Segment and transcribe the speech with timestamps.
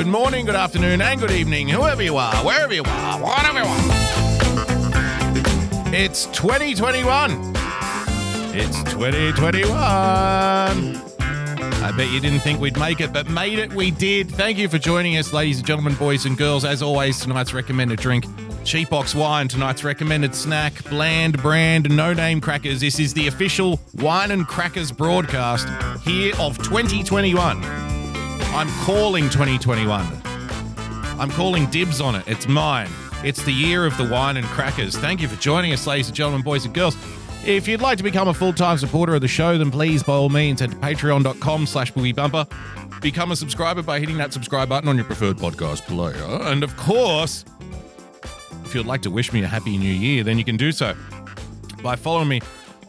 [0.00, 3.66] Good morning, good afternoon, and good evening, whoever you are, wherever you are, whatever you
[3.66, 3.80] are.
[5.94, 7.52] It's 2021.
[8.56, 9.68] It's 2021.
[11.20, 14.30] I bet you didn't think we'd make it, but made it, we did.
[14.30, 16.64] Thank you for joining us, ladies and gentlemen, boys and girls.
[16.64, 18.24] As always, tonight's recommended drink,
[18.64, 19.48] Cheap Box Wine.
[19.48, 22.80] Tonight's recommended snack, Bland Brand No Name Crackers.
[22.80, 25.68] This is the official Wine and Crackers broadcast
[26.04, 27.79] here of 2021.
[28.52, 30.22] I'm calling 2021.
[30.24, 32.24] I'm calling dibs on it.
[32.26, 32.88] It's mine.
[33.22, 34.96] It's the year of the wine and crackers.
[34.96, 36.96] Thank you for joining us, ladies and gentlemen, boys and girls.
[37.46, 40.28] If you'd like to become a full-time supporter of the show, then please, by all
[40.28, 42.46] means, head to patreon.com slash bumper.
[43.00, 46.22] Become a subscriber by hitting that subscribe button on your preferred podcast player.
[46.50, 47.44] And of course,
[48.64, 50.94] if you'd like to wish me a happy new year, then you can do so
[51.82, 52.40] by following me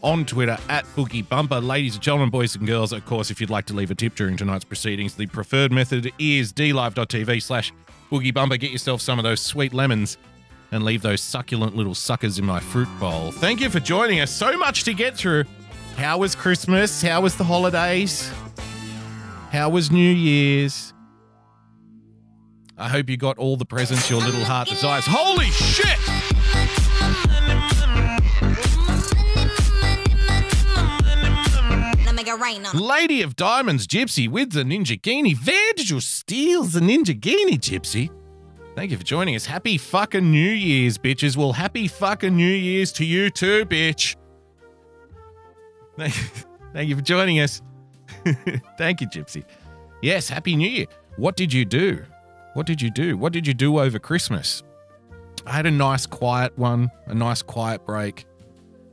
[0.02, 1.60] on Twitter at Boogie Bumper.
[1.60, 4.14] Ladies and gentlemen, boys and girls, of course, if you'd like to leave a tip
[4.14, 7.72] during tonight's proceedings, the preferred method is dlive.tv slash
[8.10, 8.56] Boogie Bumper.
[8.56, 10.18] Get yourself some of those sweet lemons
[10.72, 13.30] and leave those succulent little suckers in my fruit bowl.
[13.30, 14.30] Thank you for joining us.
[14.30, 15.44] So much to get through.
[15.96, 17.02] How was Christmas?
[17.02, 18.30] How was the holidays?
[19.50, 20.94] How was New Year's?
[22.78, 25.04] I hope you got all the presents your little heart desires.
[25.06, 25.91] Holy shit!
[32.32, 32.76] It rain on.
[32.76, 35.34] Lady of Diamonds, Gypsy with the Ninja Genie.
[35.34, 38.10] Where steals the Ninja Genie, Gypsy?
[38.74, 39.44] Thank you for joining us.
[39.44, 41.36] Happy fucking New Year's, bitches.
[41.36, 44.16] Well, happy fucking New Year's to you too, bitch.
[45.98, 46.14] Thank
[46.72, 47.60] thank you for joining us.
[48.78, 49.44] Thank you, Gypsy.
[50.00, 50.86] Yes, Happy New Year.
[51.16, 52.04] What did you do?
[52.54, 53.16] What did you do?
[53.16, 54.62] What did you do over Christmas?
[55.46, 58.26] I had a nice quiet one, a nice quiet break.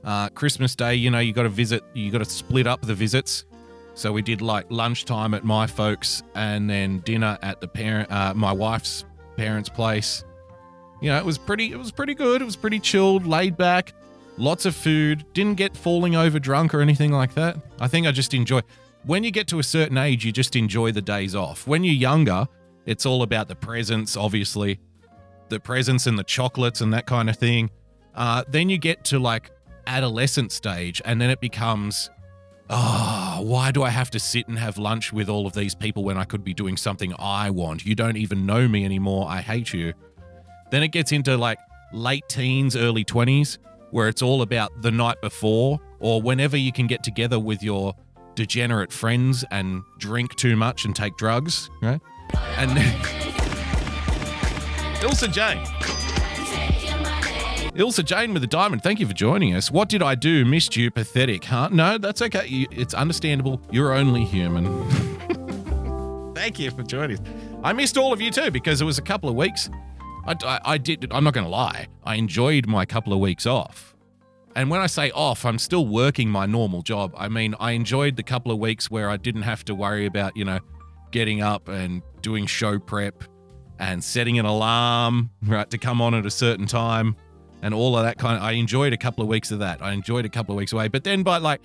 [0.03, 2.95] Uh, Christmas Day, you know, you got to visit, you got to split up the
[2.95, 3.45] visits.
[3.95, 8.33] So we did like lunchtime at my folks and then dinner at the parent, uh,
[8.33, 9.03] my wife's
[9.35, 10.23] parents' place.
[11.01, 12.41] You know, it was pretty, it was pretty good.
[12.41, 13.93] It was pretty chilled, laid back,
[14.38, 15.25] lots of food.
[15.33, 17.57] Didn't get falling over drunk or anything like that.
[17.79, 18.61] I think I just enjoy.
[19.03, 21.67] When you get to a certain age, you just enjoy the days off.
[21.67, 22.47] When you're younger,
[22.85, 24.79] it's all about the presents, obviously,
[25.49, 27.69] the presents and the chocolates and that kind of thing.
[28.15, 29.51] Uh, then you get to like
[29.89, 32.09] adolescent stage, and then it becomes,
[32.69, 36.03] oh, why do I have to sit and have lunch with all of these people
[36.03, 37.85] when I could be doing something I want?
[37.85, 39.27] You don't even know me anymore.
[39.27, 39.94] I hate you.
[40.72, 41.57] Then it gets into like
[41.91, 43.57] late teens, early 20s,
[43.91, 47.95] where it's all about the night before or whenever you can get together with your
[48.35, 52.00] degenerate friends and drink too much and take drugs, right?
[52.57, 52.71] And
[55.01, 56.19] Ilsa Jane.
[57.75, 58.81] Ilsa Jane with a diamond.
[58.81, 59.69] Thank you for joining us.
[59.69, 60.44] What did I do?
[60.44, 60.90] Missed you.
[60.90, 61.69] Pathetic, huh?
[61.72, 62.47] No, that's okay.
[62.47, 63.62] You, it's understandable.
[63.72, 64.90] You're only human.
[66.35, 67.25] Thank you for joining us.
[67.63, 69.69] I missed all of you too because it was a couple of weeks.
[70.25, 71.07] I, I, I did.
[71.12, 71.88] I'm not going to lie.
[72.03, 73.96] I enjoyed my couple of weeks off.
[74.56, 77.13] And when I say off, I'm still working my normal job.
[77.16, 80.36] I mean, I enjoyed the couple of weeks where I didn't have to worry about,
[80.36, 80.59] you know,
[81.12, 83.24] getting up and doing show prep
[83.78, 87.16] and setting an alarm, right, to come on at a certain time
[87.61, 89.81] and all of that kind of I enjoyed a couple of weeks of that.
[89.81, 90.87] I enjoyed a couple of weeks away.
[90.87, 91.61] But then by like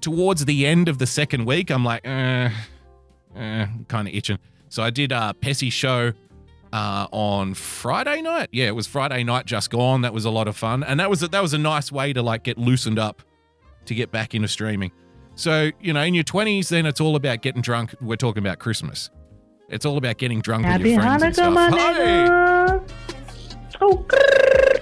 [0.00, 2.50] towards the end of the second week, I'm like, eh,
[3.36, 4.38] eh, kind of itching.
[4.68, 6.12] So I did a Pessy show
[6.72, 8.48] uh, on Friday night.
[8.52, 10.02] Yeah, it was Friday night just gone.
[10.02, 10.82] That was a lot of fun.
[10.82, 13.22] And that was a, that was a nice way to like get loosened up
[13.86, 14.92] to get back into streaming.
[15.34, 17.94] So, you know, in your 20s, then it's all about getting drunk.
[18.00, 19.10] We're talking about Christmas.
[19.68, 21.54] It's all about getting drunk with your friends and stuff.
[21.54, 22.88] my nigga.
[23.80, 24.78] Oh.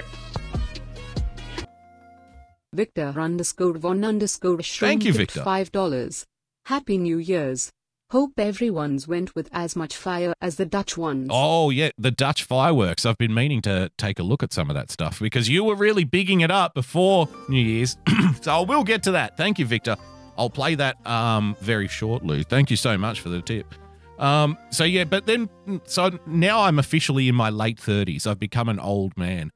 [2.73, 5.43] Victor underscore von underscore Thank you, Victor.
[5.43, 6.25] Five dollars.
[6.67, 7.71] Happy New Year's.
[8.13, 11.29] Hope everyone's went with as much fire as the Dutch ones.
[11.33, 13.05] Oh, yeah, the Dutch fireworks.
[13.07, 15.77] I've been meaning to take a look at some of that stuff because you were
[15.77, 17.97] really bigging it up before New Year's.
[18.41, 19.37] so I will get to that.
[19.37, 19.97] Thank you, Victor.
[20.37, 22.43] I'll play that um, very shortly.
[22.43, 23.75] Thank you so much for the tip.
[24.19, 25.49] Um, so, yeah, but then,
[25.85, 28.27] so now I'm officially in my late 30s.
[28.27, 29.53] I've become an old man.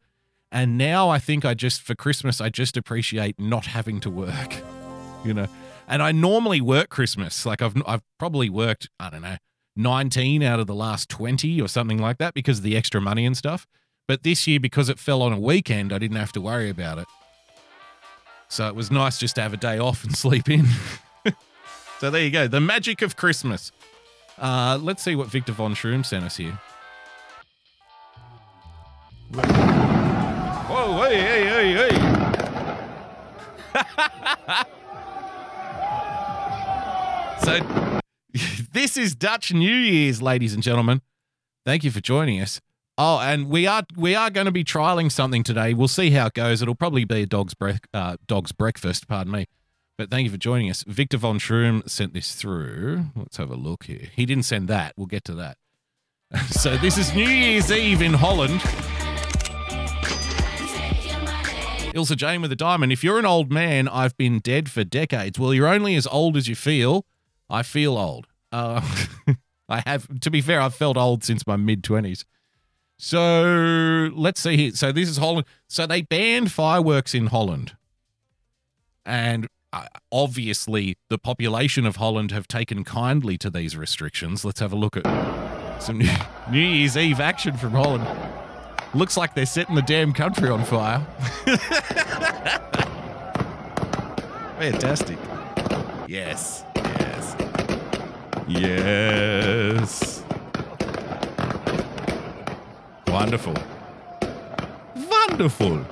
[0.54, 4.54] And now I think I just, for Christmas, I just appreciate not having to work,
[5.24, 5.48] you know.
[5.88, 7.44] And I normally work Christmas.
[7.44, 9.36] Like I've I've probably worked, I don't know,
[9.76, 13.26] 19 out of the last 20 or something like that because of the extra money
[13.26, 13.66] and stuff.
[14.06, 16.98] But this year, because it fell on a weekend, I didn't have to worry about
[16.98, 17.08] it.
[18.48, 20.66] So it was nice just to have a day off and sleep in.
[21.98, 22.46] so there you go.
[22.46, 23.72] The magic of Christmas.
[24.38, 26.60] Uh, let's see what Victor Von Schroom sent us here.
[30.66, 32.24] Whoa, hey, hey, hey, hey.
[37.42, 37.58] So
[38.72, 41.02] this is Dutch New Year's, ladies and gentlemen.
[41.66, 42.60] Thank you for joining us.
[42.96, 45.74] Oh, and we are we are going to be trialing something today.
[45.74, 46.62] We'll see how it goes.
[46.62, 49.08] It'll probably be a dog's breath, uh, dog's breakfast.
[49.08, 49.46] Pardon me.
[49.98, 50.84] But thank you for joining us.
[50.86, 53.06] Victor von Schroom sent this through.
[53.16, 54.08] Let's have a look here.
[54.14, 54.92] He didn't send that.
[54.96, 55.56] We'll get to that.
[56.50, 58.60] so this is New Year's Eve in Holland.
[61.94, 62.92] Ilsa Jane with a diamond.
[62.92, 65.38] If you're an old man, I've been dead for decades.
[65.38, 67.06] Well, you're only as old as you feel.
[67.48, 68.26] I feel old.
[68.50, 68.80] Uh,
[69.68, 72.24] I have, to be fair, I've felt old since my mid 20s.
[72.98, 74.70] So let's see here.
[74.72, 75.46] So this is Holland.
[75.68, 77.76] So they banned fireworks in Holland.
[79.06, 84.44] And uh, obviously, the population of Holland have taken kindly to these restrictions.
[84.44, 86.10] Let's have a look at some New,
[86.50, 88.06] New Year's Eve action from Holland.
[88.94, 91.04] Looks like they're setting the damn country on fire.
[94.58, 95.18] Fantastic.
[96.06, 96.64] Yes.
[96.76, 97.36] Yes.
[98.46, 100.22] Yes.
[103.08, 103.54] Wonderful.
[104.94, 105.84] Wonderful.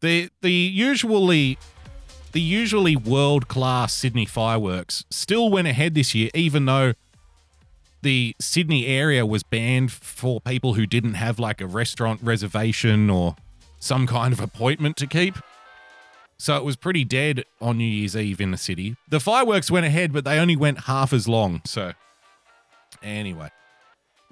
[0.00, 1.58] The the usually
[2.32, 6.94] the usually world class Sydney fireworks still went ahead this year, even though
[8.08, 13.36] the Sydney area was banned for people who didn't have like a restaurant reservation or
[13.80, 15.36] some kind of appointment to keep.
[16.38, 18.96] So it was pretty dead on New Year's Eve in the city.
[19.10, 21.60] The fireworks went ahead, but they only went half as long.
[21.66, 21.92] So,
[23.02, 23.50] anyway.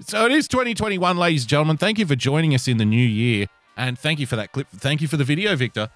[0.00, 1.76] So it is 2021, ladies and gentlemen.
[1.76, 3.44] Thank you for joining us in the new year.
[3.76, 4.68] And thank you for that clip.
[4.70, 5.90] Thank you for the video, Victor.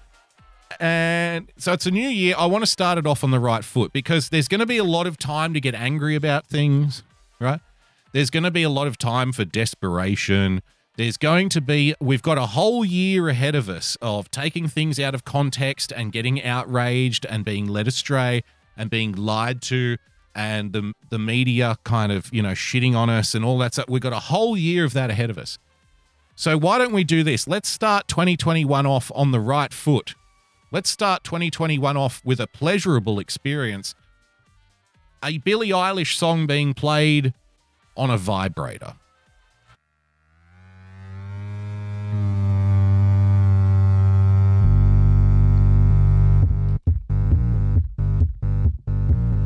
[0.79, 2.35] And so it's a new year.
[2.37, 4.77] I want to start it off on the right foot because there's going to be
[4.77, 7.01] a lot of time to get angry about things,
[7.39, 7.59] right?
[8.13, 10.61] There's going to be a lot of time for desperation.
[10.97, 14.99] There's going to be, we've got a whole year ahead of us of taking things
[14.99, 18.43] out of context and getting outraged and being led astray
[18.75, 19.97] and being lied to
[20.35, 23.85] and the, the media kind of, you know, shitting on us and all that stuff.
[23.87, 25.57] We've got a whole year of that ahead of us.
[26.35, 27.47] So why don't we do this?
[27.47, 30.15] Let's start 2021 off on the right foot.
[30.71, 33.93] Let's start 2021 off with a pleasurable experience.
[35.23, 37.33] A Billie Eilish song being played
[37.97, 38.93] on a vibrator.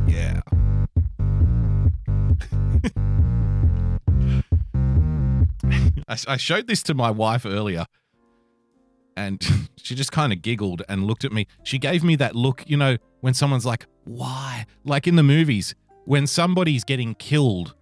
[0.08, 0.42] Yeah.
[6.08, 7.86] I, I showed this to my wife earlier
[9.16, 11.48] and she just kind of giggled and looked at me.
[11.64, 14.66] She gave me that look, you know, when someone's like, why?
[14.84, 15.76] Like in the movies,
[16.06, 17.76] when somebody's getting killed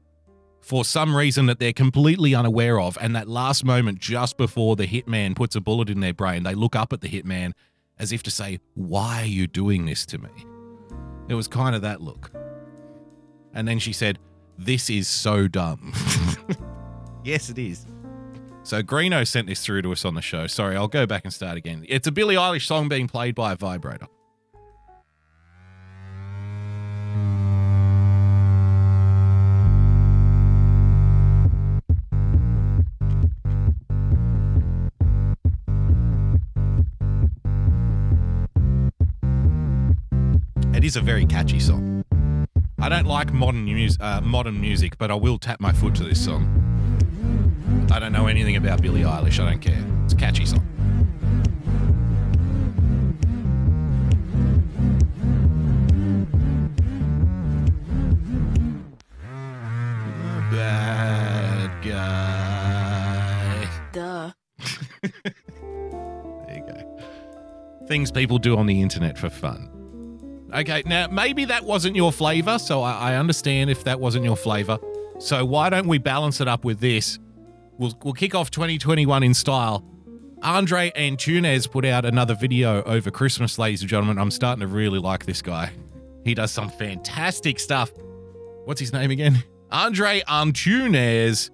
[0.63, 4.87] for some reason that they're completely unaware of, and that last moment just before the
[4.87, 7.51] hitman puts a bullet in their brain, they look up at the hitman
[7.99, 10.29] as if to say, Why are you doing this to me?
[11.27, 12.31] It was kind of that look.
[13.53, 14.19] And then she said,
[14.57, 15.93] This is so dumb.
[17.25, 17.85] yes, it is.
[18.63, 20.47] So Greeno sent this through to us on the show.
[20.47, 21.85] Sorry, I'll go back and start again.
[21.89, 24.07] It's a Billie Eilish song being played by a vibrator.
[40.83, 42.03] It is a very catchy song.
[42.77, 46.03] I don't like modern, mus- uh, modern music, but I will tap my foot to
[46.03, 46.43] this song.
[47.89, 49.39] I don't know anything about Billie Eilish.
[49.39, 49.81] I don't care.
[50.03, 50.59] It's a catchy song.
[60.51, 63.69] Bad guy.
[63.93, 64.31] Duh.
[66.45, 66.99] There you go.
[67.87, 69.72] Things people do on the internet for fun.
[70.53, 74.37] Okay, now maybe that wasn't your flavor, so I, I understand if that wasn't your
[74.37, 74.77] flavor.
[75.19, 77.17] So why don't we balance it up with this?
[77.77, 79.83] We'll, we'll kick off 2021 in style.
[80.43, 84.19] Andre Antunes put out another video over Christmas, ladies and gentlemen.
[84.19, 85.71] I'm starting to really like this guy.
[86.23, 87.91] He does some fantastic stuff.
[88.65, 89.43] What's his name again?
[89.71, 91.49] Andre Antunes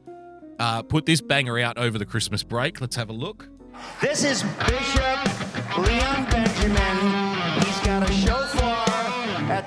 [0.60, 2.82] uh, put this banger out over the Christmas break.
[2.82, 3.48] Let's have a look.
[4.02, 7.29] This is Bishop Leon Benjamin.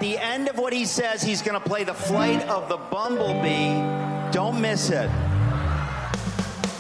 [0.03, 3.71] The end of what he says, he's going to play the flight of the bumblebee.
[4.33, 5.09] Don't miss it.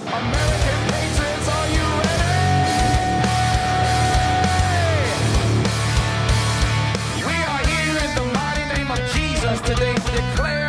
[0.06, 2.42] American patriots, are you ready?
[7.24, 10.61] We are here in the mighty name of Jesus today to declare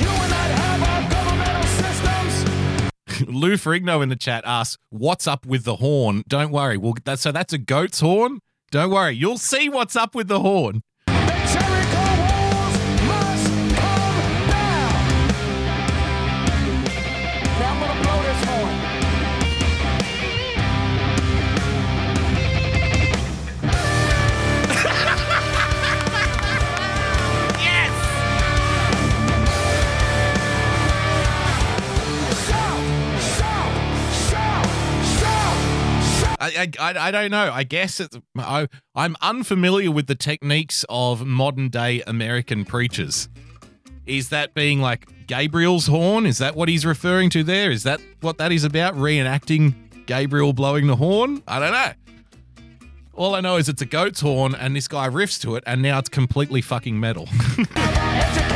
[0.00, 3.28] You will not have our governmental systems.
[3.28, 6.78] Lou Ferrigno in the chat asks, "What's up with the horn?" Don't worry.
[6.78, 8.40] Well, that's so that's a goat's horn.
[8.70, 9.12] Don't worry.
[9.12, 10.82] You'll see what's up with the horn.
[36.38, 37.50] I, I, I don't know.
[37.52, 43.28] I guess it's, I, I'm unfamiliar with the techniques of modern day American preachers.
[44.06, 46.26] Is that being like Gabriel's horn?
[46.26, 47.70] Is that what he's referring to there?
[47.70, 48.94] Is that what that is about?
[48.94, 49.74] Reenacting
[50.06, 51.42] Gabriel blowing the horn?
[51.48, 51.92] I don't know.
[53.14, 55.82] All I know is it's a goat's horn and this guy riffs to it and
[55.82, 57.28] now it's completely fucking metal.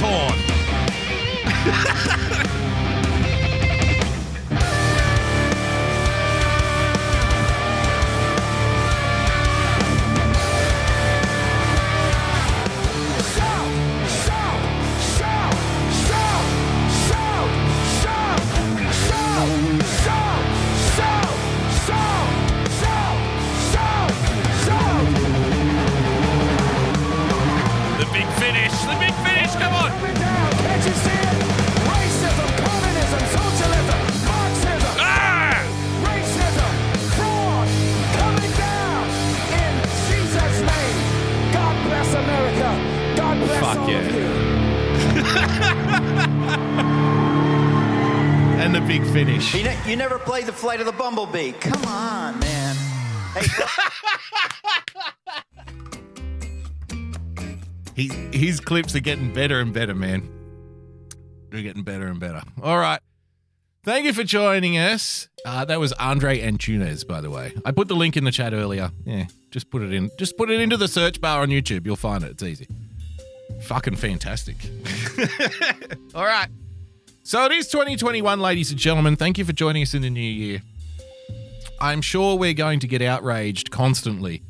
[0.00, 1.95] horn.
[43.76, 44.22] Fuck yeah.
[48.66, 49.54] And the big finish.
[49.54, 51.52] You, ne- you never played the flight of the bumblebee.
[51.52, 52.74] Come on, man.
[53.34, 53.46] Hey,
[57.94, 60.28] He, his clips are getting better and better, man.
[61.50, 62.42] They're getting better and better.
[62.62, 63.00] All right.
[63.84, 65.28] Thank you for joining us.
[65.44, 67.54] Uh, that was Andre Antunes, by the way.
[67.64, 68.90] I put the link in the chat earlier.
[69.04, 70.10] Yeah, just put it in.
[70.18, 71.86] Just put it into the search bar on YouTube.
[71.86, 72.32] You'll find it.
[72.32, 72.66] It's easy.
[73.62, 74.56] Fucking fantastic.
[76.14, 76.48] All right.
[77.22, 79.16] So it is 2021, ladies and gentlemen.
[79.16, 80.62] Thank you for joining us in the new year.
[81.80, 84.42] I'm sure we're going to get outraged constantly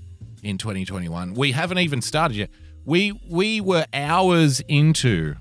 [0.42, 1.34] in 2021.
[1.34, 2.50] We haven't even started yet.
[2.84, 5.34] We we were hours into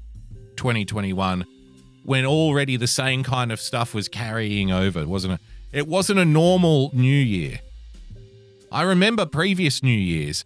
[0.55, 1.45] 2021
[2.03, 5.39] when already the same kind of stuff was carrying over, wasn't it?
[5.71, 7.59] It wasn't a normal new year.
[8.71, 10.45] I remember previous New Year's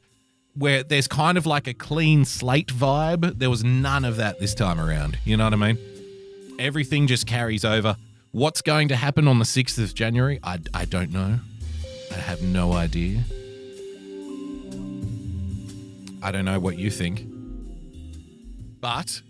[0.55, 3.39] where there's kind of like a clean slate vibe.
[3.39, 5.17] There was none of that this time around.
[5.23, 5.77] You know what I mean?
[6.59, 7.95] Everything just carries over.
[8.31, 10.39] What's going to happen on the 6th of January?
[10.43, 11.39] I, I don't know.
[12.11, 13.23] I have no idea.
[16.21, 17.25] I don't know what you think.
[18.81, 19.21] But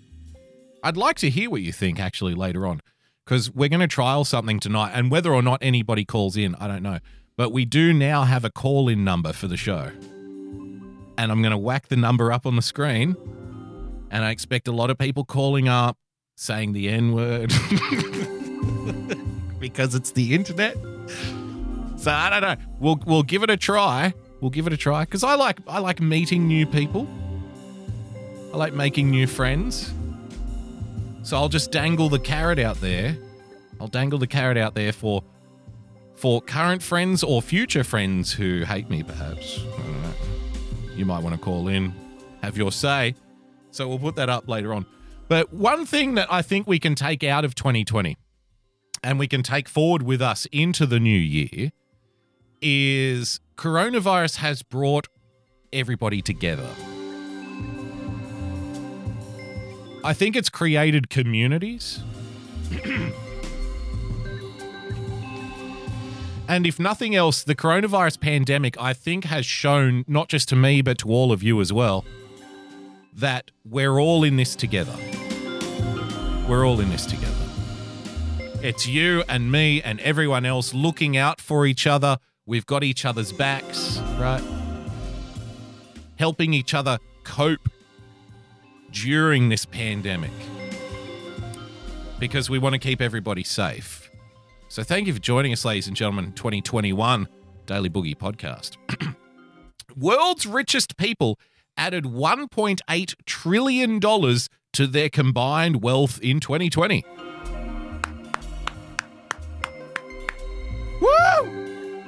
[0.83, 2.81] I'd like to hear what you think actually later on
[3.25, 4.91] because we're going to trial something tonight.
[4.93, 6.99] And whether or not anybody calls in, I don't know.
[7.37, 9.91] But we do now have a call in number for the show.
[11.19, 13.17] And I'm going to whack the number up on the screen.
[14.09, 15.97] And I expect a lot of people calling up
[16.37, 17.49] saying the N word
[19.59, 20.77] because it's the internet.
[21.97, 22.55] So I don't know.
[22.79, 24.13] We'll we'll give it a try.
[24.39, 27.05] We'll give it a try because I like I like meeting new people.
[28.53, 29.91] I like making new friends.
[31.23, 33.17] So I'll just dangle the carrot out there.
[33.81, 35.21] I'll dangle the carrot out there for
[36.15, 39.57] for current friends or future friends who hate me, perhaps.
[39.57, 39.98] Hmm.
[40.99, 41.93] You might want to call in,
[42.43, 43.15] have your say.
[43.71, 44.85] So we'll put that up later on.
[45.29, 48.17] But one thing that I think we can take out of 2020
[49.01, 51.71] and we can take forward with us into the new year
[52.61, 55.07] is coronavirus has brought
[55.71, 56.67] everybody together.
[60.03, 62.03] I think it's created communities.
[66.49, 70.81] and if nothing else, the coronavirus pandemic, I think, has shown, not just to me,
[70.81, 72.03] but to all of you as well,
[73.13, 74.95] that we're all in this together.
[76.47, 77.35] We're all in this together.
[78.63, 82.17] It's you and me and everyone else looking out for each other.
[82.47, 84.41] We've got each other's backs, right?
[86.17, 87.69] Helping each other cope
[88.91, 90.31] during this pandemic
[92.17, 93.98] because we want to keep everybody safe.
[94.71, 97.27] So, thank you for joining us, ladies and gentlemen, 2021
[97.65, 98.77] Daily Boogie podcast.
[99.97, 101.39] World's richest people
[101.75, 107.03] added $1.8 trillion to their combined wealth in 2020.
[111.01, 112.03] Woo!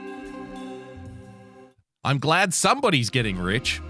[2.03, 3.81] I'm glad somebody's getting rich.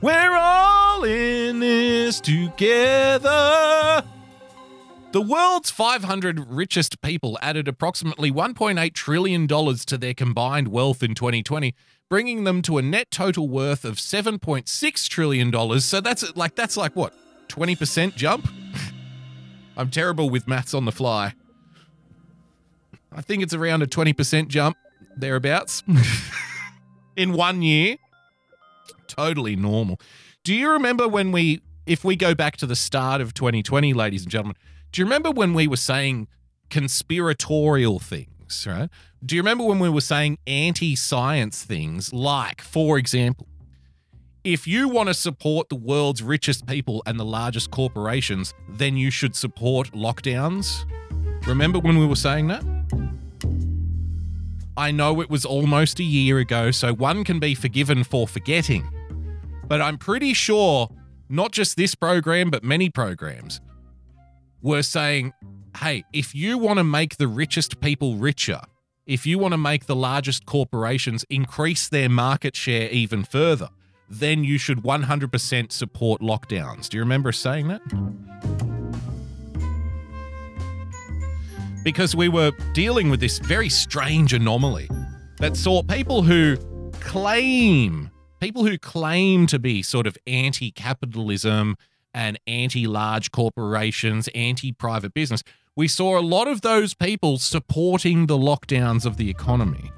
[0.00, 4.04] We're all in this together.
[5.12, 11.74] The world's 500 richest people added approximately $1.8 trillion to their combined wealth in 2020,
[12.08, 15.80] bringing them to a net total worth of $7.6 trillion.
[15.80, 17.12] So that's like that's like what?
[17.48, 18.48] 20% jump?
[19.76, 21.34] I'm terrible with maths on the fly.
[23.10, 24.76] I think it's around a 20% jump
[25.16, 25.82] thereabouts
[27.16, 27.96] in one year.
[29.08, 30.00] Totally normal.
[30.44, 34.22] Do you remember when we if we go back to the start of 2020 ladies
[34.22, 34.56] and gentlemen,
[34.92, 36.26] do you remember when we were saying
[36.68, 38.88] conspiratorial things, right?
[39.24, 43.46] Do you remember when we were saying anti science things like, for example,
[44.42, 49.10] if you want to support the world's richest people and the largest corporations, then you
[49.10, 50.84] should support lockdowns?
[51.46, 52.64] Remember when we were saying that?
[54.76, 58.88] I know it was almost a year ago, so one can be forgiven for forgetting.
[59.68, 60.88] But I'm pretty sure
[61.28, 63.60] not just this program, but many programs
[64.62, 65.32] were saying,
[65.78, 68.60] hey, if you want to make the richest people richer,
[69.06, 73.68] if you want to make the largest corporations increase their market share even further,
[74.08, 76.88] then you should 100% support lockdowns.
[76.88, 77.80] Do you remember saying that?
[81.82, 84.90] Because we were dealing with this very strange anomaly
[85.38, 86.56] that saw people who
[87.00, 91.76] claim, people who claim to be sort of anti capitalism
[92.14, 95.42] and anti large corporations, anti private business,
[95.76, 99.92] we saw a lot of those people supporting the lockdowns of the economy.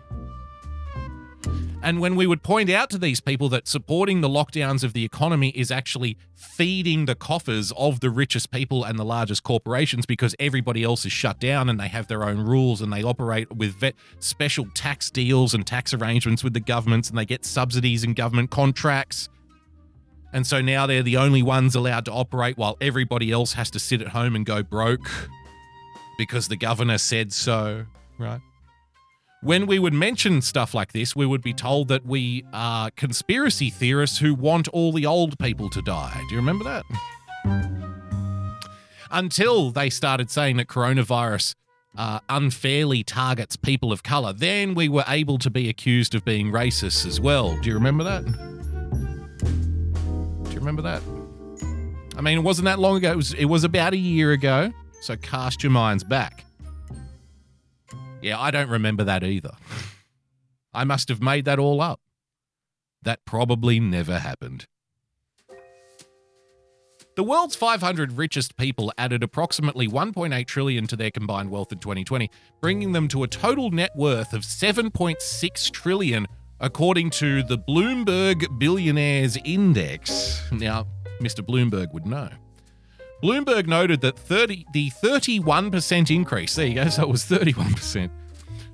[1.84, 5.04] And when we would point out to these people that supporting the lockdowns of the
[5.04, 10.36] economy is actually feeding the coffers of the richest people and the largest corporations because
[10.38, 13.74] everybody else is shut down and they have their own rules and they operate with
[13.74, 18.14] vet- special tax deals and tax arrangements with the governments and they get subsidies and
[18.14, 19.28] government contracts.
[20.32, 23.78] And so now they're the only ones allowed to operate while everybody else has to
[23.78, 25.08] sit at home and go broke
[26.16, 27.86] because the governor said so,
[28.18, 28.40] right?
[29.42, 33.70] When we would mention stuff like this, we would be told that we are conspiracy
[33.70, 36.16] theorists who want all the old people to die.
[36.28, 36.84] Do you remember that?
[39.10, 41.56] Until they started saying that coronavirus
[41.98, 46.52] uh, unfairly targets people of color, then we were able to be accused of being
[46.52, 47.58] racist as well.
[47.60, 48.24] Do you remember that?
[50.62, 51.02] Remember that?
[52.16, 53.10] I mean, it wasn't that long ago.
[53.10, 54.72] It was, it was about a year ago.
[55.00, 56.44] So cast your minds back.
[58.20, 59.50] Yeah, I don't remember that either.
[60.72, 62.00] I must have made that all up.
[63.02, 64.68] That probably never happened.
[67.16, 72.30] The world's 500 richest people added approximately 1.8 trillion to their combined wealth in 2020,
[72.60, 76.28] bringing them to a total net worth of 7.6 trillion
[76.62, 80.40] according to the Bloomberg Billionaires Index.
[80.52, 80.86] Now,
[81.20, 81.44] Mr.
[81.44, 82.30] Bloomberg would know.
[83.22, 88.10] Bloomberg noted that 30, the 31% increase, there you go, so it was 31%,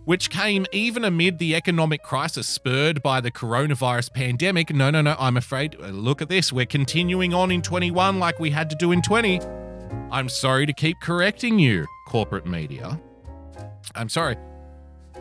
[0.05, 4.73] which came even amid the economic crisis spurred by the coronavirus pandemic.
[4.73, 6.53] No, no, no, I'm afraid, uh, look at this.
[6.53, 9.41] We're continuing on in 21 like we had to do in 20.
[10.11, 12.99] I'm sorry to keep correcting you, corporate media.
[13.95, 14.37] I'm sorry,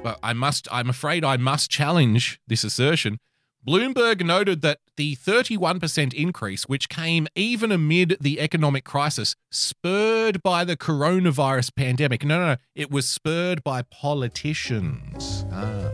[0.03, 3.19] but I must, I'm afraid I must challenge this assertion.
[3.67, 10.63] Bloomberg noted that the 31% increase, which came even amid the economic crisis, spurred by
[10.63, 12.23] the coronavirus pandemic.
[12.23, 12.57] No, no, no.
[12.75, 15.45] It was spurred by politicians.
[15.51, 15.91] Ah.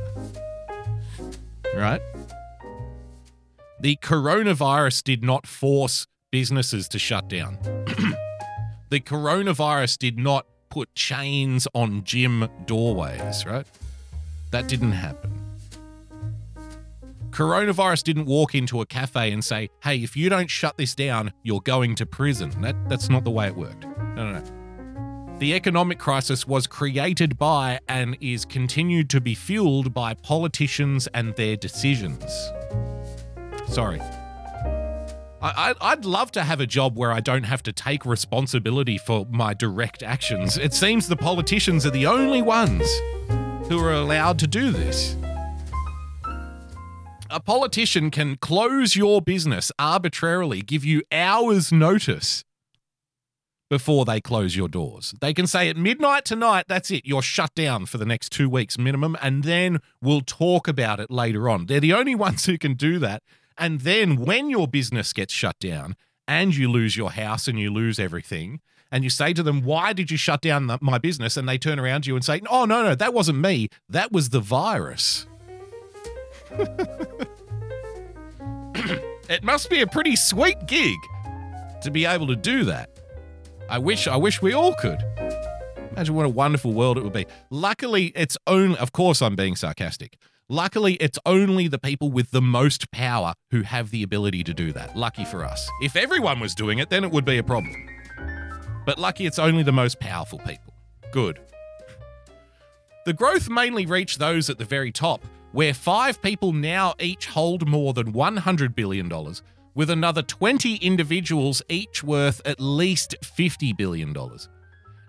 [1.75, 2.01] Right?
[3.79, 7.57] The coronavirus did not force businesses to shut down.
[8.89, 13.65] the coronavirus did not put chains on gym doorways, right?
[14.53, 15.31] That didn't happen.
[17.31, 21.33] Coronavirus didn't walk into a cafe and say, hey, if you don't shut this down,
[21.41, 22.61] you're going to prison.
[22.61, 23.83] That, that's not the way it worked.
[24.15, 25.37] No, no, no.
[25.39, 31.35] The economic crisis was created by and is continued to be fueled by politicians and
[31.35, 32.23] their decisions.
[33.65, 33.99] Sorry.
[35.41, 39.25] I, I'd love to have a job where I don't have to take responsibility for
[39.31, 40.59] my direct actions.
[40.59, 42.87] It seems the politicians are the only ones
[43.69, 45.15] who are allowed to do this.
[47.30, 52.43] A politician can close your business arbitrarily, give you hours' notice
[53.69, 55.15] before they close your doors.
[55.19, 58.47] They can say at midnight tonight, that's it, you're shut down for the next two
[58.47, 61.65] weeks minimum, and then we'll talk about it later on.
[61.65, 63.23] They're the only ones who can do that.
[63.58, 65.95] And then when your business gets shut down
[66.28, 68.60] and you lose your house and you lose everything,
[68.93, 71.36] and you say to them, Why did you shut down the, my business?
[71.36, 73.69] And they turn around to you and say, Oh, no, no, that wasn't me.
[73.89, 75.25] That was the virus.
[79.27, 80.99] it must be a pretty sweet gig
[81.82, 82.91] to be able to do that.
[83.67, 84.99] I wish I wish we all could.
[85.91, 87.25] Imagine what a wonderful world it would be.
[87.49, 90.17] Luckily, it's only of course I'm being sarcastic.
[90.49, 94.71] Luckily, it's only the people with the most power who have the ability to do
[94.73, 94.95] that.
[94.95, 95.67] Lucky for us.
[95.82, 97.88] If everyone was doing it, then it would be a problem.
[98.86, 100.74] But lucky it's only the most powerful people.
[101.12, 101.39] Good.
[103.06, 107.67] The growth mainly reached those at the very top, where five people now each hold
[107.67, 109.12] more than $100 billion,
[109.76, 114.15] with another 20 individuals each worth at least $50 billion.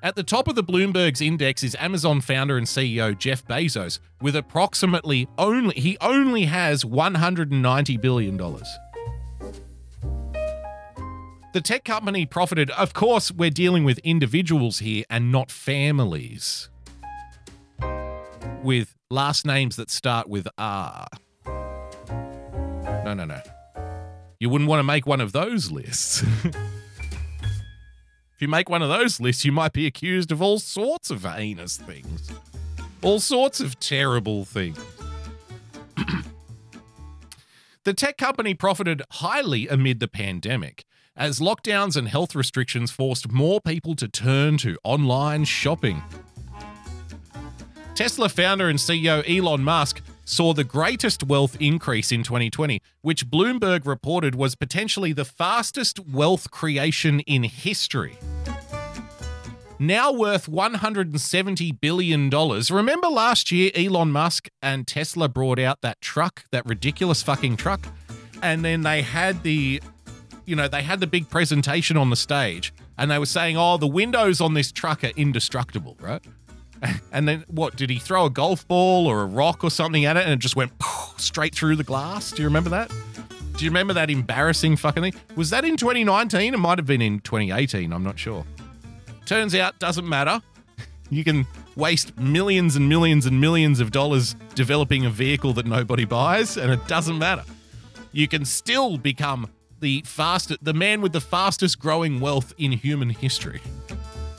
[0.02, 4.36] At the top of the Bloomberg's index is Amazon founder and CEO Jeff Bezos, with
[4.36, 8.36] approximately only, he only has $190 billion.
[11.54, 12.70] The tech company profited.
[12.72, 16.68] Of course, we're dealing with individuals here and not families
[18.60, 21.06] with last names that start with R.
[21.46, 23.40] No, no, no.
[24.40, 26.24] You wouldn't want to make one of those lists.
[26.44, 26.56] if
[28.40, 31.76] you make one of those lists, you might be accused of all sorts of heinous
[31.76, 32.32] things,
[33.00, 34.84] all sorts of terrible things.
[37.84, 40.84] the tech company profited highly amid the pandemic
[41.16, 46.02] as lockdowns and health restrictions forced more people to turn to online shopping.
[47.94, 53.86] Tesla founder and CEO Elon Musk saw the greatest wealth increase in 2020, which Bloomberg
[53.86, 58.18] reported was potentially the fastest wealth creation in history.
[59.78, 62.30] Now worth $170 billion.
[62.30, 67.86] Remember last year, Elon Musk and Tesla brought out that truck, that ridiculous fucking truck?
[68.42, 69.80] And then they had the,
[70.46, 73.76] you know, they had the big presentation on the stage and they were saying, oh,
[73.76, 76.22] the windows on this truck are indestructible, right?
[77.12, 77.76] And then what?
[77.76, 80.38] Did he throw a golf ball or a rock or something at it and it
[80.38, 80.70] just went
[81.16, 82.30] straight through the glass?
[82.30, 82.92] Do you remember that?
[83.56, 85.14] Do you remember that embarrassing fucking thing?
[85.36, 86.52] Was that in 2019?
[86.52, 87.92] It might have been in 2018.
[87.92, 88.44] I'm not sure.
[89.24, 90.42] Turns out, doesn't matter.
[91.10, 96.06] You can waste millions and millions and millions of dollars developing a vehicle that nobody
[96.06, 97.44] buys, and it doesn't matter.
[98.10, 99.48] You can still become
[99.84, 103.60] the fastest, the man with the fastest growing wealth in human history.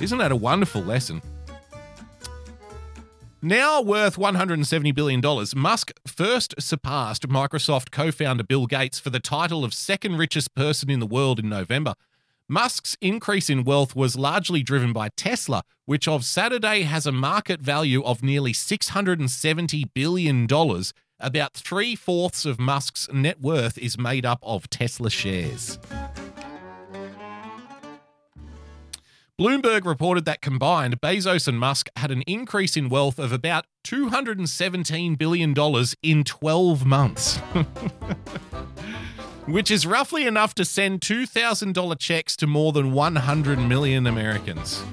[0.01, 1.21] Isn't that a wonderful lesson?
[3.43, 5.21] Now worth $170 billion,
[5.55, 10.89] Musk first surpassed Microsoft co founder Bill Gates for the title of second richest person
[10.89, 11.93] in the world in November.
[12.49, 17.61] Musk's increase in wealth was largely driven by Tesla, which of Saturday has a market
[17.61, 20.47] value of nearly $670 billion.
[21.19, 25.79] About three fourths of Musk's net worth is made up of Tesla shares.
[29.39, 35.17] Bloomberg reported that combined, Bezos and Musk had an increase in wealth of about $217
[35.17, 35.55] billion
[36.01, 37.37] in 12 months.
[39.45, 44.83] Which is roughly enough to send $2,000 checks to more than 100 million Americans.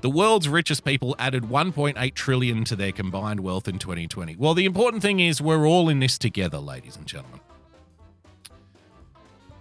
[0.00, 4.36] The world's richest people added 1.8 trillion to their combined wealth in 2020.
[4.36, 7.40] Well, the important thing is we're all in this together, ladies and gentlemen.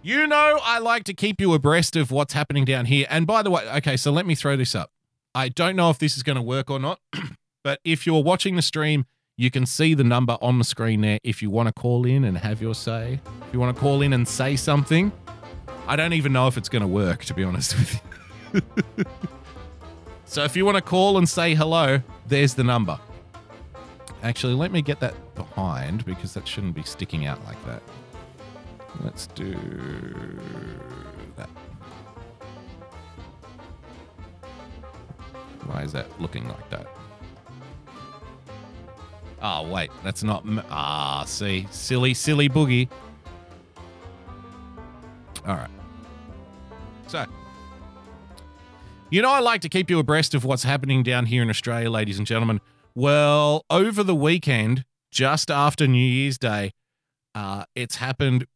[0.03, 3.07] You know, I like to keep you abreast of what's happening down here.
[3.09, 4.91] And by the way, okay, so let me throw this up.
[5.33, 6.99] I don't know if this is going to work or not,
[7.63, 9.05] but if you're watching the stream,
[9.39, 12.23] You can see the number on the screen there if you want to call in
[12.23, 13.19] and have your say.
[13.47, 15.11] If you want to call in and say something,
[15.87, 18.01] I don't even know if it's going to work, to be honest with
[18.53, 18.61] you.
[20.27, 22.99] so if you want to call and say hello, there's the number.
[24.23, 27.81] Actually, let me get that behind because that shouldn't be sticking out like that.
[29.03, 29.53] Let's do
[31.35, 31.49] that.
[35.65, 36.87] Why is that looking like that?
[39.41, 40.43] Oh, wait, that's not.
[40.45, 41.67] m- Ah, see.
[41.69, 42.89] Silly, silly boogie.
[45.47, 45.69] All right.
[47.07, 47.25] So,
[49.09, 51.89] you know, I like to keep you abreast of what's happening down here in Australia,
[51.89, 52.59] ladies and gentlemen.
[52.93, 56.73] Well, over the weekend, just after New Year's Day,
[57.33, 58.47] uh, it's happened.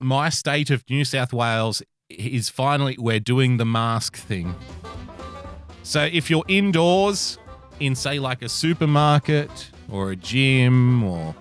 [0.00, 4.54] My state of New South Wales is finally, we're doing the mask thing.
[5.82, 7.38] So if you're indoors
[7.80, 11.34] in, say, like a supermarket or a gym or,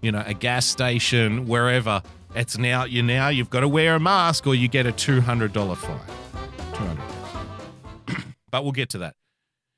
[0.00, 2.02] you know, a gas station, wherever,
[2.34, 5.76] it's now, you now, you've got to wear a mask or you get a $200
[5.76, 6.00] fine.
[6.72, 7.15] $200.
[8.56, 9.14] But we'll get to that.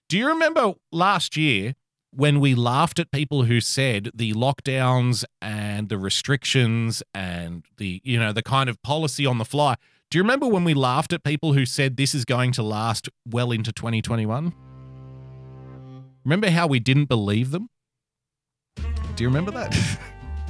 [0.08, 1.74] Do you remember last year
[2.12, 8.20] when we laughed at people who said the lockdowns and the restrictions and the you
[8.20, 9.74] know the kind of policy on the fly?
[10.12, 13.08] Do you remember when we laughed at people who said this is going to last
[13.28, 14.54] well into 2021?
[16.24, 17.68] Remember how we didn't believe them?
[18.76, 19.76] Do you remember that?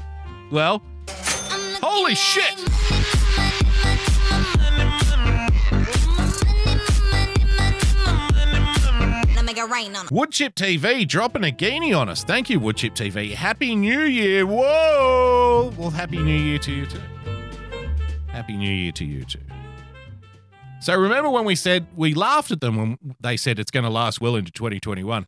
[0.51, 0.83] well,
[1.83, 2.63] holy shit!
[10.09, 12.25] Woodchip TV dropping a guinea on us.
[12.25, 13.35] Thank you, Woodchip TV.
[13.35, 14.47] Happy New Year.
[14.47, 15.73] Whoa.
[15.77, 17.01] Well, Happy New Year to you too.
[18.29, 19.41] Happy New Year to you too.
[20.81, 23.91] So remember when we said we laughed at them when they said it's going to
[23.91, 25.27] last well into 2021?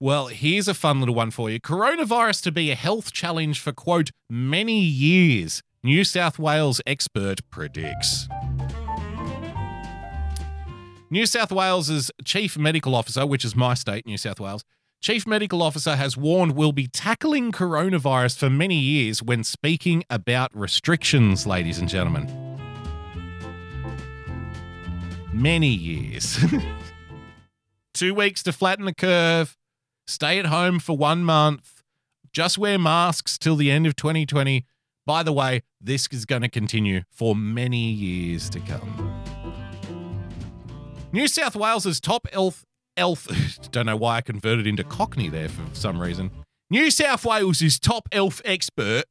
[0.00, 1.60] Well, here's a fun little one for you.
[1.60, 8.28] Coronavirus to be a health challenge for, quote, many years, New South Wales expert predicts.
[11.10, 14.62] New South Wales's chief medical officer, which is my state, New South Wales,
[15.00, 20.54] chief medical officer has warned we'll be tackling coronavirus for many years when speaking about
[20.54, 22.26] restrictions, ladies and gentlemen.
[25.32, 26.38] Many years.
[27.94, 29.56] Two weeks to flatten the curve,
[30.06, 31.82] stay at home for one month,
[32.32, 34.66] just wear masks till the end of 2020.
[35.06, 39.07] By the way, this is going to continue for many years to come.
[41.10, 42.64] New South Wales's top elf
[42.96, 43.26] elf
[43.70, 46.30] don't know why I converted into Cockney there for some reason.
[46.70, 49.04] New South Wales's top elf expert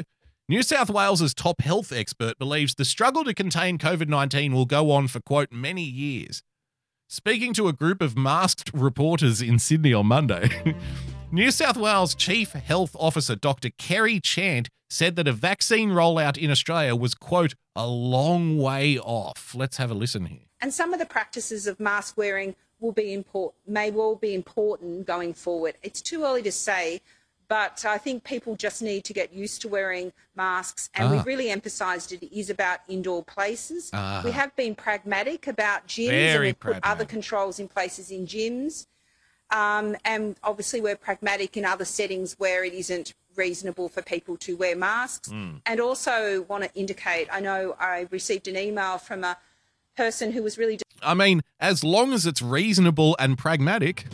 [0.50, 5.10] New South Wales's top health expert believes the struggle to contain COVID-19 will go on
[5.10, 6.42] for quote many years.
[7.10, 10.76] Speaking to a group of masked reporters in Sydney on Monday,
[11.34, 13.72] New South Wales Chief Health Officer Dr.
[13.78, 19.54] Kerry Chant said that a vaccine rollout in Australia was quote a long way off.
[19.54, 20.47] Let's have a listen here.
[20.62, 25.06] And some of the practices of mask wearing will be import, may well be important
[25.06, 25.76] going forward.
[25.84, 27.02] It's too early to say,
[27.48, 30.90] but I think people just need to get used to wearing masks.
[30.94, 31.12] And Ah.
[31.12, 33.90] we've really emphasised it is about indoor places.
[33.94, 34.22] Ah.
[34.24, 38.88] We have been pragmatic about gyms and we've put other controls in places in gyms.
[39.50, 44.58] Um, and obviously, we're pragmatic in other settings where it isn't reasonable for people to
[44.58, 45.30] wear masks.
[45.66, 49.38] And also, want to indicate I know I received an email from a
[49.98, 54.06] person who was really I mean, as long as it's reasonable and pragmatic.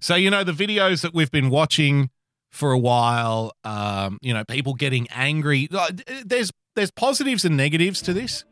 [0.00, 2.10] So, you know, the videos that we've been watching
[2.50, 5.68] for a while, um, you know, people getting angry.
[5.72, 5.92] uh,
[6.24, 8.44] There's there's positives and negatives to this.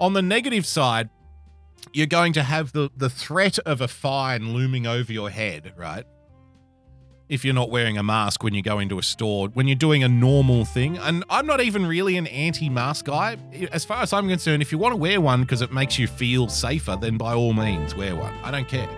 [0.00, 1.10] On the negative side,
[1.92, 6.04] you're going to have the, the threat of a fine looming over your head, right?
[7.28, 10.02] If you're not wearing a mask when you go into a store, when you're doing
[10.02, 10.96] a normal thing.
[10.98, 13.36] And I'm not even really an anti mask guy.
[13.70, 16.06] As far as I'm concerned, if you want to wear one because it makes you
[16.06, 18.32] feel safer, then by all means, wear one.
[18.42, 18.88] I don't care.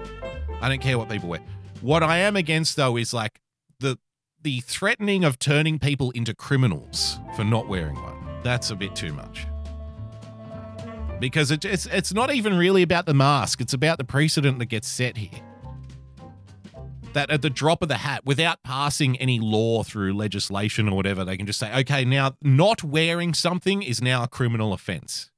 [0.60, 1.40] I don't care what people wear.
[1.80, 3.40] What I am against, though, is like
[3.80, 3.98] the
[4.42, 8.16] the threatening of turning people into criminals for not wearing one.
[8.42, 9.46] That's a bit too much.
[11.18, 13.60] Because it, it's it's not even really about the mask.
[13.60, 15.40] It's about the precedent that gets set here
[17.12, 21.24] that at the drop of the hat, without passing any law through legislation or whatever,
[21.24, 25.30] they can just say, okay, now not wearing something is now a criminal offense.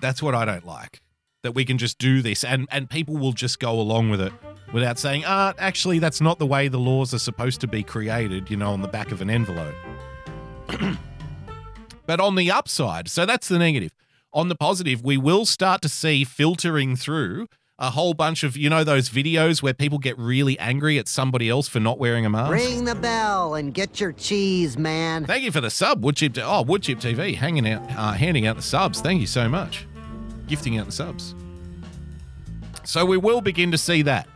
[0.00, 1.00] That's what I don't like.
[1.42, 4.32] That we can just do this and, and people will just go along with it
[4.72, 8.50] without saying, ah, actually, that's not the way the laws are supposed to be created,
[8.50, 9.74] you know, on the back of an envelope.
[12.06, 13.92] but on the upside, so that's the negative.
[14.32, 17.48] On the positive, we will start to see filtering through
[17.80, 21.48] a whole bunch of, you know, those videos where people get really angry at somebody
[21.48, 22.52] else for not wearing a mask?
[22.52, 25.24] Ring the bell and get your cheese, man.
[25.24, 26.38] Thank you for the sub, Woodchip.
[26.38, 29.00] Oh, Woodchip TV, hanging out, uh, handing out the subs.
[29.00, 29.86] Thank you so much,
[30.46, 31.34] gifting out the subs.
[32.84, 34.28] So we will begin to see that,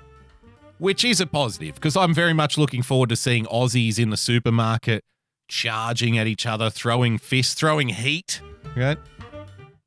[0.79, 4.17] which is a positive because I'm very much looking forward to seeing Aussies in the
[4.17, 5.05] supermarket
[5.49, 8.41] charging at each other, throwing fists, throwing heat.
[8.77, 8.99] Right?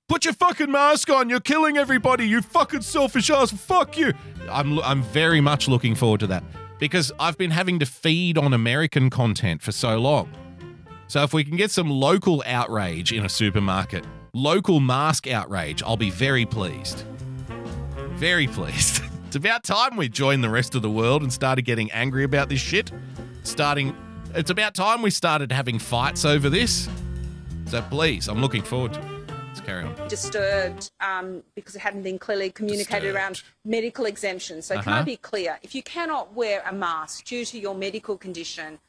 [0.08, 1.30] Put your fucking mask on.
[1.30, 2.26] You're killing everybody.
[2.26, 3.52] You fucking selfish ass.
[3.52, 4.14] Fuck you.
[4.50, 6.44] I'm I'm very much looking forward to that
[6.80, 10.32] because I've been having to feed on American content for so long.
[11.08, 15.98] So if we can get some local outrage in a supermarket, local mask outrage, I'll
[15.98, 17.04] be very pleased.
[18.12, 19.02] Very pleased.
[19.28, 22.48] it's about time we joined the rest of the world and started getting angry about
[22.48, 22.94] this shit.
[23.44, 23.94] Starting
[24.34, 26.88] it's about time we started having fights over this.
[27.66, 29.17] So please, I'm looking forward to it.
[29.68, 30.08] Carry on.
[30.08, 34.66] disturbed um, because it hadn't been clearly communicated around medical exemptions.
[34.66, 35.02] So can Uh-huh.
[35.02, 35.60] I be clear?
[35.62, 38.80] If you cannot wear a mask due to your medical condition,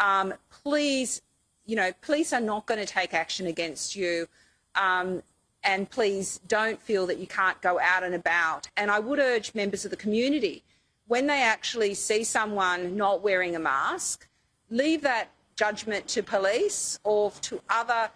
[0.00, 1.22] um, please,
[1.66, 4.26] you know, police are not going to take action against you.
[4.74, 5.22] Um,
[5.62, 8.68] and please don't feel that you can't go out and about.
[8.76, 10.64] And I would urge members of the community,
[11.06, 14.26] when they actually see someone not wearing a mask,
[14.70, 18.10] leave that judgment to police or to other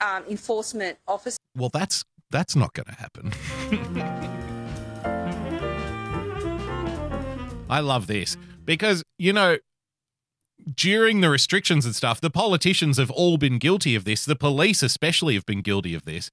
[0.00, 1.38] um, enforcement officers.
[1.56, 3.32] Well, that's that's not going to happen.
[7.68, 9.58] I love this because you know
[10.74, 14.24] during the restrictions and stuff, the politicians have all been guilty of this.
[14.24, 16.30] The police especially have been guilty of this.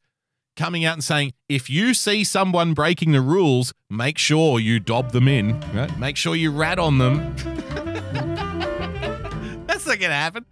[0.56, 5.12] Coming out and saying, if you see someone breaking the rules, make sure you dob
[5.12, 5.60] them in.
[5.74, 5.98] Right?
[5.98, 7.36] Make sure you rat on them.
[9.68, 10.46] That's not going to happen.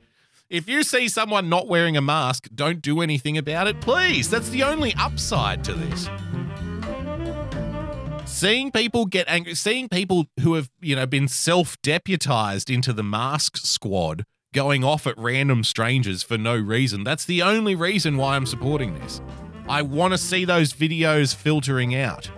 [0.52, 4.30] If you see someone not wearing a mask, don't do anything about it, please.
[4.30, 6.10] That's the only upside to this.
[8.26, 13.56] Seeing people get angry, seeing people who have, you know, been self-deputized into the mask
[13.56, 17.06] squad going off at random strangers for no reason.
[17.06, 19.22] That's the only reason why I'm supporting this.
[19.70, 22.30] I want to see those videos filtering out.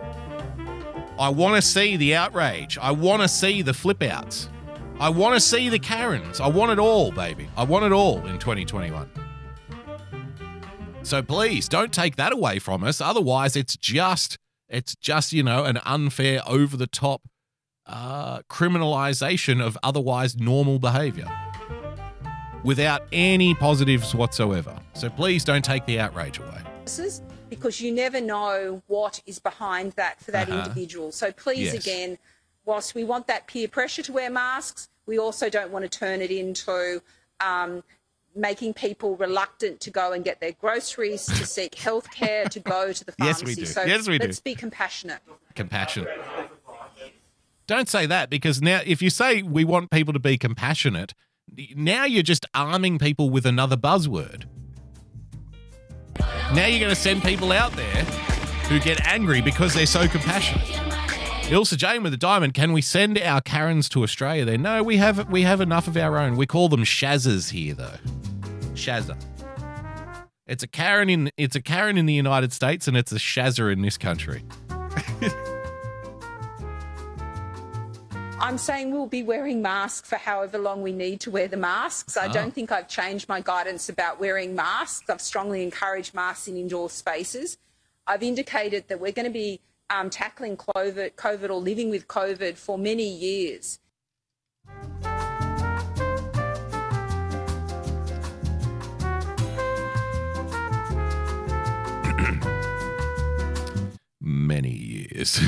[1.17, 2.77] I want to see the outrage.
[2.77, 4.49] I want to see the flip outs.
[5.03, 6.39] I want to see the Karens.
[6.39, 7.49] I want it all, baby.
[7.57, 9.09] I want it all in 2021.
[11.03, 13.01] So please don't take that away from us.
[13.01, 14.37] Otherwise, it's just
[14.69, 17.21] it's just you know an unfair, over the top
[17.85, 21.27] uh, criminalization of otherwise normal behavior
[22.63, 24.73] without any positives whatsoever.
[24.93, 26.61] So please don't take the outrage away.
[27.49, 30.59] because you never know what is behind that for that Uh-huh.
[30.59, 31.11] individual.
[31.11, 31.85] So please, Yes.
[31.85, 32.17] again,
[32.65, 36.21] whilst we want that peer pressure to wear masks, we also don't want to turn
[36.21, 37.01] it into
[37.39, 37.83] um,
[38.35, 43.03] making people reluctant to go and get their groceries, to seek healthcare, to go to
[43.05, 43.45] the pharmacy.
[43.45, 43.65] Yes, we do.
[43.65, 44.25] So Yes, we do.
[44.27, 45.19] let's be compassionate.
[45.55, 46.07] compassion.
[47.67, 51.13] Don't say that because now, if you say we want people to be compassionate,
[51.75, 54.45] now you're just arming people with another buzzword.
[56.53, 58.03] Now you're going to send people out there
[58.67, 60.92] who get angry because they're so compassionate.
[61.49, 62.53] Ilsa Jane with the diamond.
[62.53, 64.45] Can we send our Karens to Australia?
[64.45, 66.35] There, no, we have we have enough of our own.
[66.37, 67.97] We call them Shazzers here, though.
[68.73, 69.15] Shazza.
[70.47, 73.71] It's a Karen in it's a Karen in the United States, and it's a Shazza
[73.71, 74.43] in this country.
[78.39, 82.17] I'm saying we'll be wearing masks for however long we need to wear the masks.
[82.17, 82.31] I Ah.
[82.31, 85.09] don't think I've changed my guidance about wearing masks.
[85.09, 87.57] I've strongly encouraged masks in indoor spaces.
[88.05, 89.61] I've indicated that we're going to be
[89.93, 93.79] um, tackling COVID, COVID or living with COVID for many years.
[104.21, 105.39] many years.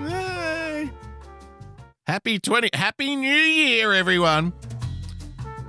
[0.00, 0.90] Yay.
[2.06, 4.52] Happy 20 Happy New Year everyone.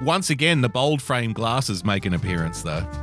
[0.02, 3.03] Once again the bold frame glasses make an appearance though.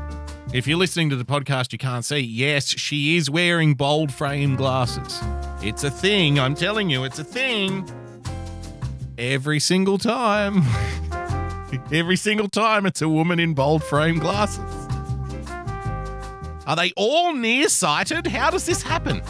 [0.52, 4.56] If you're listening to the podcast you can't see, yes, she is wearing bold frame
[4.56, 5.20] glasses.
[5.62, 7.88] It's a thing, I'm telling you, it's a thing.
[9.16, 10.62] Every single time.
[11.92, 14.64] Every single time it's a woman in bold frame glasses.
[16.66, 18.26] Are they all nearsighted?
[18.26, 19.22] How does this happen?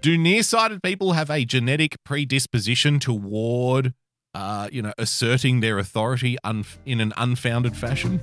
[0.00, 3.94] Do nearsighted people have a genetic predisposition toward,
[4.32, 8.20] uh, you know, asserting their authority un- in an unfounded fashion?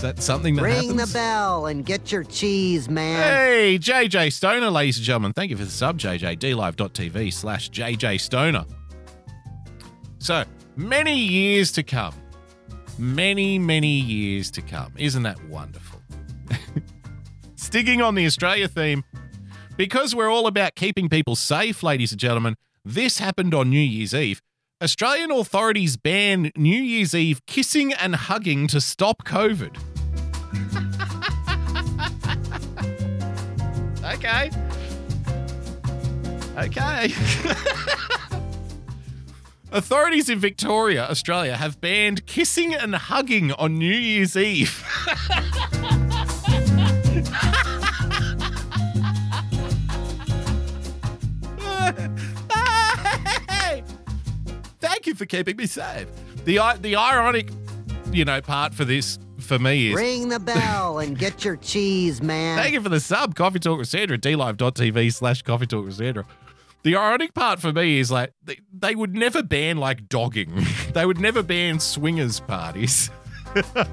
[0.00, 1.12] Is that something that Ring happens?
[1.12, 3.22] the bell and get your cheese, man.
[3.22, 5.34] Hey, JJ Stoner, ladies and gentlemen.
[5.34, 6.38] Thank you for the sub, JJ.
[6.38, 8.64] DLive.tv slash JJ Stoner.
[10.18, 10.44] So,
[10.74, 12.14] many years to come.
[12.96, 14.94] Many, many years to come.
[14.96, 16.00] Isn't that wonderful?
[17.56, 19.04] Sticking on the Australia theme,
[19.76, 24.14] because we're all about keeping people safe, ladies and gentlemen, this happened on New Year's
[24.14, 24.40] Eve.
[24.82, 29.76] Australian authorities ban New Year's Eve kissing and hugging to stop COVID.
[34.14, 34.50] Okay.
[36.56, 37.12] Okay.
[39.72, 44.84] Authorities in Victoria, Australia, have banned kissing and hugging on New Year's Eve.
[54.80, 56.08] Thank you for keeping me safe.
[56.44, 57.50] The the ironic,
[58.12, 59.18] you know, part for this
[59.50, 62.56] for me is Ring the bell and get your cheese, man.
[62.56, 66.24] Thank you for the sub, Coffee Talk with Sandra, dlive.tv slash Coffee Talk with Sandra.
[66.84, 70.64] The ironic part for me is like they, they would never ban like dogging.
[70.94, 73.10] they would never ban swingers parties.
[73.56, 73.88] you know what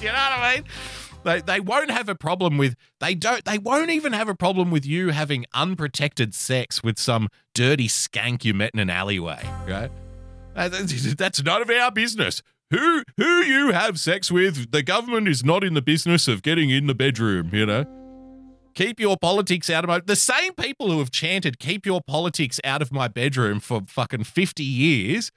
[0.00, 0.64] I mean?
[1.24, 4.70] They, they won't have a problem with they don't they won't even have a problem
[4.70, 9.90] with you having unprotected sex with some dirty skank you met in an alleyway, right?
[10.54, 12.40] Uh, That's that's none of our business.
[12.70, 16.70] Who who you have sex with, the government is not in the business of getting
[16.70, 17.84] in the bedroom, you know.
[18.74, 22.60] Keep your politics out of my the same people who have chanted keep your politics
[22.64, 25.30] out of my bedroom for fucking 50 years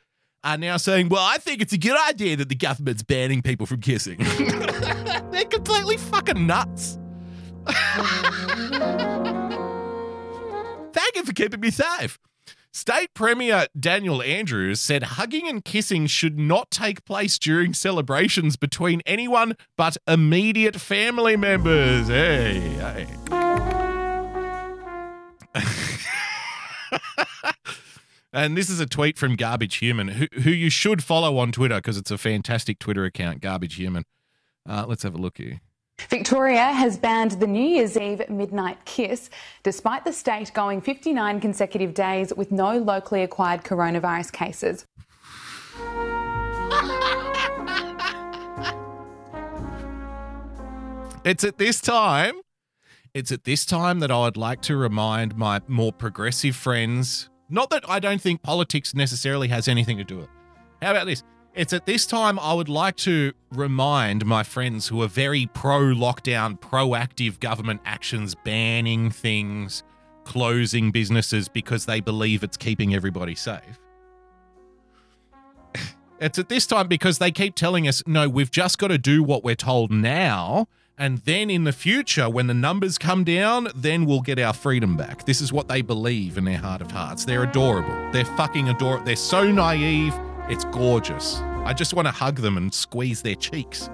[0.44, 3.68] are now saying, "Well, I think it's a good idea that the government's banning people
[3.68, 4.18] from kissing."
[5.32, 6.98] They're completely fucking nuts.
[10.94, 12.18] Thank you for keeping me safe.
[12.72, 19.01] State Premier Daniel Andrews said hugging and kissing should not take place during celebrations between
[19.07, 22.09] anyone but immediate family members.
[22.09, 23.07] Hey, hey.
[28.32, 31.78] and this is a tweet from Garbage Human, who, who you should follow on Twitter
[31.78, 34.03] because it's a fantastic Twitter account, Garbage Human.
[34.67, 35.59] Uh, let's have a look here.
[36.08, 39.30] Victoria has banned the New Year's Eve midnight kiss,
[39.64, 44.86] despite the state going 59 consecutive days with no locally acquired coronavirus cases.
[51.26, 52.36] It's at this time.
[53.14, 57.30] It's at this time that I would like to remind my more progressive friends.
[57.50, 60.32] Not that I don't think politics necessarily has anything to do with it.
[60.82, 61.24] How about this?
[61.60, 65.93] It's at this time I would like to remind my friends who are very pro
[65.93, 69.84] lockdown, proactive government actions, banning things,
[70.24, 73.78] closing businesses because they believe it's keeping everybody safe.
[76.22, 79.24] It's at this time because they keep telling us, no, we've just got to do
[79.24, 80.68] what we're told now.
[80.97, 84.97] And then in the future, when the numbers come down, then we'll get our freedom
[84.97, 85.26] back.
[85.26, 87.24] This is what they believe in their heart of hearts.
[87.24, 88.12] They're adorable.
[88.12, 89.05] They're fucking adorable.
[89.05, 90.14] They're so naive.
[90.50, 91.41] It's gorgeous.
[91.64, 93.89] I just want to hug them and squeeze their cheeks.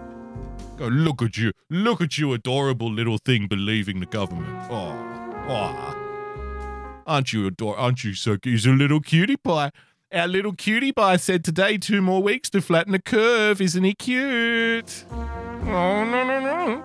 [0.77, 1.51] Go, look at you.
[1.69, 4.55] Look at you, adorable little thing believing the government.
[4.69, 4.95] Oh,
[5.49, 7.03] oh.
[7.05, 7.81] Aren't you adorable?
[7.81, 8.37] Aren't you so?
[8.37, 8.53] cute?
[8.53, 9.71] He's a little cutie pie.
[10.13, 13.59] Our little cutie pie said today two more weeks to flatten the curve.
[13.59, 15.05] Isn't he cute?
[15.11, 16.83] Oh no no no.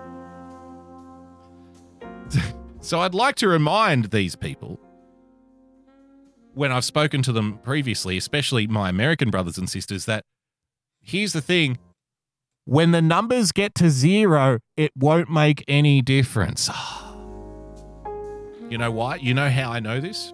[2.81, 4.79] so I'd like to remind these people
[6.53, 10.23] when I've spoken to them previously, especially my American brothers and sisters, that
[11.01, 11.77] here's the thing.
[12.65, 16.69] When the numbers get to zero, it won't make any difference.
[18.69, 19.15] You know why?
[19.15, 20.33] You know how I know this?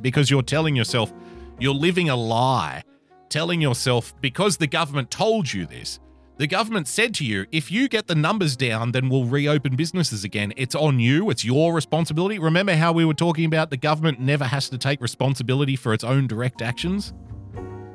[0.00, 1.12] Because you're telling yourself,
[1.58, 2.82] you're living a lie,
[3.28, 5.98] telling yourself, because the government told you this,
[6.42, 10.24] the government said to you, if you get the numbers down, then we'll reopen businesses
[10.24, 10.52] again.
[10.56, 12.40] It's on you, it's your responsibility.
[12.40, 16.02] Remember how we were talking about the government never has to take responsibility for its
[16.02, 17.14] own direct actions?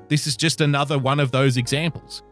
[0.08, 2.24] This is just another one of those examples.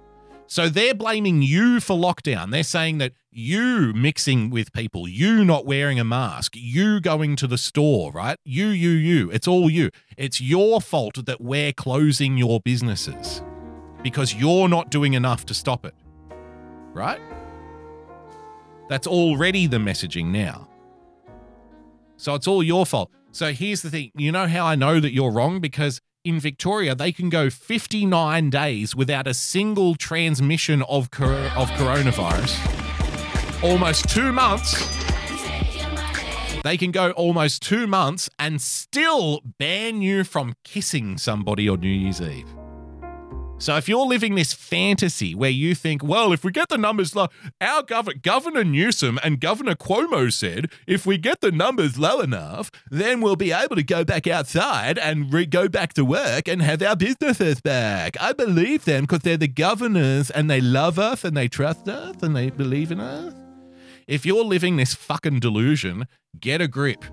[0.48, 2.50] So they're blaming you for lockdown.
[2.50, 7.46] They're saying that you mixing with people, you not wearing a mask, you going to
[7.46, 8.38] the store, right?
[8.46, 9.32] You, you, you.
[9.32, 9.90] It's all you.
[10.16, 13.42] It's your fault that we're closing your businesses
[14.02, 15.96] because you're not doing enough to stop it,
[16.96, 17.22] right?
[18.90, 20.68] That's already the messaging now.
[22.18, 23.12] So it's all your fault.
[23.32, 25.60] So here's the thing you know how I know that you're wrong?
[25.60, 31.70] Because in Victoria, they can go 59 days without a single transmission of, cor- of
[31.72, 33.64] coronavirus.
[33.64, 34.96] Almost two months.
[36.64, 41.90] They can go almost two months and still ban you from kissing somebody on New
[41.90, 42.48] Year's Eve.
[43.58, 47.16] So if you're living this fantasy where you think, well, if we get the numbers
[47.16, 47.28] low,
[47.62, 52.70] our gov- Governor Newsom and Governor Cuomo said, if we get the numbers low enough,
[52.92, 56.62] then we'll be able to go back outside and re- go back to work and
[56.62, 58.18] have our businesses back.
[58.20, 62.22] I believe them because they're the governors and they love us and they trust us
[62.22, 63.34] and they believe in us.
[64.06, 66.08] If you're living this fucking delusion,
[66.40, 67.06] get a grip.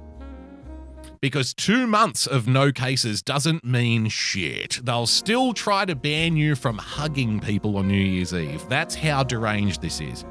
[1.22, 4.80] Because two months of no cases doesn't mean shit.
[4.82, 8.68] They'll still try to ban you from hugging people on New Year's Eve.
[8.68, 10.24] That's how deranged this is.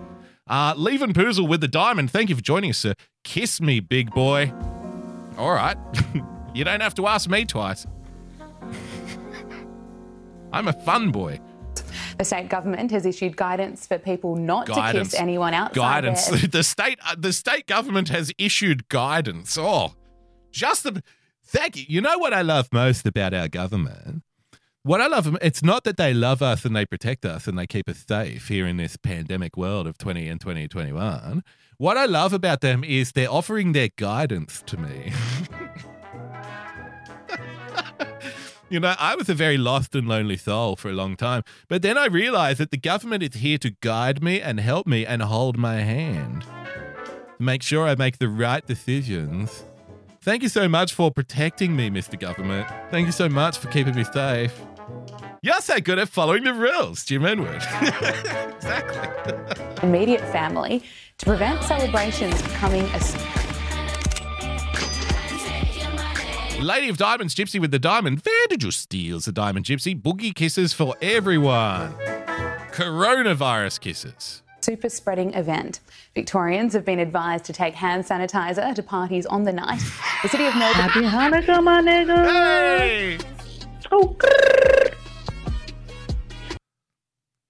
[0.50, 2.12] Uh, Leven Poozle with the diamond.
[2.12, 2.94] Thank you for joining us, sir.
[3.24, 4.52] Kiss me, big boy.
[5.38, 5.78] All right.
[6.54, 7.88] you don't have to ask me twice.
[10.52, 11.40] I'm a fun boy.
[12.18, 15.12] The state government has issued guidance for people not Guidance.
[15.12, 16.28] to kiss anyone outside guidance.
[16.28, 19.58] their The state, uh, the state government has issued guidance.
[19.58, 19.94] Oh,
[20.52, 21.04] just the
[21.44, 21.86] thank you.
[21.88, 24.24] You know what I love most about our government?
[24.84, 27.68] What I love, it's not that they love us and they protect us and they
[27.68, 31.44] keep us safe here in this pandemic world of 20 and 2021.
[31.78, 35.14] What I love about them is they're offering their guidance to me.
[38.72, 41.44] You know, I was a very lost and lonely soul for a long time.
[41.68, 45.06] But then I realized that the government is here to guide me and help me
[45.06, 46.46] and hold my hand.
[47.38, 49.66] Make sure I make the right decisions.
[50.24, 52.20] Thank you so much for protecting me, Mr.
[52.20, 52.68] Government.
[52.92, 54.54] Thank you so much for keeping me safe.
[55.42, 57.56] You're so good at following the rules, Jim Edward.
[57.82, 59.34] exactly.
[59.82, 60.84] immediate family
[61.18, 63.00] to prevent celebrations becoming a
[66.62, 68.22] Lady of Diamonds, Gypsy with the diamond.
[68.48, 68.72] Did you
[69.26, 70.00] the diamond, Gypsy?
[70.00, 71.96] Boogie kisses for everyone.
[72.72, 74.44] Coronavirus kisses.
[74.64, 75.80] Super spreading event.
[76.16, 79.82] Victorians have been advised to take hand sanitizer to parties on the night.
[80.22, 80.82] The city of Melbourne.
[80.82, 82.26] Happy Hanukkah, my nigga.
[82.26, 83.18] Hey!
[83.92, 84.18] Oh,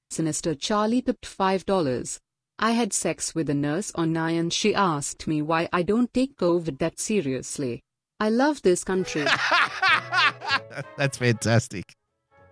[0.10, 2.20] Sinister Charlie pipped $5.
[2.60, 6.14] I had sex with a nurse on Nine and she asked me why I don't
[6.14, 7.82] take COVID that seriously.
[8.20, 9.26] I love this country.
[10.98, 11.94] That's fantastic.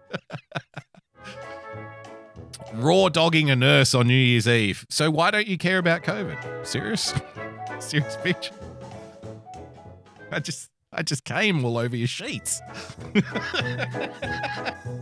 [2.73, 4.85] Raw dogging a nurse on New Year's Eve.
[4.89, 6.65] So why don't you care about COVID?
[6.65, 7.13] Serious?
[7.79, 8.51] Serious bitch.
[10.31, 12.61] I just I just came all over your sheets.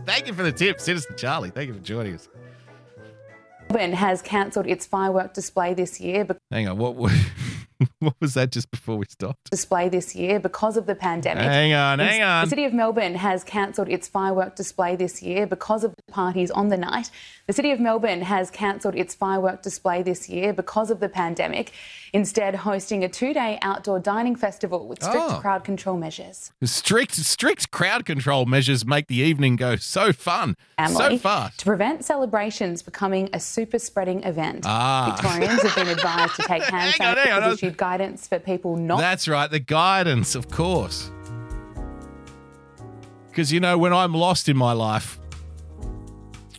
[0.04, 1.50] Thank you for the tip, Citizen Charlie.
[1.50, 2.28] Thank you for joining us.
[3.70, 6.26] Melbourne has cancelled its firework display this year.
[6.50, 6.96] Hang on, what
[8.00, 9.50] what was that just before we stopped?
[9.50, 11.44] display this year because of the pandemic.
[11.44, 12.44] Hang on, hang on.
[12.44, 16.50] The City of Melbourne has cancelled its firework display this year because of the parties
[16.50, 17.10] on the night.
[17.46, 21.72] The City of Melbourne has cancelled its firework display this year because of the pandemic,
[22.12, 25.38] instead hosting a two-day outdoor dining festival with strict Oh.
[25.40, 26.52] crowd control measures.
[26.64, 30.56] Strict strict crowd control measures make the evening go so fun.
[30.78, 31.58] So family fast.
[31.60, 34.64] to prevent celebrations becoming a super spreading event.
[34.66, 35.14] Ah.
[35.16, 37.42] Victorians have been advised to take hand Hang on, hang on.
[37.56, 41.10] sanitizer, issued guidance for people not That's right, the guidance, of course.
[43.28, 45.20] Because, you know, when I'm lost in my life,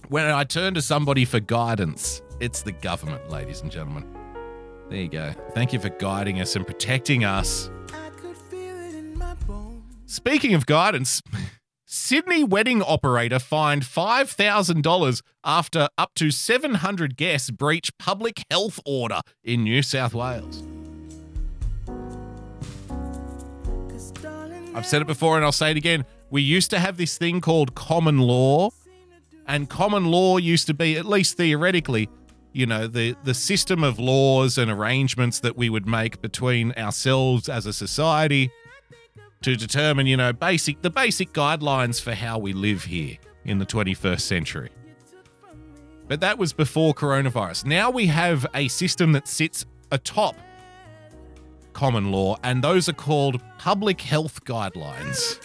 [0.07, 4.05] when I turn to somebody for guidance, it's the government, ladies and gentlemen.
[4.89, 5.33] There you go.
[5.53, 7.69] Thank you for guiding us and protecting us.
[10.05, 11.21] Speaking of guidance,
[11.85, 19.63] Sydney wedding operator fined $5,000 after up to 700 guests breach public health order in
[19.63, 20.63] New South Wales.
[24.79, 26.05] I've said it before and I'll say it again.
[26.29, 28.69] We used to have this thing called common law,
[29.45, 32.07] and common law used to be, at least theoretically,
[32.53, 37.49] you know, the, the system of laws and arrangements that we would make between ourselves
[37.49, 38.51] as a society
[39.41, 43.65] to determine, you know, basic the basic guidelines for how we live here in the
[43.65, 44.69] 21st century.
[46.07, 47.65] But that was before coronavirus.
[47.65, 50.37] Now we have a system that sits atop
[51.79, 55.39] common law, and those are called public health guidelines.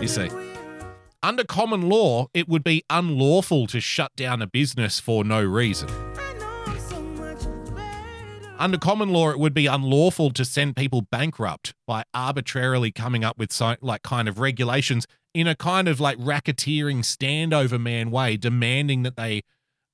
[0.00, 0.30] You see,
[1.22, 5.90] under common law, it would be unlawful to shut down a business for no reason.
[8.58, 13.36] Under common law, it would be unlawful to send people bankrupt by arbitrarily coming up
[13.36, 18.38] with so, like kind of regulations in a kind of like racketeering standover man way,
[18.38, 19.42] demanding that they,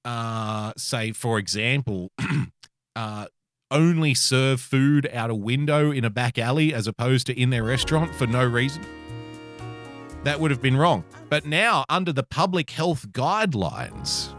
[0.05, 2.12] uh, say, for example,
[2.97, 3.26] uh,
[3.75, 7.64] only serve food out a window in a back alley as opposed to in their
[7.64, 8.83] restaurant for no reason.
[10.22, 11.05] That would have been wrong.
[11.29, 14.33] But now, under the public health guidelines,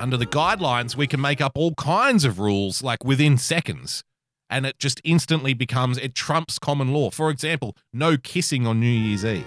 [0.00, 4.02] under the guidelines, we can make up all kinds of rules like within seconds.
[4.50, 7.10] And it just instantly becomes, it trumps common law.
[7.10, 9.46] For example, no kissing on New Year's Eve.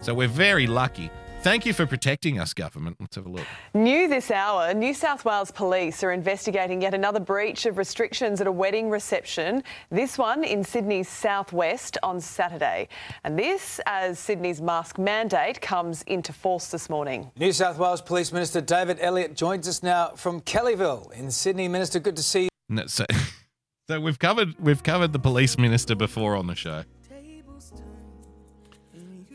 [0.00, 1.10] So we're very lucky.
[1.46, 2.96] Thank you for protecting us, government.
[2.98, 3.46] Let's have a look.
[3.72, 8.48] New this hour, New South Wales police are investigating yet another breach of restrictions at
[8.48, 9.62] a wedding reception.
[9.88, 12.88] This one in Sydney's southwest on Saturday.
[13.22, 17.30] And this as Sydney's mask mandate comes into force this morning.
[17.38, 21.68] New South Wales Police Minister David Elliott joins us now from Kellyville in Sydney.
[21.68, 22.48] Minister, good to see you.
[22.68, 23.06] No, so,
[23.88, 26.82] so we've covered we've covered the police minister before on the show.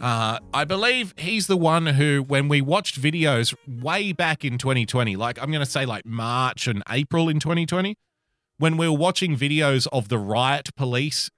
[0.02, 5.16] Uh, I believe he's the one who, when we watched videos way back in 2020,
[5.16, 7.96] like I'm going to say like March and April in 2020,
[8.58, 11.30] when we were watching videos of the riot police,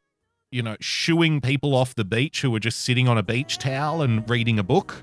[0.49, 4.01] you know, shooing people off the beach who were just sitting on a beach towel
[4.01, 5.01] and reading a book.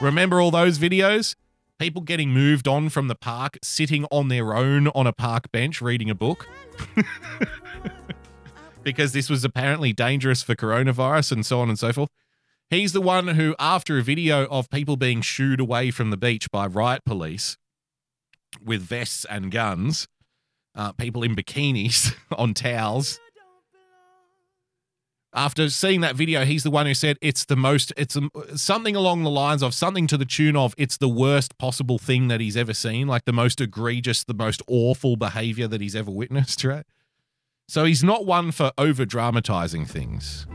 [0.00, 1.34] Remember all those videos?
[1.80, 5.82] People getting moved on from the park, sitting on their own on a park bench
[5.82, 6.46] reading a book.
[8.84, 12.10] because this was apparently dangerous for coronavirus and so on and so forth.
[12.70, 16.50] He's the one who, after a video of people being shooed away from the beach
[16.50, 17.56] by riot police
[18.62, 20.08] with vests and guns,
[20.74, 23.20] uh, people in bikinis on towels.
[25.36, 28.94] After seeing that video, he's the one who said it's the most, it's um, something
[28.94, 32.40] along the lines of something to the tune of it's the worst possible thing that
[32.40, 36.62] he's ever seen, like the most egregious, the most awful behavior that he's ever witnessed,
[36.62, 36.86] right?
[37.66, 40.46] So he's not one for over dramatizing things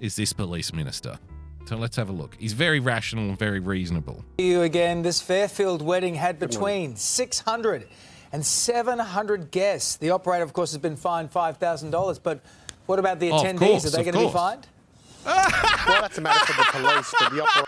[0.00, 1.18] is this police minister.
[1.66, 2.34] So let's have a look.
[2.38, 4.24] He's very rational and very reasonable.
[4.38, 5.02] You again.
[5.02, 7.86] This Fairfield wedding had between 600
[8.32, 9.96] and 700 guests.
[9.96, 12.20] The operator, of course, has been fined $5,000.
[12.22, 12.40] But
[12.86, 13.58] what about the Oh, attendees?
[13.58, 14.66] course, Are they going to be fined?
[15.26, 17.66] well, that's a matter for the police, but the operator.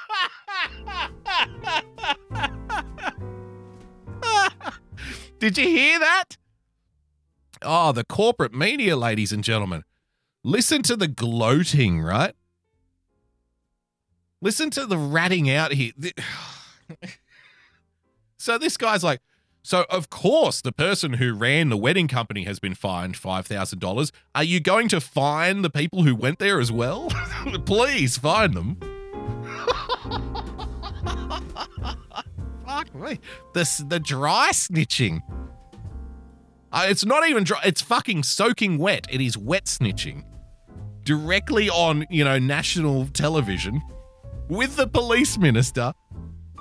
[5.39, 6.37] Did you hear that?
[7.63, 9.85] Oh, the corporate media, ladies and gentlemen.
[10.43, 12.35] Listen to the gloating, right?
[14.41, 15.93] Listen to the ratting out here.
[18.41, 19.21] So this guy's like,
[19.63, 24.11] so of course the person who ran the wedding company has been fined $5,000.
[24.35, 27.11] Are you going to fine the people who went there as well?
[27.67, 28.79] Please fine them.
[32.67, 33.21] Fuck me.
[33.53, 35.21] The, the dry snitching.
[36.73, 37.61] Uh, it's not even dry.
[37.63, 39.07] It's fucking soaking wet.
[39.11, 40.25] It is wet snitching.
[41.05, 43.83] Directly on, you know, national television
[44.49, 45.93] with the police minister.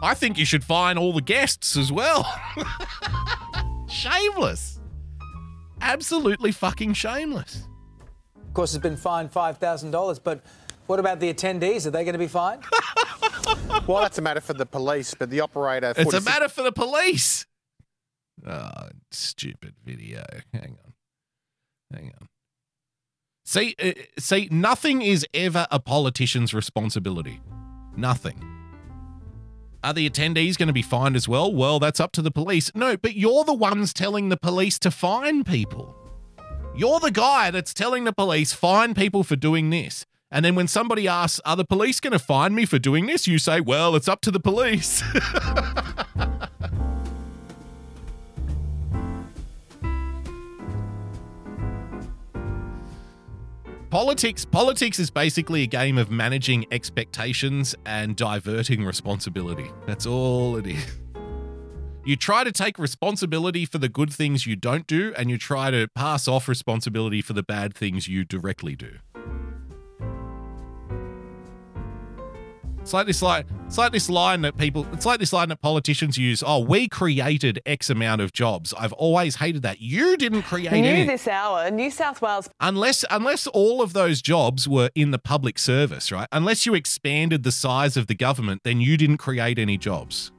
[0.02, 2.26] I think you should fine all the guests as well.
[3.90, 4.80] shameless.
[5.82, 7.68] Absolutely fucking shameless.
[8.36, 10.20] Of course, it's been fined $5,000.
[10.24, 10.42] But
[10.88, 11.86] what about the attendees?
[11.86, 12.64] Are they going to be fined?
[13.88, 15.94] well, that's a matter for the police, but the operator.
[15.98, 17.46] It's a matter for the police.
[18.48, 20.24] Oh, stupid video.
[20.54, 20.94] Hang on.
[21.94, 22.29] Hang on.
[23.50, 27.42] See, uh, see, nothing is ever a politician's responsibility.
[27.98, 28.40] Nothing.
[29.84, 31.52] Are the attendees going to be fined as well?
[31.52, 32.70] Well, that's up to the police.
[32.76, 35.96] No, but you're the ones telling the police to fine people.
[36.76, 40.06] You're the guy that's telling the police fine people for doing this.
[40.30, 43.26] And then when somebody asks, are the police going to fine me for doing this?
[43.26, 45.02] You say, well, it's up to the police.
[53.90, 59.70] politics politics is basically a game of managing expectations and diverting responsibility.
[59.88, 61.00] That's all it is.
[62.06, 65.70] You try to take responsibility for the good things you don't do and you try
[65.70, 69.00] to pass off responsibility for the bad things you directly do
[72.90, 75.62] it's like this line it's like this line that people it's like this line that
[75.62, 76.44] politicians use.
[76.44, 78.74] Oh we created x amount of jobs.
[78.74, 79.80] I've always hated that.
[79.80, 81.06] You didn't create New any.
[81.06, 82.50] This hour, New South Wales.
[82.60, 86.28] Unless unless all of those jobs were in the public service, right?
[86.32, 90.32] Unless you expanded the size of the government, then you didn't create any jobs.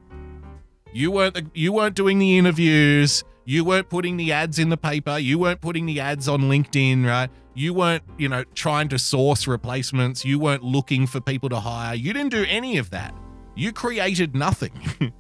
[0.93, 4.77] You weren't the, you weren't doing the interviews, you weren't putting the ads in the
[4.77, 7.29] paper, you weren't putting the ads on LinkedIn, right?
[7.53, 11.97] You weren't, you know, trying to source replacements, you weren't looking for people to hire.
[11.97, 13.13] You didn't do any of that.
[13.57, 14.73] You created nothing.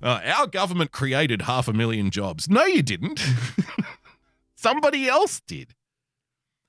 [0.00, 2.48] Uh, our government created half a million jobs.
[2.48, 3.20] No, you didn't.
[4.54, 5.74] Somebody else did.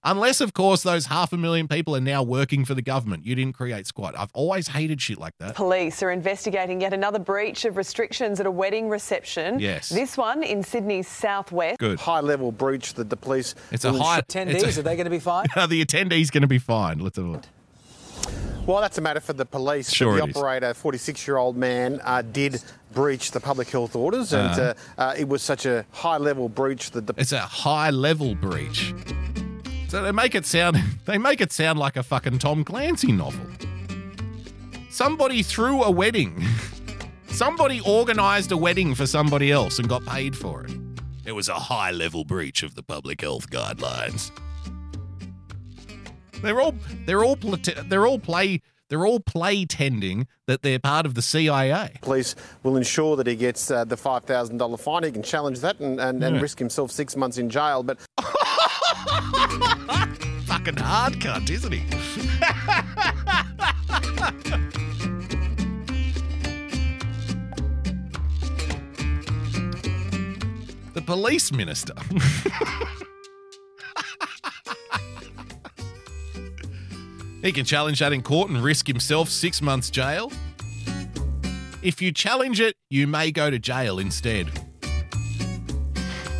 [0.03, 3.25] Unless, of course, those half a million people are now working for the government.
[3.25, 4.15] You didn't create squat.
[4.17, 5.55] I've always hated shit like that.
[5.55, 9.59] Police are investigating yet another breach of restrictions at a wedding reception.
[9.59, 9.89] Yes.
[9.89, 11.79] This one in Sydney's southwest.
[11.79, 11.99] Good.
[11.99, 13.55] high level breach that the police.
[13.71, 14.21] It's a high.
[14.21, 15.49] Attendees, it's a- are they going to be fined?
[15.57, 17.01] Are the attendees going to be fined?
[17.01, 17.43] Let's have a look.
[18.65, 19.91] Well, that's a matter for the police.
[19.91, 20.33] Sure but it is.
[20.35, 22.61] the operator, 46 year old man, uh, did
[22.93, 24.73] breach the public health orders, and Uh-huh.
[24.97, 27.13] uh, uh, it was such a high level breach that the.
[27.17, 28.93] It's a high level breach.
[29.89, 33.45] So they make it sound they make it sound like a fucking Tom Clancy novel.
[34.91, 36.43] Somebody threw a wedding.
[37.27, 40.71] Somebody organized a wedding for somebody else and got paid for it.
[41.25, 44.31] It was a high level breach of the public health guidelines.
[46.43, 46.75] They're all
[47.07, 51.97] they're all they're all play they're all play tending that they're part of the CIA.
[52.01, 55.03] Police will ensure that he gets uh, the $5,000 fine.
[55.03, 57.83] He can challenge that and, and, and risk himself six months in jail.
[57.83, 57.99] But
[60.59, 61.79] Fucking hard cunt, isn't he?
[70.93, 71.93] the police minister.
[77.41, 80.29] he can challenge that in court and risk himself six months jail.
[81.81, 84.51] If you challenge it, you may go to jail instead.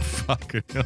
[0.02, 0.84] Fucking hell.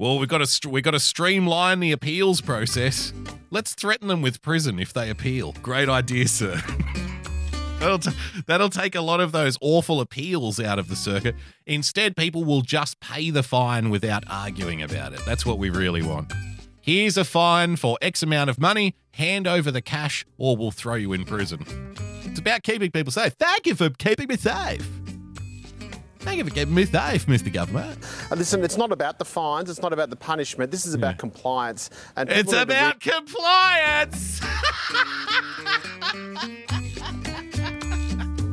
[0.00, 3.12] Well, we've got to st- we've got to streamline the appeals process.
[3.50, 5.52] Let's threaten them with prison if they appeal.
[5.60, 6.58] Great idea, sir.
[7.78, 11.36] that'll t- that'll take a lot of those awful appeals out of the circuit.
[11.66, 15.20] Instead, people will just pay the fine without arguing about it.
[15.26, 16.32] That's what we really want.
[16.80, 18.94] Here's a fine for X amount of money.
[19.12, 21.62] Hand over the cash, or we'll throw you in prison.
[22.24, 23.34] It's about keeping people safe.
[23.34, 24.99] Thank you for keeping me safe.
[26.20, 27.52] Thank you for keeping me safe, Mr.
[27.52, 27.98] Government.
[28.30, 29.70] uh, listen, it's not about the fines.
[29.70, 30.70] It's not about the punishment.
[30.70, 31.88] This is about compliance.
[32.14, 34.40] And It's about compliance.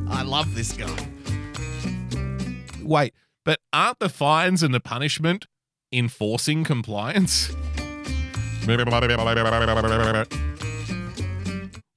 [0.10, 1.08] I love this guy.
[2.82, 3.14] Wait,
[3.44, 5.46] but aren't the fines and the punishment
[5.92, 7.50] enforcing compliance?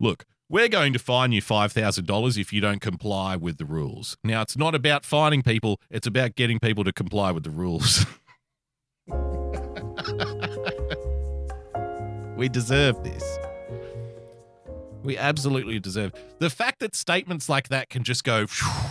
[0.01, 4.17] Look, we're going to fine you $5,000 if you don't comply with the rules.
[4.25, 8.05] Now, it's not about fining people, it's about getting people to comply with the rules.
[12.37, 13.39] we deserve this.
[15.05, 16.13] We absolutely deserve.
[16.41, 18.47] The fact that statements like that can just go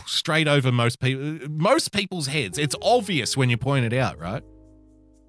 [0.08, 2.58] straight over most people most people's heads.
[2.58, 4.42] It's obvious when you point it out, right?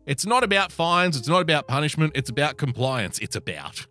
[0.07, 3.19] It's not about fines, it's not about punishment, it's about compliance.
[3.19, 3.87] It's about.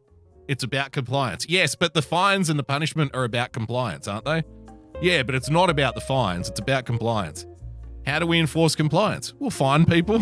[0.49, 1.45] It's about compliance.
[1.47, 4.41] Yes, but the fines and the punishment are about compliance, aren't they?
[4.99, 7.45] Yeah, but it's not about the fines, it's about compliance.
[8.07, 9.31] How do we enforce compliance?
[9.37, 10.19] We'll fine people.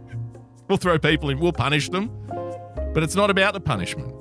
[0.68, 2.10] we'll throw people in, we'll punish them.
[2.92, 4.12] But it's not about the punishment.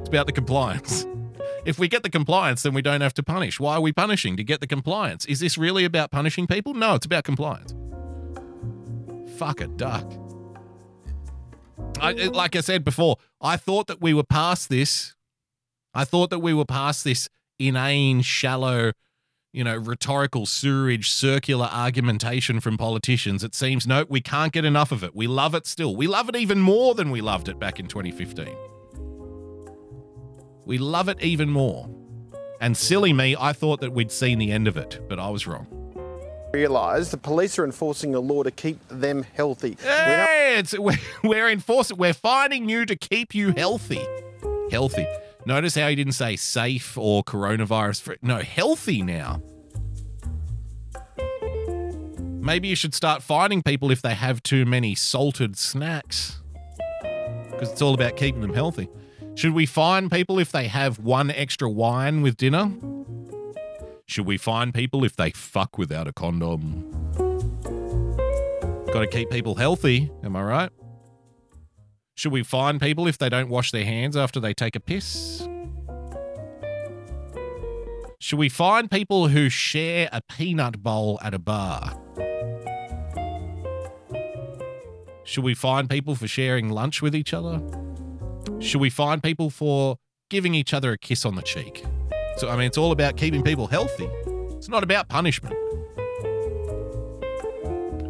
[0.00, 1.06] It's about the compliance.
[1.64, 3.60] If we get the compliance, then we don't have to punish.
[3.60, 4.36] Why are we punishing?
[4.36, 5.24] To get the compliance.
[5.26, 6.74] Is this really about punishing people?
[6.74, 7.72] No, it's about compliance.
[9.36, 10.12] Fuck a duck.
[12.02, 15.14] I, like I said before, I thought that we were past this.
[15.94, 17.28] I thought that we were past this
[17.58, 18.92] inane, shallow,
[19.52, 23.44] you know, rhetorical sewerage, circular argumentation from politicians.
[23.44, 25.14] It seems no, we can't get enough of it.
[25.14, 25.94] We love it still.
[25.94, 28.48] We love it even more than we loved it back in 2015.
[30.64, 31.88] We love it even more.
[32.60, 35.46] And silly me, I thought that we'd seen the end of it, but I was
[35.46, 35.81] wrong.
[36.52, 39.76] Realise the police are enforcing a law to keep them healthy.
[39.80, 44.06] Hey, we're, we're enforcing, we're finding you to keep you healthy.
[44.70, 45.06] Healthy.
[45.44, 48.02] Notice how he didn't say safe or coronavirus.
[48.02, 48.16] Free.
[48.22, 49.42] No, healthy now.
[52.40, 56.40] Maybe you should start finding people if they have too many salted snacks.
[57.50, 58.88] Because it's all about keeping them healthy.
[59.34, 62.72] Should we fine people if they have one extra wine with dinner?
[64.12, 66.92] Should we fine people if they fuck without a condom?
[68.92, 70.70] Got to keep people healthy, am I right?
[72.14, 75.48] Should we fine people if they don't wash their hands after they take a piss?
[78.20, 81.98] Should we fine people who share a peanut bowl at a bar?
[85.24, 87.62] Should we fine people for sharing lunch with each other?
[88.58, 89.96] Should we fine people for
[90.28, 91.82] giving each other a kiss on the cheek?
[92.36, 94.08] So, I mean, it's all about keeping people healthy.
[94.56, 95.56] It's not about punishment.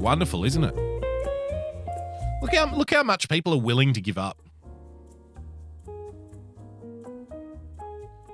[0.00, 0.74] Wonderful, isn't it?
[2.42, 4.36] Look how look how much people are willing to give up.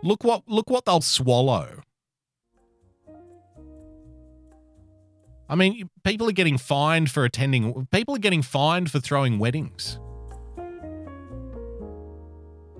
[0.02, 1.82] Look what look what they'll swallow.
[5.50, 7.86] I mean, people are getting fined for attending.
[7.90, 9.98] People are getting fined for throwing weddings.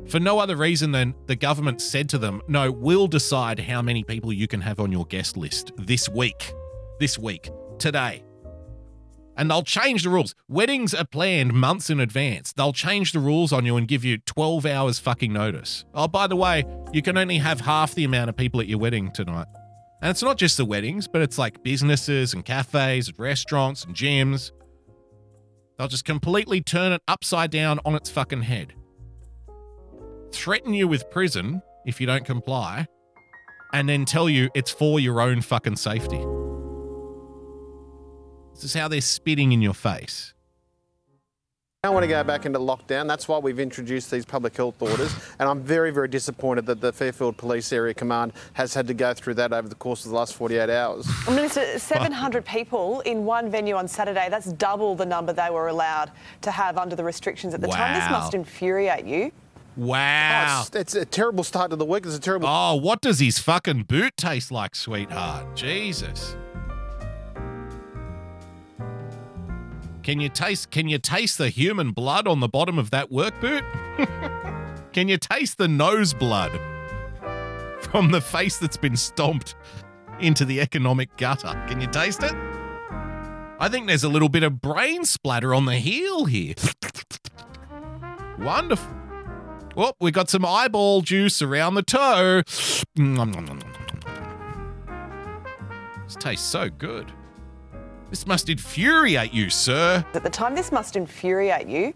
[0.09, 4.03] For no other reason than the government said to them, no, we'll decide how many
[4.03, 6.55] people you can have on your guest list this week.
[6.99, 7.51] This week.
[7.79, 8.25] Today.
[9.37, 10.35] And they'll change the rules.
[10.49, 12.55] Weddings are planned months in advance.
[12.55, 15.85] They'll change the rules on you and give you 12 hours fucking notice.
[15.93, 18.79] Oh, by the way, you can only have half the amount of people at your
[18.79, 19.47] wedding tonight.
[20.01, 23.95] And it's not just the weddings, but it's like businesses and cafes and restaurants and
[23.95, 24.53] gyms.
[25.77, 28.73] They'll just completely turn it upside down on its fucking head.
[30.33, 32.87] Threaten you with prison if you don't comply,
[33.73, 36.25] and then tell you it's for your own fucking safety.
[38.55, 40.35] This is how they're spitting in your face.
[41.85, 43.07] I don't want to go back into lockdown.
[43.07, 45.15] That's why we've introduced these public health orders.
[45.39, 49.15] And I'm very, very disappointed that the Fairfield Police Area Command has had to go
[49.15, 51.09] through that over the course of the last 48 hours.
[51.29, 54.27] Minister, 700 people in one venue on Saturday.
[54.29, 56.11] That's double the number they were allowed
[56.41, 57.95] to have under the restrictions at the time.
[57.95, 59.31] This must infuriate you.
[59.79, 60.59] Wow.
[60.59, 62.05] Oh, it's, it's a terrible start to the week.
[62.05, 62.49] It's a terrible.
[62.49, 65.55] Oh, what does his fucking boot taste like, sweetheart?
[65.55, 66.37] Jesus.
[70.03, 73.41] Can you taste can you taste the human blood on the bottom of that work
[73.41, 73.63] boot?
[74.93, 76.59] can you taste the nose blood
[77.81, 79.55] from the face that's been stomped
[80.19, 81.53] into the economic gutter?
[81.69, 82.33] Can you taste it?
[83.61, 86.55] I think there's a little bit of brain splatter on the heel here.
[88.39, 88.98] Wonderful.
[89.79, 92.43] Well, we got some eyeball juice around the toe.
[92.99, 93.61] Mm, nom.
[96.05, 97.13] This tastes so good.
[98.11, 100.05] This must infuriate you, sir.
[100.15, 101.95] At the time, this must infuriate you.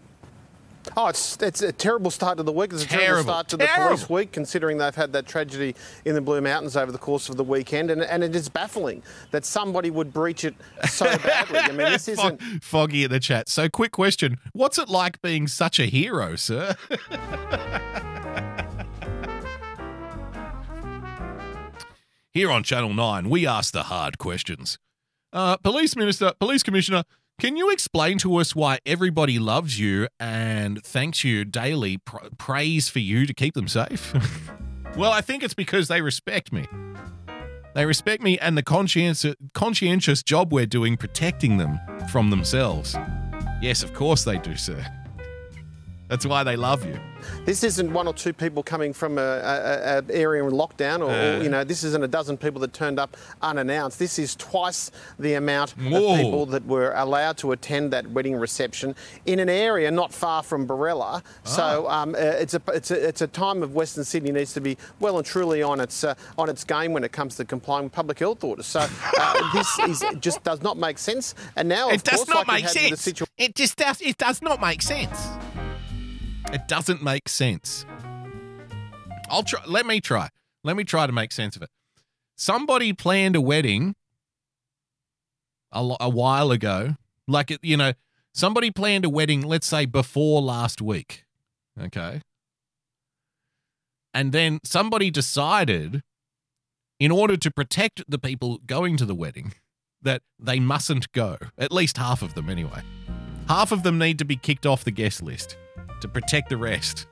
[0.97, 2.73] Oh, it's it's a terrible start to the week.
[2.73, 3.95] It's a terrible, Terrible, start to the terrible.
[3.95, 5.75] police week, considering they've had that tragedy
[6.05, 9.01] in the Blue Mountains over the course of the weekend, and, and it is baffling
[9.31, 10.55] that somebody would breach it
[10.89, 11.59] so badly.
[11.59, 12.41] I mean, this isn't.
[12.63, 13.49] Foggy in the chat.
[13.49, 16.75] So, quick question What's it like being such a hero, sir?
[22.31, 24.79] Here on Channel 9, we ask the hard questions.
[25.31, 27.03] Uh, police Minister, Police Commissioner,
[27.39, 32.89] can you explain to us why everybody loves you and thanks you daily, pr- prays
[32.89, 34.13] for you to keep them safe?
[34.97, 36.67] well, I think it's because they respect me.
[37.73, 41.79] They respect me and the conscientious, conscientious job we're doing protecting them
[42.11, 42.95] from themselves.
[43.61, 44.85] Yes, of course they do, sir.
[46.13, 46.99] That's why they love you.
[47.43, 51.09] This isn't one or two people coming from a, a, a area in lockdown, or,
[51.09, 51.39] Uh.
[51.39, 53.97] or, you know, this isn't a dozen people that turned up unannounced.
[53.97, 56.11] This is twice the amount Whoa.
[56.13, 58.93] of people that were allowed to attend that wedding reception
[59.25, 61.23] in an area not far from Berala.
[61.45, 64.61] So um, uh, it's a it's a it's a time of Western Sydney needs to
[64.61, 67.85] be well and truly on its uh, on its game when it comes to complying
[67.85, 68.67] with public health orders.
[68.67, 68.81] So
[69.19, 71.33] uh, this is just does not make sense.
[71.55, 73.01] And now, of it does course, not like make the sense.
[73.01, 73.99] situ- It just does.
[73.99, 75.17] It does not make sense.
[76.53, 77.83] It doesn't make sense.
[79.27, 79.61] I'll try.
[79.65, 80.29] Let me try.
[80.63, 81.69] Let me try to make sense of it.
[82.37, 83.95] Somebody planned a wedding
[85.71, 86.95] a, a while ago.
[87.27, 87.93] Like it- you know,
[88.35, 89.41] somebody planned a wedding.
[89.41, 91.25] Let's say before last week.
[91.81, 92.21] Okay.
[94.13, 96.03] And then somebody decided,
[96.99, 99.55] in order to protect the people going to the wedding,
[100.03, 101.37] that they mustn't go.
[101.57, 102.83] At least half of them, anyway.
[103.47, 105.57] Half of them need to be kicked off the guest list
[106.01, 107.07] to protect the rest.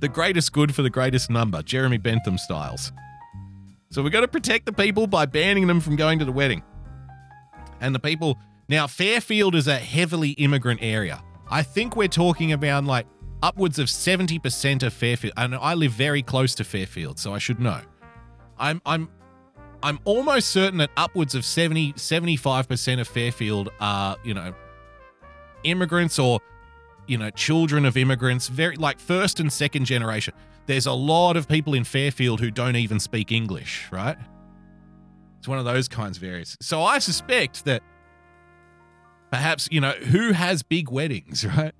[0.00, 2.92] the greatest good for the greatest number, Jeremy Bentham styles.
[3.90, 6.62] So we're going to protect the people by banning them from going to the wedding.
[7.80, 8.38] And the people.
[8.68, 11.22] Now, Fairfield is a heavily immigrant area.
[11.50, 13.06] I think we're talking about like
[13.42, 15.34] upwards of 70% of Fairfield.
[15.36, 17.80] And I live very close to Fairfield, so I should know.
[18.58, 19.08] I'm I'm
[19.82, 24.54] I'm almost certain that upwards of 70 75% of Fairfield are, you know,
[25.64, 26.40] immigrants or
[27.06, 30.34] you know, children of immigrants, very like first and second generation.
[30.66, 34.16] There's a lot of people in Fairfield who don't even speak English, right?
[35.38, 36.56] It's one of those kinds of areas.
[36.60, 37.82] So I suspect that
[39.30, 41.74] perhaps, you know, who has big weddings, right?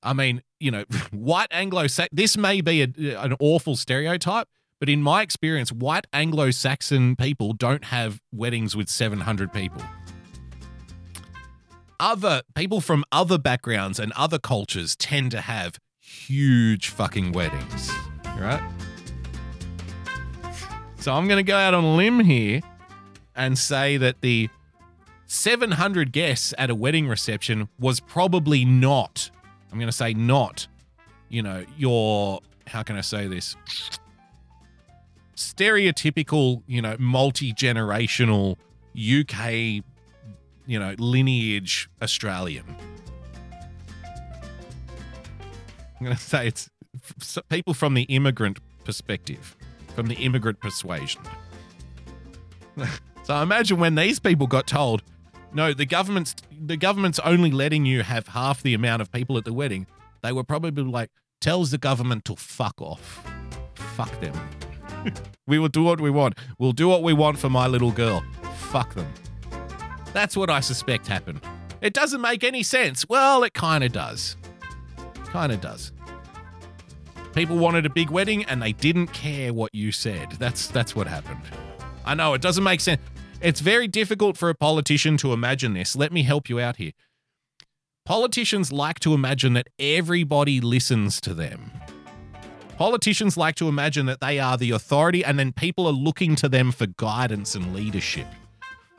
[0.00, 4.48] I mean, you know, white Anglo Saxon, this may be a, an awful stereotype,
[4.78, 9.82] but in my experience, white Anglo Saxon people don't have weddings with 700 people.
[12.00, 17.90] Other people from other backgrounds and other cultures tend to have huge fucking weddings,
[18.38, 18.62] right?
[21.00, 22.60] So I'm going to go out on a limb here
[23.34, 24.48] and say that the
[25.26, 29.30] 700 guests at a wedding reception was probably not,
[29.72, 30.68] I'm going to say not,
[31.28, 33.56] you know, your, how can I say this?
[35.36, 38.56] Stereotypical, you know, multi generational
[38.96, 39.84] UK,
[40.68, 42.64] you know, lineage Australian.
[45.98, 46.70] I'm going to say it's
[47.48, 49.56] people from the immigrant perspective,
[49.96, 51.22] from the immigrant persuasion.
[53.24, 55.02] so imagine when these people got told,
[55.52, 59.44] no, the government's the government's only letting you have half the amount of people at
[59.44, 59.86] the wedding.
[60.22, 61.10] They were probably like,
[61.40, 63.24] tells the government to fuck off.
[63.74, 64.34] Fuck them.
[65.46, 66.36] we will do what we want.
[66.58, 68.22] We'll do what we want for my little girl.
[68.56, 69.06] Fuck them.
[70.12, 71.40] That's what I suspect happened.
[71.80, 73.08] It doesn't make any sense.
[73.08, 74.36] Well, it kind of does.
[75.26, 75.92] Kind of does.
[77.34, 80.32] People wanted a big wedding and they didn't care what you said.
[80.32, 81.42] That's that's what happened.
[82.04, 83.00] I know it doesn't make sense.
[83.40, 85.94] It's very difficult for a politician to imagine this.
[85.94, 86.92] Let me help you out here.
[88.04, 91.70] Politicians like to imagine that everybody listens to them.
[92.76, 96.48] Politicians like to imagine that they are the authority and then people are looking to
[96.48, 98.26] them for guidance and leadership.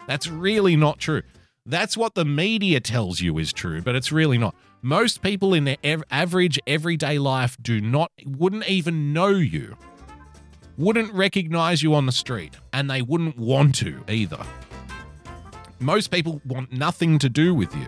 [0.09, 1.21] That's really not true.
[1.67, 4.55] That's what the media tells you is true, but it's really not.
[4.81, 9.77] Most people in their ev- average everyday life do not, wouldn't even know you,
[10.79, 14.43] wouldn't recognize you on the street, and they wouldn't want to either.
[15.77, 17.85] Most people want nothing to do with you.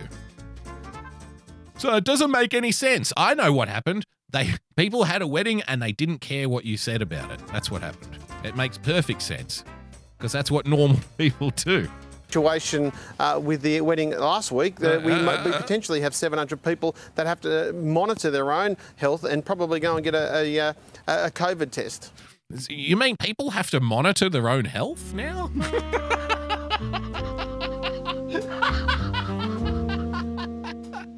[1.76, 3.12] So it doesn't make any sense.
[3.16, 4.06] I know what happened.
[4.30, 7.44] They people had a wedding and they didn't care what you said about it.
[7.48, 8.16] That's what happened.
[8.44, 9.64] It makes perfect sense
[10.16, 11.88] because that's what normal people do.
[12.32, 16.96] Situation uh, with the wedding last week that we, might- we potentially have 700 people
[17.14, 20.72] that have to monitor their own health and probably go and get a, a, uh,
[21.06, 22.10] a COVID test.
[22.70, 25.50] You mean people have to monitor their own health now?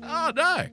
[0.03, 0.67] oh no.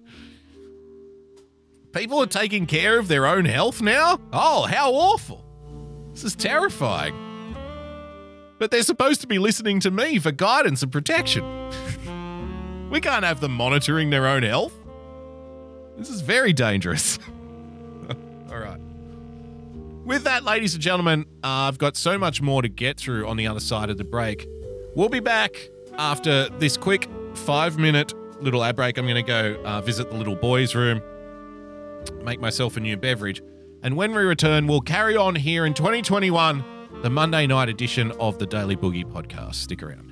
[1.93, 4.19] People are taking care of their own health now?
[4.31, 5.43] Oh, how awful.
[6.13, 7.30] This is terrifying.
[8.62, 11.43] But they're supposed to be listening to me for guidance and protection.
[12.91, 14.72] we can't have them monitoring their own health.
[15.97, 17.18] This is very dangerous.
[18.51, 18.80] All right.
[20.05, 23.36] With that, ladies and gentlemen, uh, I've got so much more to get through on
[23.36, 24.47] the other side of the break.
[24.93, 25.55] We'll be back
[25.97, 28.99] after this quick five minute little ad break.
[28.99, 31.01] I'm going to go uh, visit the little boys' room,
[32.24, 33.41] make myself a new beverage.
[33.82, 36.64] And when we return, we'll carry on here in 2021,
[37.01, 39.55] the Monday night edition of the Daily Boogie podcast.
[39.55, 40.11] Stick around.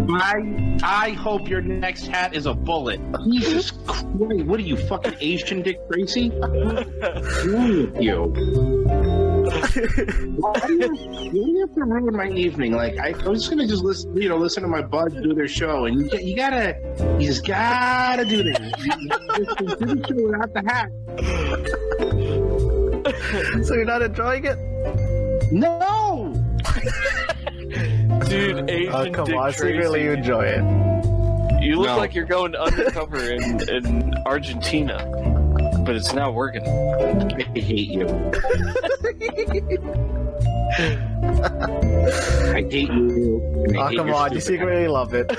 [0.09, 2.99] I I hope your next hat is a bullet.
[3.23, 3.85] Jesus mhm.
[3.87, 4.45] Christ!
[4.45, 6.29] What are you fucking Asian Dick Tracy?
[6.29, 8.33] What's wrong with you?
[9.41, 12.73] Why do you, why do you have to ruin my evening?
[12.73, 15.33] Like I, I was just gonna just listen, you know, listen to my buds do
[15.33, 16.77] their show, and you, you gotta,
[17.19, 18.57] you just gotta do this.
[18.59, 19.09] You, you
[19.45, 20.89] just do the show without the hat.
[23.65, 24.57] so you're not enjoying it?
[25.51, 26.33] No.
[28.27, 30.19] Dude, Asian uh, come Dick on, secretly you Tracy.
[30.19, 30.63] enjoy it.
[31.63, 31.97] You look No.
[31.97, 34.97] like you're going undercover in, in Argentina,
[35.85, 36.63] but it's not working.
[36.67, 38.07] I hate you.
[42.53, 43.41] I hate you.
[43.67, 45.29] and I Oh, hate come on, you stupid secretly love it.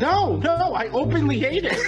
[0.00, 1.78] No, no, I openly hate it.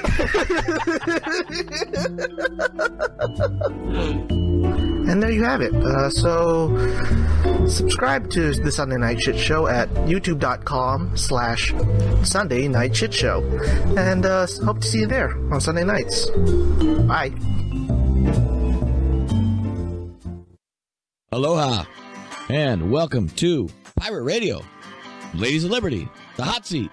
[4.64, 5.74] And there you have it.
[5.74, 6.76] Uh, so,
[7.66, 11.72] subscribe to the Sunday Night Shit Show at youtube.com slash
[12.24, 13.42] Sunday Night Shit Show.
[13.96, 16.30] And uh, hope to see you there on Sunday nights.
[17.06, 17.32] Bye.
[21.30, 21.84] Aloha,
[22.48, 24.62] and welcome to Pirate Radio,
[25.34, 26.90] Ladies of Liberty, the hot seat.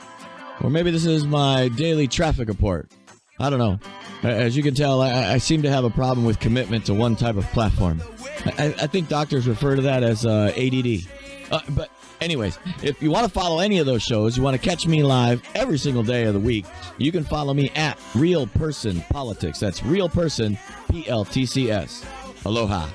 [0.61, 2.91] Or maybe this is my daily traffic report.
[3.39, 3.79] I don't know.
[4.25, 7.15] As you can tell, I, I seem to have a problem with commitment to one
[7.15, 8.01] type of platform.
[8.45, 11.07] I, I think doctors refer to that as uh, ADD.
[11.51, 11.89] Uh, but
[12.21, 15.03] Anyways, if you want to follow any of those shows, you want to catch me
[15.03, 16.65] live every single day of the week,
[16.97, 19.59] you can follow me at Real Person Politics.
[19.59, 20.57] That's Real Person
[20.89, 22.05] P L T C S.
[22.45, 22.87] Aloha.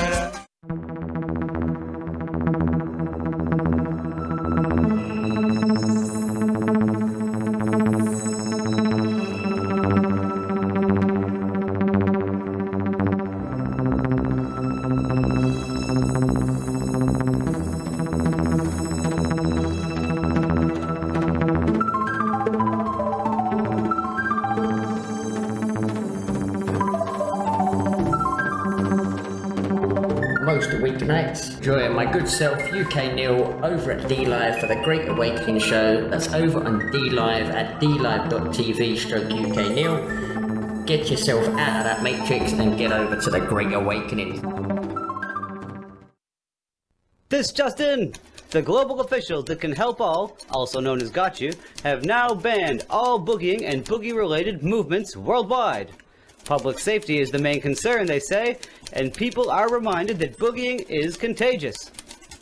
[0.00, 0.47] No
[32.18, 36.08] good self UK Neil over at DLive for the Great Awakening show.
[36.08, 40.84] That's over on DLive at dlive.tv stroke UK Neil.
[40.84, 44.42] Get yourself out of that matrix and get over to the Great Awakening.
[47.28, 48.14] This just in!
[48.50, 51.52] The global officials that can help all, also known as Got You,
[51.84, 55.92] have now banned all boogieing and boogie related movements worldwide.
[56.44, 58.58] Public safety is the main concern, they say,
[58.92, 61.92] and people are reminded that boogieing is contagious.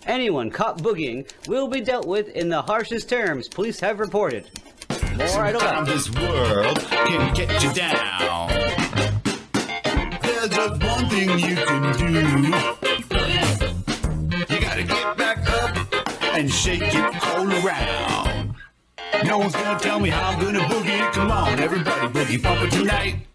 [0.06, 4.48] Anyone caught boogieing will be dealt with in the harshest terms police have reported.
[5.16, 8.48] More idle Sometimes this world can get you down.
[10.22, 12.06] There's just one thing you can do.
[14.54, 15.76] You gotta get back up
[16.36, 18.54] and shake it all around.
[19.24, 21.12] No one's gonna tell me how I'm gonna boogie.
[21.14, 23.26] Come on, everybody boogie bump it tonight.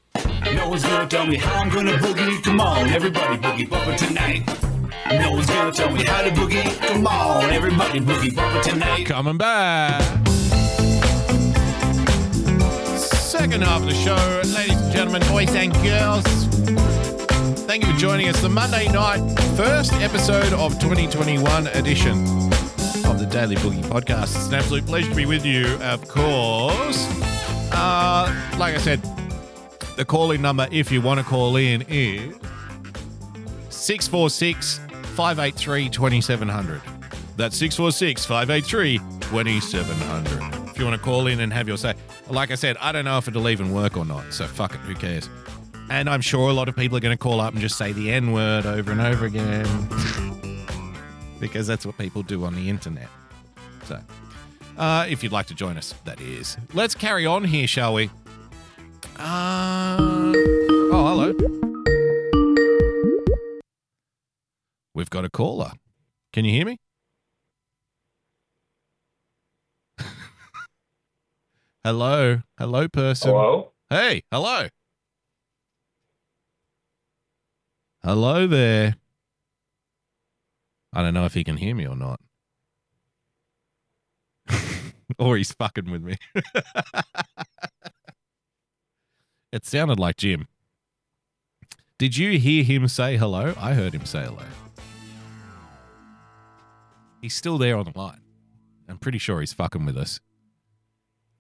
[0.55, 2.41] No one's gonna tell me how I'm gonna boogie.
[2.41, 4.70] Come on, everybody boogie bump it tonight.
[5.09, 6.77] No one's gonna tell me how to boogie.
[6.87, 9.05] Come on, everybody boogie bump it tonight.
[9.05, 10.01] Coming back.
[12.97, 14.15] Second half of the show,
[14.55, 16.23] ladies and gentlemen, boys and girls.
[17.65, 18.41] Thank you for joining us.
[18.41, 19.19] The Monday night
[19.55, 22.19] first episode of 2021 edition
[23.05, 24.35] of the Daily Boogie Podcast.
[24.35, 27.07] It's an absolute pleasure to be with you, of course.
[27.73, 29.01] Uh, like I said,
[29.97, 32.33] the calling number, if you want to call in, is
[33.69, 34.79] 646
[35.11, 36.81] 583 2700.
[37.37, 40.69] That's 646 583 2700.
[40.69, 41.93] If you want to call in and have your say.
[42.29, 44.79] Like I said, I don't know if it'll even work or not, so fuck it,
[44.81, 45.29] who cares?
[45.89, 47.91] And I'm sure a lot of people are going to call up and just say
[47.91, 49.65] the N word over and over again
[51.39, 53.09] because that's what people do on the internet.
[53.83, 53.99] So,
[54.77, 56.57] uh, if you'd like to join us, that is.
[56.73, 58.09] Let's carry on here, shall we?
[59.17, 61.70] Uh, oh, hello.
[64.93, 65.71] We've got a caller.
[66.33, 66.77] Can you hear me?
[71.83, 72.41] hello.
[72.57, 73.31] Hello, person.
[73.31, 73.71] Hello?
[73.89, 74.67] Hey, hello.
[78.03, 78.95] Hello there.
[80.93, 82.19] I don't know if he can hear me or not.
[85.19, 86.17] or he's fucking with me.
[89.53, 90.47] it sounded like Jim.
[91.97, 93.53] Did you hear him say hello?
[93.57, 94.43] I heard him say hello.
[97.21, 98.21] He's still there on the line.
[98.89, 100.19] I'm pretty sure he's fucking with us.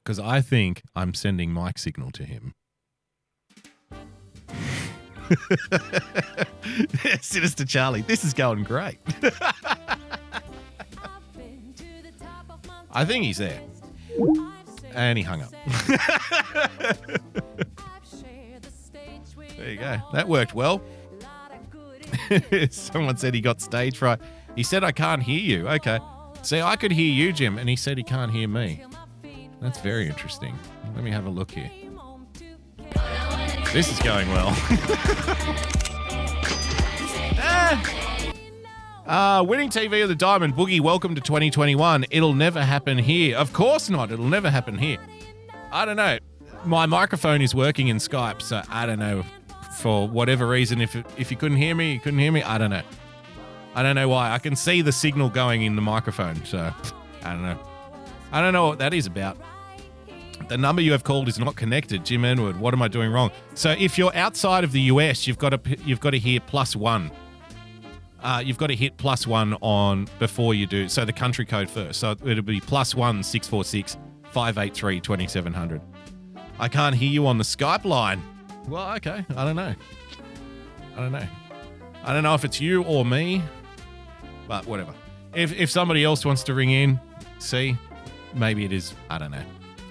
[0.03, 2.53] Because I think I'm sending mic signal to him.
[7.21, 8.99] Sinister Charlie, this is going great.
[12.91, 13.61] I think he's there.
[14.93, 15.51] And he hung up.
[19.57, 19.97] there you go.
[20.13, 20.81] That worked well.
[22.69, 24.19] Someone said he got stage fright.
[24.55, 25.67] He said, I can't hear you.
[25.67, 25.99] Okay.
[26.41, 28.83] See, I could hear you, Jim, and he said he can't hear me.
[29.61, 30.57] That's very interesting.
[30.95, 31.69] Let me have a look here.
[33.71, 34.49] This is going well.
[39.05, 42.05] Uh, winning TV of the Diamond Boogie, welcome to 2021.
[42.09, 43.37] It'll never happen here.
[43.37, 44.11] Of course not.
[44.11, 44.97] It'll never happen here.
[45.71, 46.17] I don't know.
[46.65, 49.23] My microphone is working in Skype, so I don't know.
[49.77, 52.43] For whatever reason, if if you couldn't hear me, you couldn't hear me.
[52.43, 52.83] I don't know.
[53.73, 54.31] I don't know why.
[54.31, 56.73] I can see the signal going in the microphone, so
[57.23, 57.59] I don't know.
[58.31, 59.37] I don't know what that is about.
[60.47, 62.57] The number you have called is not connected, Jim Enwood.
[62.57, 63.31] What am I doing wrong?
[63.53, 66.75] So if you're outside of the US, you've got to you've got to hear plus
[66.75, 67.11] one.
[68.21, 70.87] Uh, you've got to hit plus one on before you do.
[70.89, 71.99] So the country code first.
[71.99, 73.97] So it'll be plus one six four six
[74.31, 75.81] five eight three twenty seven hundred.
[76.59, 78.21] I can't hear you on the Skype line.
[78.67, 79.25] Well, okay.
[79.35, 79.73] I don't know.
[80.95, 81.27] I don't know.
[82.03, 83.41] I don't know if it's you or me,
[84.51, 84.93] but whatever.
[85.33, 86.99] If if somebody else wants to ring in,
[87.39, 87.77] see,
[88.33, 88.93] maybe it is.
[89.09, 89.43] I don't know.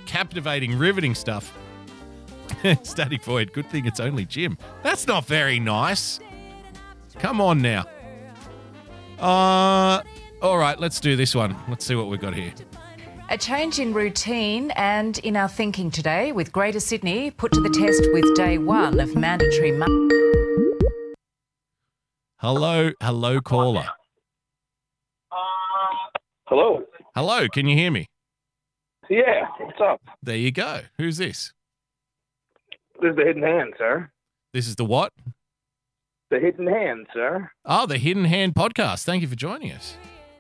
[0.05, 1.51] Captivating, riveting stuff.
[2.83, 4.59] Static Void, good thing it's only Jim.
[4.83, 6.21] That's not very nice.
[7.19, 7.87] Come on now.
[9.19, 10.03] Uh,
[10.43, 11.57] all right, let's do this one.
[11.67, 12.53] Let's see what we've got here.
[13.31, 17.71] A change in routine and in our thinking today with Greater Sydney put to the
[17.71, 19.73] test with day one of mandatory.
[19.73, 19.87] Ma-
[22.41, 23.89] Hello, hello, caller.
[26.51, 26.83] Hello.
[27.15, 28.09] Hello, can you hear me?
[29.09, 30.01] Yeah, what's up?
[30.21, 30.81] There you go.
[30.99, 31.53] Who's this?
[33.01, 34.11] This is the Hidden Hand, sir.
[34.53, 35.13] This is the what?
[36.31, 37.53] The Hidden Hand, sir.
[37.65, 39.05] Oh, the Hidden Hand podcast.
[39.05, 39.97] Thank you for joining us.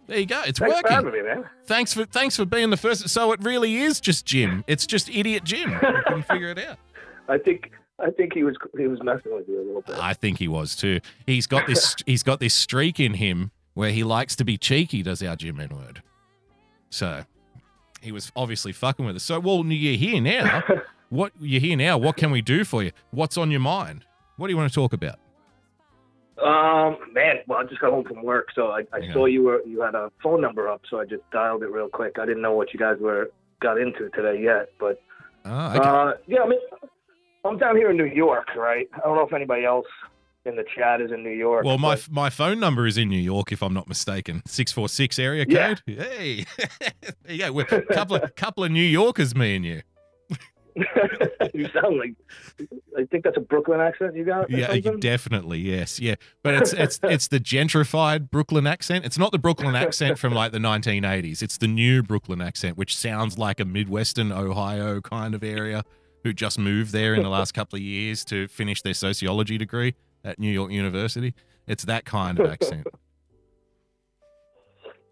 [0.09, 0.43] There you go.
[0.45, 0.89] It's Thanks working.
[0.89, 1.45] for having me, man.
[1.67, 3.09] Thanks for thanks for being the first.
[3.09, 4.65] So it really is just Jim.
[4.67, 5.73] It's just idiot Jim.
[5.73, 6.79] I couldn't figure it out.
[7.29, 7.71] I think
[8.01, 9.97] I think he was he was messing with you a little bit.
[9.97, 10.99] I think he was too.
[11.25, 11.95] He's got this.
[12.05, 15.03] he's got this streak in him where he likes to be cheeky.
[15.03, 16.03] Does our Jim N word?
[16.91, 17.25] So
[18.01, 19.23] he was obviously fucking with us.
[19.23, 20.63] So well, you're here now.
[21.11, 21.99] what you're here now?
[21.99, 22.93] What can we do for you?
[23.11, 24.05] What's on your mind?
[24.37, 25.19] What do you want to talk about?
[26.43, 29.13] Um, man, well, I just got home from work, so I, I Yeah.
[29.13, 31.89] saw you were you had a phone number up, so I just dialed it real
[31.89, 32.19] quick.
[32.19, 33.31] I didn't know what you guys were
[33.61, 35.03] got into today yet, but
[35.45, 35.79] Ah, okay.
[35.87, 36.59] uh, yeah, I mean,
[37.45, 38.89] I'm down here in New York, right?
[38.95, 39.87] I don't know if anybody else
[40.47, 41.65] in the chat is in New York.
[41.65, 44.43] Well, my but- my phone number is in New York, if I'm not mistaken.
[44.47, 45.75] Six four six area Yeah.
[45.75, 45.83] code.
[45.87, 46.45] Hey,
[46.81, 47.53] there you go.
[47.53, 49.83] We're a couple of couple of New Yorkers, me and you.
[51.53, 52.15] you sound like
[52.97, 54.49] I think that's a Brooklyn accent you got.
[54.51, 55.01] Yeah, something?
[55.01, 55.59] definitely.
[55.59, 56.15] Yes, yeah.
[56.43, 59.05] But it's it's it's the gentrified Brooklyn accent.
[59.05, 61.43] It's not the Brooklyn accent from like the 1980s.
[61.43, 65.83] It's the new Brooklyn accent, which sounds like a Midwestern Ohio kind of area
[66.23, 69.95] who just moved there in the last couple of years to finish their sociology degree
[70.25, 71.35] at New York University.
[71.67, 72.87] It's that kind of accent.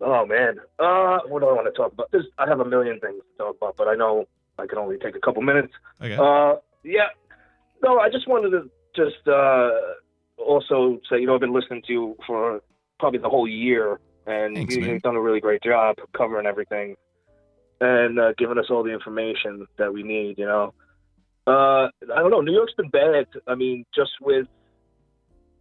[0.01, 2.09] Oh man, uh, what do I want to talk about?
[2.13, 4.27] There's, I have a million things to talk about, but I know
[4.57, 5.73] I can only take a couple minutes.
[6.01, 6.15] Okay.
[6.15, 7.09] Uh, yeah.
[7.83, 9.71] No, I just wanted to just uh,
[10.37, 12.61] also say, you know, I've been listening to you for
[13.01, 16.97] probably the whole year, and Thanks, you, you've done a really great job covering everything
[17.81, 20.39] and uh, giving us all the information that we need.
[20.39, 20.75] You know,
[21.47, 22.41] uh, I don't know.
[22.41, 23.27] New York's been bad.
[23.47, 24.47] I mean, just with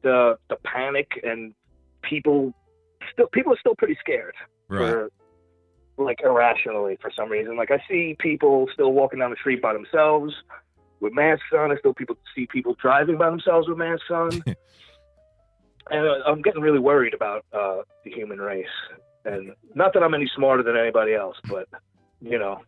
[0.08, 1.54] the the panic and
[2.02, 2.54] people
[3.12, 4.36] still people are still pretty scared
[4.70, 4.90] Right.
[4.92, 5.10] for
[5.98, 7.58] like irrationally for some reason.
[7.58, 10.34] Like I see people still walking down the street by themselves
[11.00, 11.72] with masks on.
[11.72, 14.32] I still people see people driving by themselves with masks on.
[15.92, 18.66] and uh, I'm getting really worried about uh, the human race.
[19.26, 21.68] And not that I'm any smarter than anybody else, but
[22.22, 22.62] you know,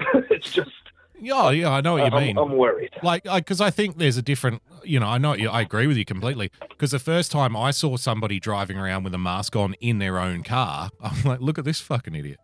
[0.30, 0.70] it's just
[1.20, 2.38] Yeah, yeah, I know what you I'm- mean.
[2.38, 2.90] I'm worried.
[3.02, 5.96] Like, because I think there's a different, you know, I know you, I agree with
[5.96, 6.50] you completely.
[6.68, 10.18] Because the first time I saw somebody driving around with a mask on in their
[10.18, 12.38] own car, I'm like, look at this fucking idiot.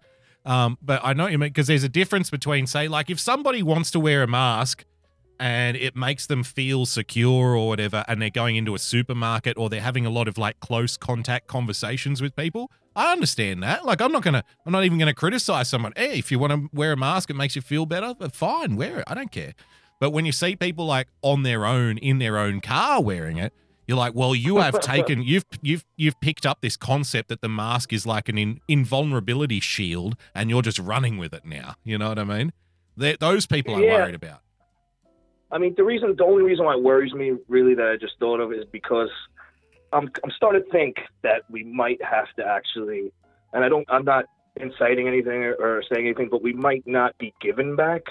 [0.46, 3.62] Um, but I know you mean because there's a difference between, say, like if somebody
[3.62, 4.84] wants to wear a mask
[5.40, 9.68] and it makes them feel secure or whatever, and they're going into a supermarket or
[9.70, 13.84] they're having a lot of like close contact conversations with people, I understand that.
[13.84, 15.92] Like, I'm not gonna, I'm not even gonna criticize someone.
[15.96, 18.14] Hey, if you want to wear a mask, it makes you feel better.
[18.32, 19.04] Fine, wear it.
[19.08, 19.54] I don't care.
[19.98, 23.52] But when you see people like on their own in their own car wearing it,
[23.86, 27.48] you're like, well, you have taken, you've you've you've picked up this concept that the
[27.48, 31.74] mask is like an in, invulnerability shield, and you're just running with it now.
[31.84, 32.52] You know what I mean?
[32.96, 33.92] they those people I'm Yeah.
[33.94, 34.40] worried about.
[35.52, 38.14] I mean, the reason, the only reason why it worries me really that I just
[38.20, 39.10] thought of is because
[39.92, 43.12] I'm, I'm starting to think that we might have to actually,
[43.52, 47.16] and I don't, I'm not inciting anything or, or saying anything, but we might not
[47.18, 48.02] be given back,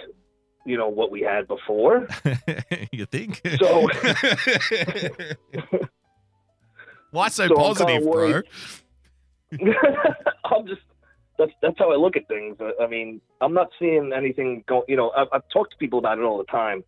[0.66, 2.08] you know, what we had before.
[2.92, 3.42] you think?
[3.60, 3.88] So,
[7.12, 8.42] Why so, So I'm positive, bro?
[10.46, 10.82] I'm just
[11.38, 12.58] that's that's how I look at things.
[12.60, 14.84] I- I mean, I'm not seeing anything go.
[14.88, 16.84] You know, I've, I've talked to people about it all the time,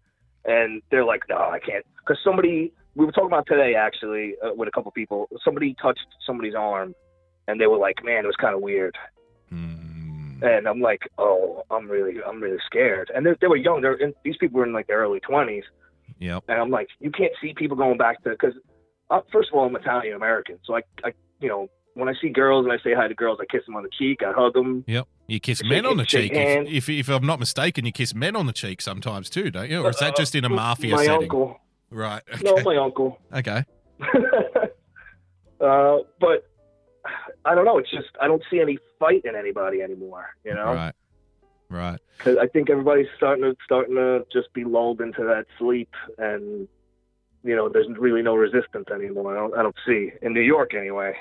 [0.45, 4.53] and they're like, "No, I can't." Because somebody we were talking about today actually uh,
[4.55, 5.27] with a couple people.
[5.43, 6.93] Somebody touched somebody's arm,
[7.47, 8.97] and they were like, "Man, it was kind of weird."
[10.41, 13.81] And I'm like, "Oh, I'm really, I'm really scared." And they, they were young.
[13.81, 15.63] They're in, these people were in like their early 20s.
[16.19, 16.43] Yep.
[16.47, 18.53] And I'm like, you can't see people going back to because,
[19.09, 22.30] uh, first of all, I'm Italian American, so I, I, you know, when I see
[22.30, 24.53] girls and I say hi to girls, I kiss them on the cheek, I hug
[24.53, 24.84] them.
[24.88, 25.07] Yep.
[25.27, 26.31] You kiss men on the cheek.
[26.34, 29.69] If, if, if I'm not mistaken, you kiss men on the cheek sometimes too, don't
[29.69, 29.81] you?
[29.84, 31.22] Or is that just in a mafia Uh, my setting?
[31.23, 31.59] uncle.
[31.89, 32.22] Right.
[32.41, 33.19] No, my uncle.
[33.34, 33.63] Okay.
[35.59, 36.49] Uh, but
[37.45, 37.77] I don't know.
[37.77, 40.26] It's just I don't see any fight in anybody anymore.
[40.43, 40.93] You know, Right.
[41.69, 41.99] Right.
[42.18, 46.68] Because I think everybody's starting to starting to just be lulled into that sleep, and
[47.43, 49.38] you know, there's really no resistance anymore.
[49.38, 51.13] I don't, I don't see in New York anyway.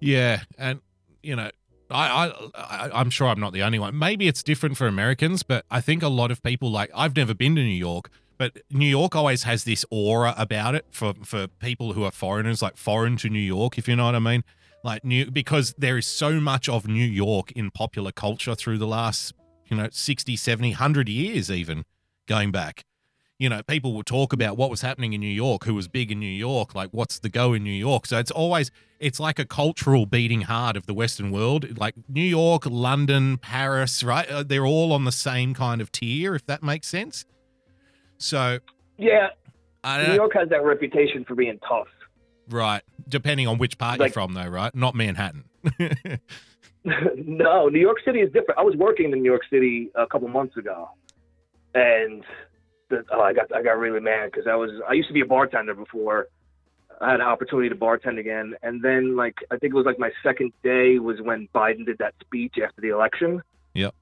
[0.00, 0.80] Yeah, and
[1.22, 1.50] you know,
[1.90, 3.98] I, I, I'm sure I'm not the only one.
[3.98, 7.34] Maybe it's different for Americans, but I think a lot of people like I've never
[7.34, 11.46] been to New York, But New York always has this aura about it for for
[11.48, 14.44] people who are foreigners, like foreign to New York, if you know what I mean.
[14.84, 18.86] Like new because there is so much of New York in popular culture through the
[18.86, 19.34] last,
[19.66, 21.84] you know, 60, 70, 100 years even
[22.28, 22.84] going back.
[23.38, 26.10] You know, people will talk about what was happening in New York, who was big
[26.10, 28.06] in New York, like what's the go in New York.
[28.06, 31.78] So it's always it's like a cultural beating heart of the Western world.
[31.78, 34.26] Like New York, London, Paris, right?
[34.30, 37.26] Uh, They're all on the same kind of tier, if that makes sense.
[38.16, 38.60] So
[38.96, 39.28] Yeah,
[39.84, 41.88] New York has that reputation for being tough.
[42.48, 44.74] right, depending on which part Like- you're from, though, right?
[44.74, 45.44] Not Manhattan.
[46.84, 48.58] no, New York City is different.
[48.58, 50.88] I was working in New York City a couple months ago,
[51.74, 52.24] and
[52.88, 55.20] the, oh, I got I got really mad because I was I used to be
[55.20, 56.28] a bartender before.
[57.00, 59.98] I had an opportunity to bartend again, and then like I think it was like
[59.98, 63.42] my second day was when Biden did that speech after the election,
[63.74, 63.94] Yep.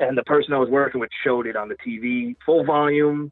[0.00, 3.30] and the person I was working with showed it on the TV full volume,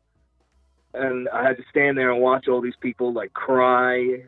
[0.95, 4.23] and I had to stand there and watch all these people like cry.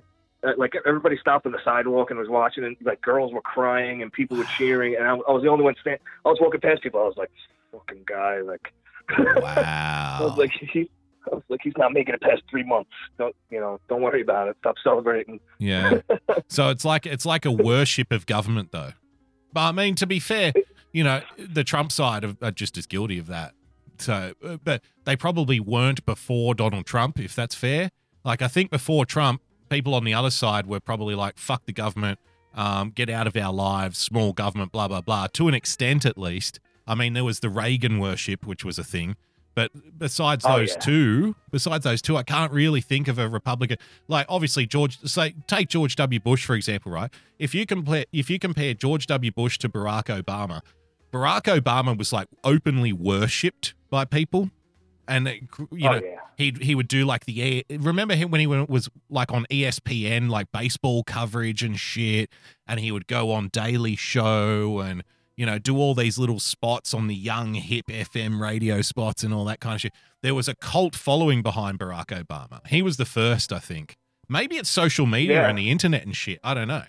[0.44, 4.02] Uh, like everybody stopped on the sidewalk and was watching, and like girls were crying
[4.02, 6.00] and people were cheering, and I, I was the only one standing.
[6.24, 6.98] I was walking past people.
[7.00, 7.30] I was like,
[7.70, 8.72] "Fucking guy!" Like,
[9.36, 10.18] wow.
[10.20, 10.90] I was like, he,
[11.30, 12.90] I was like, he's not making it past three months.
[13.18, 13.80] Don't you know?
[13.88, 14.56] Don't worry about it.
[14.60, 15.40] Stop celebrating.
[15.58, 16.00] Yeah.
[16.48, 18.92] so it's like it's like a worship of government, though.
[19.52, 20.52] But I mean, to be fair,
[20.92, 23.54] you know, the Trump side are, are just as guilty of that.
[23.98, 27.90] So, uh, but they probably weren't before Donald Trump, if that's fair.
[28.24, 31.72] Like, I think before Trump, people on the other side were probably like, "Fuck the
[31.72, 32.18] government,
[32.54, 36.18] um, get out of our lives, small government, blah blah blah." To an extent, at
[36.18, 36.60] least.
[36.86, 39.16] I mean, there was the Reagan worship, which was a thing.
[39.54, 40.78] But besides Oh, those yeah.
[40.78, 43.76] two, besides those two, I can't really think of a Republican.
[44.08, 46.18] Like obviously George, say take George W.
[46.20, 47.10] Bush for example, right?
[47.38, 49.30] If you compare if you compare George W.
[49.30, 50.62] Bush to Barack Obama,
[51.12, 54.50] Barack Obama was like openly worshipped by people,
[55.06, 56.16] and it- you Oh, know yeah.
[56.38, 57.78] he he would do like the air.
[57.78, 62.30] Remember him when he was like on ESPN, like baseball coverage and shit,
[62.66, 65.04] and he would go on Daily Show and
[65.36, 69.32] you know do all these little spots on the young hip FM radio spots and
[69.34, 69.92] all that kind of shit.
[70.22, 72.64] There was a cult following behind Barack Obama.
[72.66, 73.96] He was the first, I think.
[74.28, 75.48] Maybe it's social media Yeah.
[75.48, 76.38] and the internet and shit.
[76.44, 76.84] I don't know.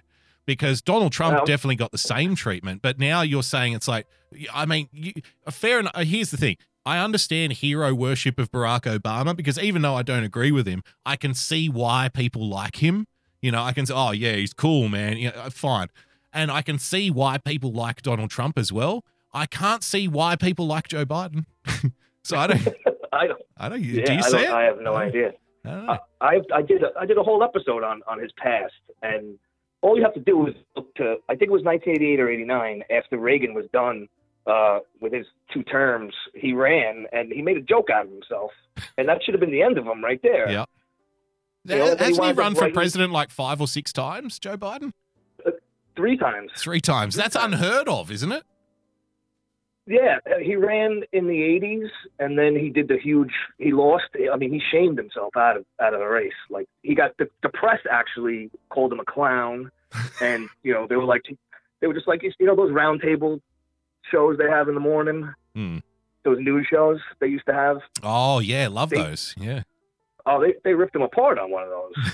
[0.45, 4.06] Because Donald Trump Well- definitely got the same treatment, but now you're saying it's like,
[4.53, 5.14] I mean, you,
[5.49, 5.95] fair enough.
[6.03, 10.24] Here's the thing: I understand hero worship of Barack Obama because even though I don't
[10.26, 13.07] agree with him, I can see why people like him.
[13.41, 15.18] You know, I can say, oh yeah, he's cool, man.
[15.18, 15.88] Yeah, uh, fine,
[16.34, 19.05] and I can see why people like Donald Trump as well.
[19.34, 21.45] I can't see why people like Joe Biden.
[22.23, 22.68] so I don't.
[23.11, 23.41] I don't.
[23.57, 23.81] I don't.
[23.81, 24.49] Yeah, do you I, see it?
[24.49, 25.31] I have no idea.
[25.65, 25.97] I don't know.
[26.22, 29.38] I, I did a, I did a whole episode on on his past, and
[29.81, 32.84] all you have to do is look to I think it was 1988 or 89
[32.89, 34.07] after Reagan was done
[34.47, 36.14] uh, with his two terms.
[36.34, 38.51] He ran and he made a joke out of himself,
[38.97, 40.49] and that should have been the end of him right there.
[40.49, 40.65] Yeah.
[41.65, 44.91] You know, Hasn't he up run for president like five or six times, Joe Biden?
[45.95, 46.52] Three times.
[46.57, 47.15] Three times.
[47.15, 48.44] That's unheard of, isn't it?
[49.86, 53.34] Yeah, uh, he ran in the '80s, and then he did the huge.
[53.57, 54.06] He lost.
[54.32, 56.32] I mean, he shamed himself out of out of the race.
[56.49, 59.72] Like he got the, the press actually called him a clown,
[60.22, 61.24] and you know they were like,
[61.82, 63.41] they were just like you know those roundtable
[64.10, 65.80] shows they have in the morning, Hmm.
[66.24, 67.80] those news shows they used to have.
[68.02, 69.36] Oh yeah, love They- those.
[69.38, 69.64] Yeah.
[70.26, 72.14] Oh, they they ripped him apart on one of those.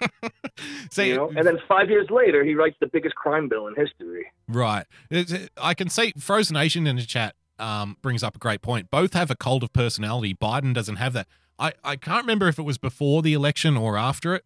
[0.90, 3.74] See, you know, and then five years later, he writes the biggest crime bill in
[3.74, 4.26] history.
[4.48, 4.86] Right.
[5.10, 8.90] It's- I can see Frozen Asian in the chat um, brings up a great point.
[8.90, 10.34] Both have a cult of personality.
[10.34, 11.26] Biden doesn't have that.
[11.58, 14.44] I, I can't remember if it was before the election or after it,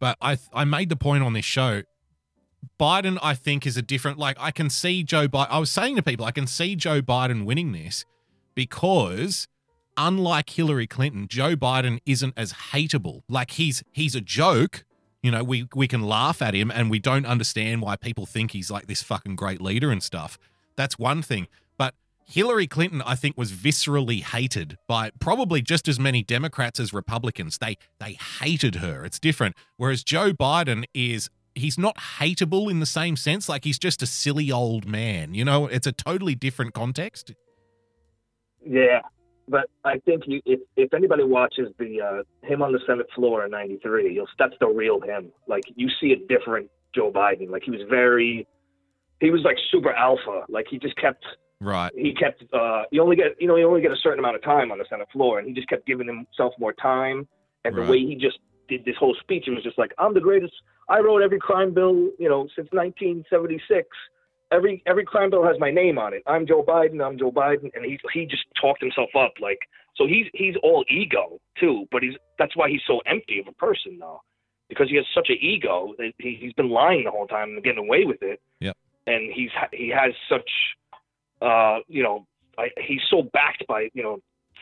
[0.00, 1.82] but I I made the point on this show.
[2.80, 4.18] Biden, I think, is a different.
[4.18, 5.48] Like I can see Joe Biden.
[5.50, 8.04] I was saying to people, I can see Joe Biden winning this
[8.56, 9.46] because,
[9.96, 13.22] unlike Hillary Clinton, Joe Biden isn't as hateable.
[13.28, 14.84] Like he's he's a joke.
[15.22, 18.52] You know, we we can laugh at him and we don't understand why people think
[18.52, 20.38] he's like this fucking great leader and stuff.
[20.76, 21.48] That's one thing.
[21.76, 26.92] But Hillary Clinton, I think, was viscerally hated by probably just as many Democrats as
[26.92, 27.58] Republicans.
[27.58, 29.04] They they hated her.
[29.04, 29.56] It's different.
[29.76, 33.48] Whereas Joe Biden is he's not hateable in the same sense.
[33.48, 35.34] Like he's just a silly old man.
[35.34, 37.34] You know, it's a totally different context.
[38.64, 39.00] Yeah,
[39.48, 43.44] but I think you, if if anybody watches the uh, him on the Senate floor
[43.44, 45.32] in '93, you'll that's the real him.
[45.46, 47.50] Like you see a different Joe Biden.
[47.50, 48.46] Like he was very,
[49.20, 50.44] he was like super alpha.
[50.48, 51.24] Like he just kept
[51.60, 51.92] Right.
[51.96, 54.42] he kept uh you only get you know you only get a certain amount of
[54.42, 57.26] time on the Senate floor, and he just kept giving himself more time.
[57.64, 57.84] And Right.
[57.84, 58.38] the way he just
[58.68, 60.54] did this whole speech, it was just like I'm the greatest.
[60.88, 63.88] I wrote every crime bill you know since 1976.
[64.50, 66.22] Every every crime bill has my name on it.
[66.26, 67.04] I'm Joe Biden.
[67.04, 69.58] I'm Joe Biden, and he he just talked himself up like
[69.96, 73.52] So he's he's all ego too, but he's that's why he's so empty of a
[73.52, 74.22] person though,
[74.68, 77.62] because he has such an ego that he, he's been lying the whole time and
[77.62, 78.40] getting away with it.
[78.60, 78.72] Yeah,
[79.06, 80.50] And he's he has such,
[81.42, 82.26] uh, you know,
[82.56, 84.18] I, he's so backed by you know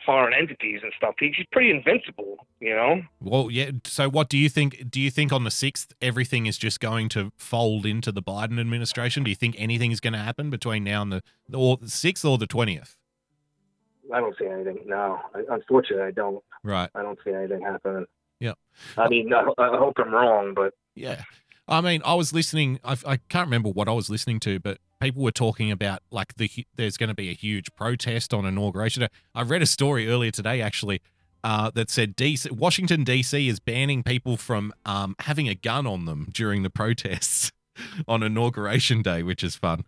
[0.06, 1.16] foreign entities and stuff.
[1.18, 3.02] He's pretty invincible, you know.
[3.20, 3.72] Well, yeah.
[3.84, 4.88] So, what do you think?
[4.90, 8.58] Do you think on the sixth everything is just going to fold into the Biden
[8.58, 9.24] administration?
[9.24, 11.22] Do you think anything is going to happen between now and the
[11.52, 12.96] or the sixth or the twentieth?
[14.14, 14.78] I don't see anything.
[14.86, 16.42] No, I, unfortunately, I don't.
[16.62, 16.88] Right.
[16.94, 18.06] I don't see anything happening.
[18.38, 18.52] Yeah.
[18.96, 21.22] I mean, I, I hope I'm wrong, but Yeah.
[21.68, 22.78] I mean, I was listening.
[22.84, 26.34] I, I can't remember what I was listening to, but people were talking about like
[26.36, 29.02] the there's going to be a huge protest on inauguration.
[29.02, 29.08] day.
[29.34, 31.00] I read a story earlier today actually
[31.44, 36.04] uh, that said DC, Washington DC is banning people from um, having a gun on
[36.04, 37.52] them during the protests
[38.08, 39.84] on inauguration day, which is fun.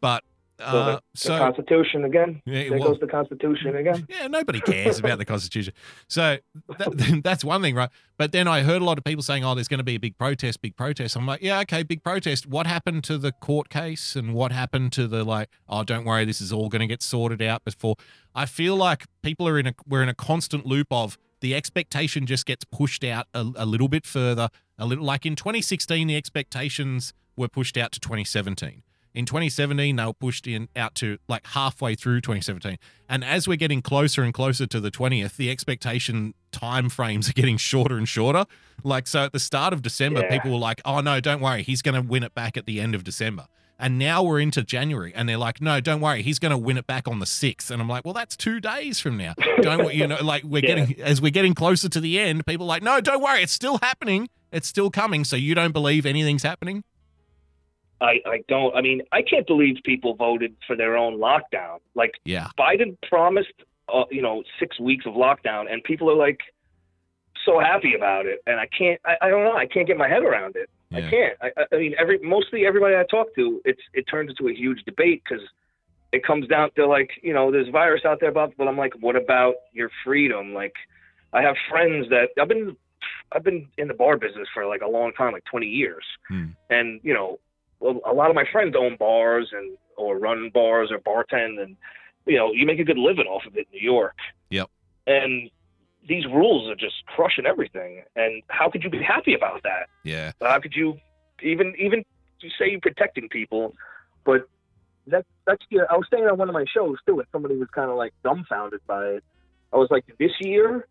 [0.00, 0.24] But
[0.62, 2.42] So uh, the, the Constitution again.
[2.44, 4.06] Yeah, there well- goes the Constitution again.
[4.10, 5.74] yeah, nobody cares about the Constitution.
[6.08, 6.38] So
[6.78, 7.90] that, that's one thing, right?
[8.16, 10.00] But then I heard a lot of people saying, "Oh, there's going to be a
[10.00, 12.46] big protest, big protest." I'm like, "Yeah, okay, big protest.
[12.46, 15.48] What happened to the court case, and what happened to the like?
[15.68, 17.96] Oh, don't worry, this is all going to get sorted out before."
[18.34, 22.24] I feel like people are in a we're in a constant loop of the expectation
[22.24, 24.48] just gets pushed out a, a little bit further,
[24.78, 28.82] a little like in 2016, the expectations were pushed out to 2017.
[29.14, 32.78] In 2017, they were pushed in out to like halfway through 2017.
[33.08, 37.32] And as we're getting closer and closer to the 20th, the expectation time frames are
[37.34, 38.46] getting shorter and shorter.
[38.82, 40.30] Like, so at the start of December, Yeah.
[40.30, 41.62] people were like, oh, no, don't worry.
[41.62, 43.46] He's going to win it back at the end of December.
[43.78, 46.76] And now we're into January, and they're like, "No, don't worry, he's going to win
[46.78, 47.68] it back on the 6th.
[47.68, 50.18] And I'm like, "Well, that's two days from now." Don't you know?
[50.22, 50.74] Like we're Yeah.
[50.84, 53.52] getting as we're getting closer to the end, people are like, "No, don't worry, it's
[53.52, 54.28] still happening.
[54.52, 56.84] It's still coming." So you don't believe anything's happening?
[58.02, 58.74] I, I don't.
[58.74, 61.78] I mean, I can't believe people voted for their own lockdown.
[61.94, 62.48] Like, Yeah.
[62.58, 63.52] Biden promised,
[63.92, 66.40] uh, you know, six weeks of lockdown, and people are like
[67.44, 68.40] so happy about it.
[68.46, 69.00] And I can't.
[69.04, 69.56] I, I don't know.
[69.56, 70.68] I can't get my head around it.
[70.92, 71.38] I can't.
[71.40, 74.82] I, I- mean, every mostly everybody I talk to, it's it turns into a huge
[74.84, 75.42] debate because
[76.12, 78.92] it comes down to like, you know, there's virus out there, but but I'm like,
[79.00, 80.52] what about your freedom?
[80.52, 80.74] Like,
[81.32, 82.76] I have friends that I've been
[83.32, 86.04] I've been in the bar business for like a long time, like 20 years,
[86.68, 87.38] and you know,
[87.82, 91.76] a lot of my friends own bars and or run bars or bartend, and
[92.26, 94.16] you know, you make a good living off of it in New York.
[94.50, 94.70] Yep.
[95.06, 95.50] And
[96.08, 98.02] these rules are just crushing everything.
[98.16, 99.88] And how could you be happy about that?
[100.04, 100.32] Yeah.
[100.40, 100.98] How could you
[101.42, 102.04] even even
[102.40, 103.74] you say you're protecting people,
[104.24, 104.48] but
[105.06, 105.82] that that's yeah.
[105.90, 108.12] I was saying on one of my shows too, and somebody was kind of like
[108.22, 109.24] dumbfounded by it.
[109.72, 110.86] I was like, this year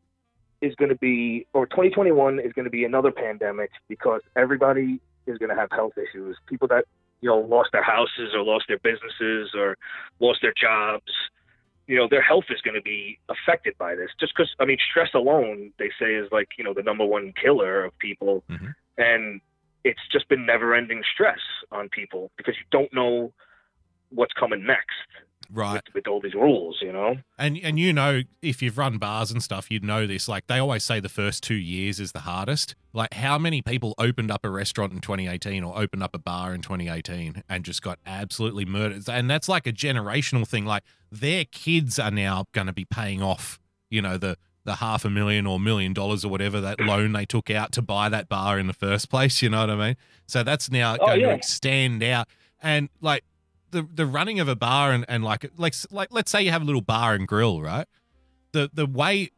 [0.61, 5.37] is going to be, or 2021 is going to be another pandemic because everybody is
[5.37, 6.37] going to have health issues.
[6.47, 6.85] People that
[7.21, 9.77] you know lost their houses or lost their businesses or
[10.19, 11.11] lost their jobs.
[11.87, 14.09] You know, their health is going to be affected by this.
[14.19, 17.33] Just because, I mean, stress alone, they say, is like you know the number one
[17.41, 18.67] killer of people, mm-hmm.
[18.97, 19.41] and
[19.83, 21.39] it's just been never-ending stress
[21.71, 23.33] on people because you don't know
[24.09, 25.07] what's coming next
[25.53, 25.81] Right.
[25.93, 26.77] with all these rules.
[26.81, 27.15] You know.
[27.37, 30.27] And and you know, if you've run bars and stuff, you'd know this.
[30.27, 32.75] Like they always say the first two years is the hardest.
[32.93, 36.53] Like how many people opened up a restaurant in 2018 or opened up a bar
[36.53, 39.07] in 2018 and just got absolutely murdered.
[39.09, 40.65] And that's like a generational thing.
[40.65, 43.59] Like their kids are now going to be paying off,
[43.89, 47.25] you know, the the half a million or million dollars or whatever that loan they
[47.25, 49.41] took out to buy that bar in the first place.
[49.41, 49.95] You know what I mean?
[50.27, 51.27] So that's now Oh, going yeah.
[51.29, 52.27] to extend out.
[52.61, 53.23] And like
[53.71, 56.61] the the running of a bar and, and like like like let's say you have
[56.61, 57.87] a little bar and grill, right?
[58.51, 59.31] The the way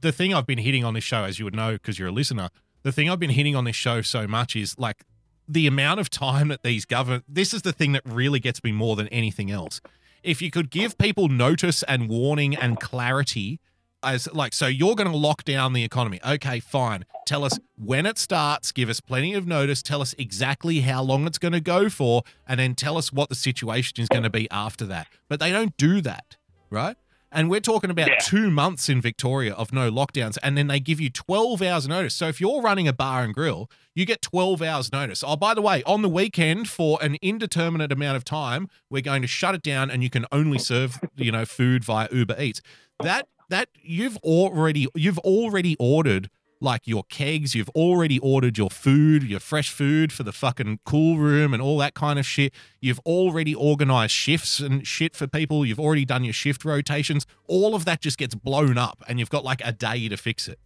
[0.00, 2.12] the thing I've been hitting on this show, as you would know because you're a
[2.12, 2.50] listener,
[2.82, 5.04] the thing I've been hitting on this show so much is like
[5.46, 7.24] the amount of time that these government.
[7.28, 9.80] This is the thing that really gets me more than anything else.
[10.22, 13.60] If you could give people notice and warning and clarity
[14.02, 18.06] as like so you're going to lock down the economy okay fine tell us when
[18.06, 21.60] it starts give us plenty of notice tell us exactly how long it's going to
[21.60, 25.06] go for and then tell us what the situation is going to be after that
[25.28, 26.36] but they don't do that
[26.70, 26.96] right
[27.32, 31.00] and we're talking about two months in Victoria of no lockdowns, and then they give
[31.00, 32.14] you 12 hours notice.
[32.14, 35.22] So if you're running a bar and grill, you get 12 hours notice.
[35.24, 39.22] Oh, by the way, on the weekend for an indeterminate amount of time, we're going
[39.22, 42.62] to shut it down, and you can only serve, you know, food via Uber Eats.
[42.98, 49.22] That that you've already you've already ordered like your kegs, you've already ordered your food,
[49.22, 52.52] your fresh food for the fucking cool room and all that kind of shit.
[52.80, 55.64] You've already organized shifts and shit for people.
[55.64, 57.26] You've already done your shift rotations.
[57.46, 60.48] All of that just gets blown up and you've got like a day to fix
[60.48, 60.58] it.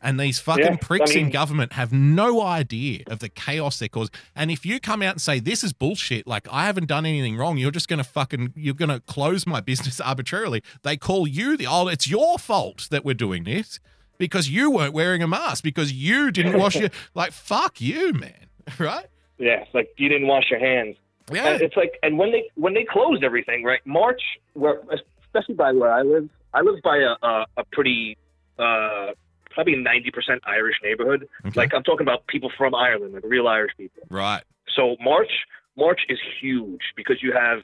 [0.00, 3.88] And these fucking Yeah, I pricks in government have no idea of the chaos they
[3.88, 4.10] cause.
[4.34, 7.36] And if you come out and say this is bullshit, like I haven't done anything
[7.36, 10.62] wrong, you're just gonna fucking you're gonna close my business arbitrarily.
[10.82, 13.80] They call you the oh, it's your fault that we're doing this
[14.18, 18.34] because you weren't wearing a mask because you didn't wash your like fuck you, man.
[18.78, 19.06] Right?
[19.38, 20.96] Yeah, it's like you didn't wash your hands.
[21.32, 21.48] Yeah.
[21.48, 23.80] And it's like, and when they when they closed everything, right?
[23.86, 24.20] March,
[24.52, 24.80] where
[25.24, 28.18] especially by where I live, I live by a a, a pretty
[28.58, 29.12] uh
[29.58, 31.28] probably ninety percent Irish neighborhood.
[31.56, 34.04] Like I'm talking about people from Ireland, like real Irish people.
[34.08, 34.42] Right.
[34.76, 35.30] So March
[35.76, 37.60] March is huge because you have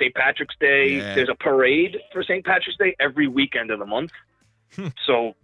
[0.00, 0.14] St.
[0.14, 0.96] Patrick's Day.
[0.96, 1.14] Yeah.
[1.14, 2.44] There's a parade for St.
[2.44, 4.12] Patrick's Day every weekend of the month.
[4.74, 4.88] Hmm.
[5.06, 5.34] so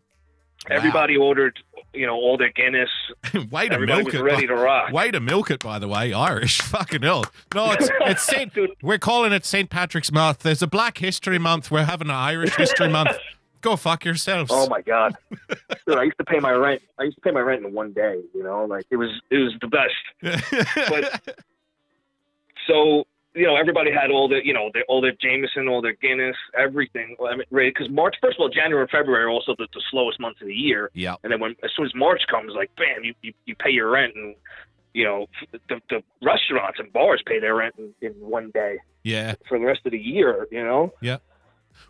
[0.70, 1.58] everybody ordered,
[1.92, 2.88] you know, all their Guinness.
[3.50, 4.22] Way to Everybody milk was it.
[4.22, 4.92] ready by- to rock.
[4.92, 6.60] Way to milk it, by the way, Irish.
[6.62, 7.24] Fucking hell.
[7.54, 8.52] No, it's it's Saint.
[8.82, 9.68] We're calling it St.
[9.70, 10.38] Patrick's Month.
[10.40, 11.70] There's a Black History Month.
[11.70, 13.16] We're having an Irish History Month.
[13.64, 14.50] Go fuck yourselves.
[14.52, 15.16] Oh my god,
[15.86, 16.82] Dude, I used to pay my rent.
[16.98, 18.20] I used to pay my rent in one day.
[18.34, 20.50] You know, like it was it was the best.
[20.90, 21.36] but
[22.68, 23.04] so
[23.34, 26.36] you know, everybody had all the you know their, all their Jameson, all their Guinness,
[26.56, 27.16] everything.
[27.26, 27.72] I mean, right?
[27.74, 30.46] Because March, first of all, January and February are also the, the slowest months of
[30.48, 30.90] the year.
[30.92, 31.14] Yeah.
[31.24, 33.90] And then when as soon as March comes, like bam, you you, you pay your
[33.90, 34.34] rent and.
[34.96, 35.26] You know,
[35.68, 39.34] the, the restaurants and bars pay their rent in, in one day Yeah.
[39.48, 40.46] for the rest of the year.
[40.52, 41.16] You know, Yeah.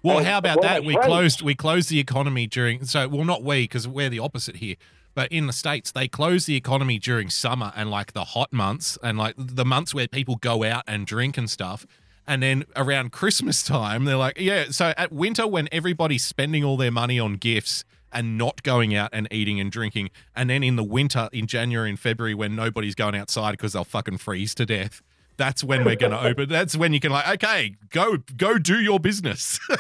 [0.02, 0.85] Well, And how about that?
[0.85, 4.56] We closed we closed the economy during so well not we because we're the opposite
[4.56, 4.77] here.
[5.15, 8.98] But in the states, they close the economy during summer and like the hot months
[9.02, 11.86] and like the months where people go out and drink and stuff.
[12.27, 14.66] And then around Christmas time, they're like, yeah.
[14.70, 19.11] So at winter, when everybody's spending all their money on gifts and not going out
[19.12, 22.94] and eating and drinking, and then in the winter, in January and February, when nobody's
[22.94, 25.02] going outside because they'll fucking freeze to death,
[25.36, 26.48] that's when we're going to open.
[26.48, 29.59] That's when you can like, okay, go go do your business.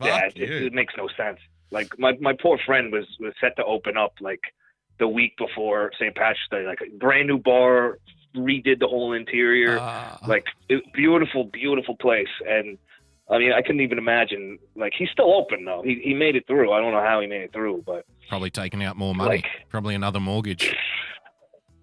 [0.00, 1.38] yeah, it, it makes no sense.
[1.70, 4.40] Like my, my poor friend was was set to open up like
[4.98, 6.14] the week before St.
[6.14, 7.98] Patrick's Day, like a brand new bar,
[8.36, 10.18] redid the whole interior, ah.
[10.26, 12.28] like it, beautiful, beautiful place.
[12.48, 12.78] And
[13.28, 14.58] I mean, I couldn't even imagine.
[14.76, 15.82] Like he's still open though.
[15.84, 16.72] He he made it through.
[16.72, 19.36] I don't know how he made it through, but Probably taking out more money.
[19.36, 20.74] Like- Probably another mortgage.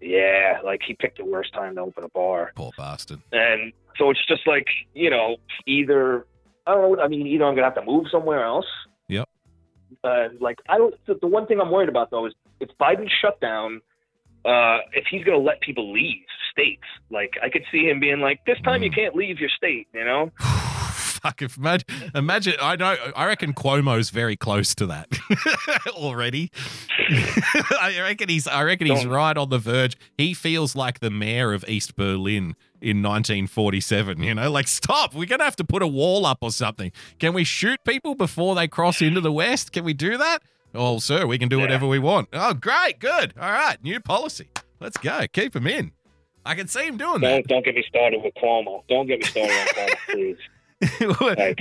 [0.01, 2.51] Yeah, like he picked the worst time to open a bar.
[2.55, 3.21] Poor bastard.
[3.31, 5.37] And so it's just like you know,
[5.67, 6.25] either
[6.65, 7.03] I don't know.
[7.03, 8.65] I mean, either I'm gonna have to move somewhere else.
[9.07, 9.29] Yep.
[10.03, 10.95] Uh, like I don't.
[11.05, 13.81] The, the one thing I'm worried about though is if Biden shut down,
[14.45, 16.83] uh, if he's gonna let people leave states.
[17.09, 20.03] Like I could see him being like, "This time you can't leave your state," you
[20.03, 20.31] know.
[21.21, 25.07] Fuck if imagine, imagine I know I reckon Cuomo's very close to that
[25.89, 26.51] already.
[27.09, 29.97] I reckon he's I reckon he's right on the verge.
[30.17, 34.49] He feels like the mayor of East Berlin in 1947, you know?
[34.49, 36.91] Like stop, we're going to have to put a wall up or something.
[37.19, 39.71] Can we shoot people before they cross into the west?
[39.71, 40.41] Can we do that?
[40.73, 42.29] Oh, sir, we can do whatever we want.
[42.33, 43.33] Oh, great, good.
[43.39, 44.47] All right, new policy.
[44.79, 45.25] Let's go.
[45.31, 45.91] Keep him in.
[46.45, 47.29] I can see him doing that.
[47.29, 48.83] Don't don't get me started with Cuomo.
[48.89, 50.37] Don't get me started on Cuomo, please.
[51.21, 51.59] Like.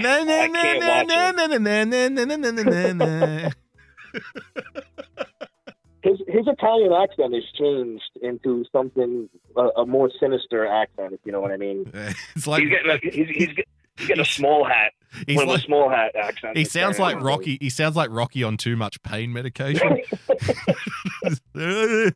[6.02, 11.32] His his Italian accent has changed into something a, a more sinister accent, if you
[11.32, 11.92] know what I mean.
[12.34, 13.48] It's like he's getting a, he's, he's,
[13.96, 14.92] he's getting a small hat.
[15.26, 16.58] He's one of like- the small hat accents.
[16.58, 17.58] He sounds like Rocky.
[17.60, 19.88] He sounds like Rocky on too much pain medication.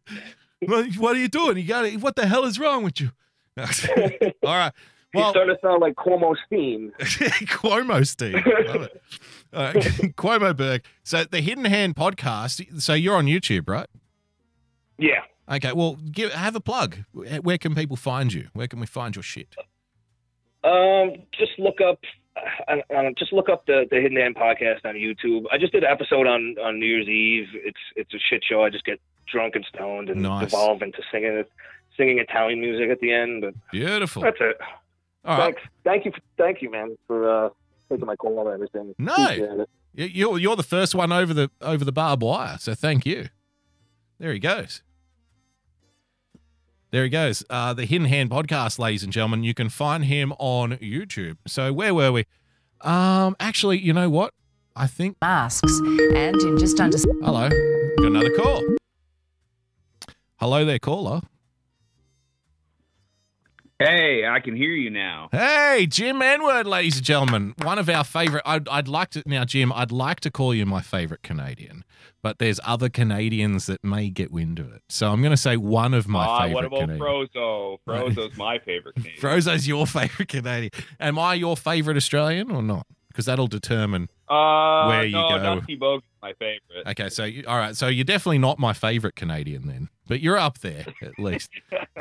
[0.60, 1.58] what, what are you doing?
[1.58, 2.00] You got it.
[2.00, 3.10] What the hell is wrong with you?
[3.58, 3.66] All
[4.56, 4.72] right.
[5.14, 6.92] He's Well, starting to sound like Cuomo Steam.
[7.00, 8.34] Cuomo Steve.
[8.66, 9.02] Love it.
[9.52, 9.72] Uh,
[10.18, 10.82] Cuomo Berg.
[11.04, 12.82] So the Hidden Hand podcast.
[12.82, 13.86] So you're on YouTube, right?
[14.98, 15.20] Yeah.
[15.48, 15.72] Okay.
[15.72, 16.96] Well, give have a plug.
[17.12, 18.48] Where can people find you?
[18.52, 19.54] Where can we find your shit?
[20.64, 22.00] Um, just look up,
[22.66, 25.44] uh, uh, just look up the the Hidden Hand podcast on YouTube.
[25.52, 27.46] I just did an episode on on New Year's Eve.
[27.54, 28.64] It's it's a shit show.
[28.64, 28.98] I just get
[29.30, 30.46] drunk and stoned and Nice.
[30.46, 31.44] devolve into singing
[31.96, 33.42] singing Italian music at the end.
[33.42, 34.22] But Beautiful.
[34.22, 34.56] that's it.
[35.24, 35.54] All right.
[35.54, 35.62] Thanks.
[35.84, 36.12] Thank you.
[36.12, 37.48] For, thank you, man, for uh,
[37.90, 38.94] taking my call and everything.
[38.98, 39.14] No.
[39.18, 39.68] It.
[39.94, 43.28] You- You're you're the first one over the over the barbed wire, so thank you.
[44.18, 44.82] There he goes.
[46.90, 47.44] There he goes.
[47.50, 49.42] Uh, the Hidden Hand podcast, ladies and gentlemen.
[49.44, 51.36] You can find him on YouTube.
[51.46, 52.24] So where were we?
[52.80, 54.32] Um, actually, you know what?
[54.76, 55.78] I think masks
[56.14, 56.98] and in just under.
[57.22, 58.62] Hello, got another call.
[60.40, 61.20] Hello there, caller.
[63.80, 65.28] Hey, I can hear you now.
[65.32, 67.54] Hey, Jim Enward, ladies and gentlemen.
[67.62, 68.42] One of our favorite.
[68.46, 69.72] I'd, I'd like to now, Jim.
[69.72, 71.84] I'd like to call you my favorite Canadian,
[72.22, 74.82] but there's other Canadians that may get wind of it.
[74.88, 76.54] So I'm going to say one of my Ah, favorite.
[76.54, 77.00] what about Canadian.
[77.00, 77.78] Frozo?
[77.86, 79.20] Frozo's my favorite Canadian.
[79.20, 80.70] Frozo's your favorite Canadian.
[81.00, 82.86] Am I your favorite Australian or not?
[83.08, 85.38] Because that'll determine Uh, Where you go.
[85.38, 86.86] Dusty Bogey's my favorite.
[86.86, 90.38] Okay, so you, all right, so you're definitely not my favorite Canadian then, but you're
[90.38, 91.50] up there at least.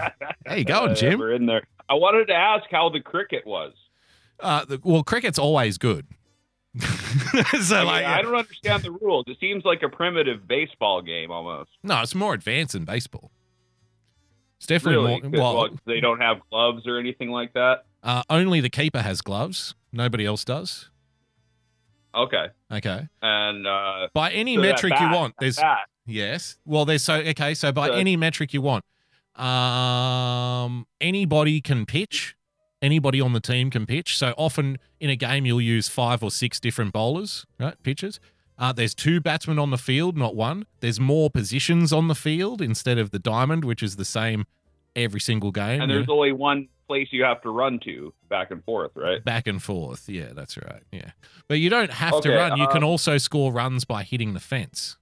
[0.45, 1.19] How you going, Jim?
[1.19, 1.67] We're in there.
[1.89, 3.73] I wanted to ask how the cricket was.
[4.39, 6.07] Uh, the, well, cricket's always good.
[6.80, 6.88] so
[7.75, 9.25] I, mean, like, I don't understand the rules.
[9.27, 11.69] It seems like a primitive baseball game almost.
[11.84, 13.31] no, it's more advanced than baseball.
[14.57, 15.21] It's definitely really?
[15.21, 15.31] more.
[15.31, 17.85] Well, well, they don't have gloves or anything like that.
[18.01, 19.75] uh, only the keeper has gloves.
[19.91, 20.89] Nobody else does.
[22.15, 22.45] Okay.
[22.71, 23.07] Okay.
[23.21, 26.57] And uh, By any so metric you want, there's bat, yes.
[26.65, 27.53] Well, there's so okay.
[27.53, 27.99] So by Good.
[27.99, 28.84] any metric you want,
[29.35, 32.35] um, anybody can pitch.
[32.81, 34.17] Anybody on the team can pitch.
[34.17, 37.81] So often in a game, you'll use five or six different bowlers, right?
[37.81, 38.19] Pitchers.
[38.57, 40.65] Uh, there's two batsmen on the field, not one.
[40.81, 44.45] There's more positions on the field instead of the diamond, which is the same
[44.95, 45.81] every single game.
[45.81, 45.97] and yeah.
[45.97, 49.23] there's only one place you have to run to back and forth, right?
[49.23, 50.07] back and forth.
[50.07, 50.84] Yeah, that's right.
[50.91, 51.11] Yeah,
[51.47, 52.57] but you don't have to run.
[52.57, 54.97] You can um, also score runs by hitting the fence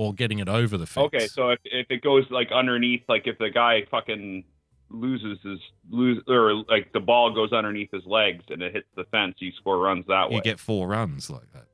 [0.00, 1.04] or getting it over the fence.
[1.14, 4.44] Okay, so if, if it goes like underneath, like if the guy fucking
[4.88, 5.58] loses his
[5.90, 9.52] lose or like the ball goes underneath his legs and it hits the fence, you
[9.52, 10.36] score runs that way.
[10.36, 11.66] you get four runs like that.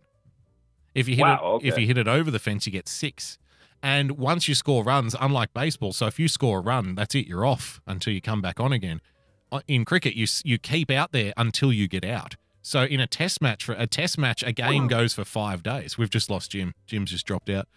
[0.93, 3.39] If you hit Wow, it, if you hit it over the fence, you get six.
[3.81, 7.29] And once you score runs, unlike baseball, so if you score a run, that's it.
[7.29, 9.01] You're off until you come back on again.
[9.53, 12.35] Uh, In cricket, you you keep out there until you get out.
[12.61, 15.97] So in a test match, for a test match, a game goes for five days.
[15.97, 16.75] We've just lost Jim.
[16.89, 17.69] Jim's just dropped out.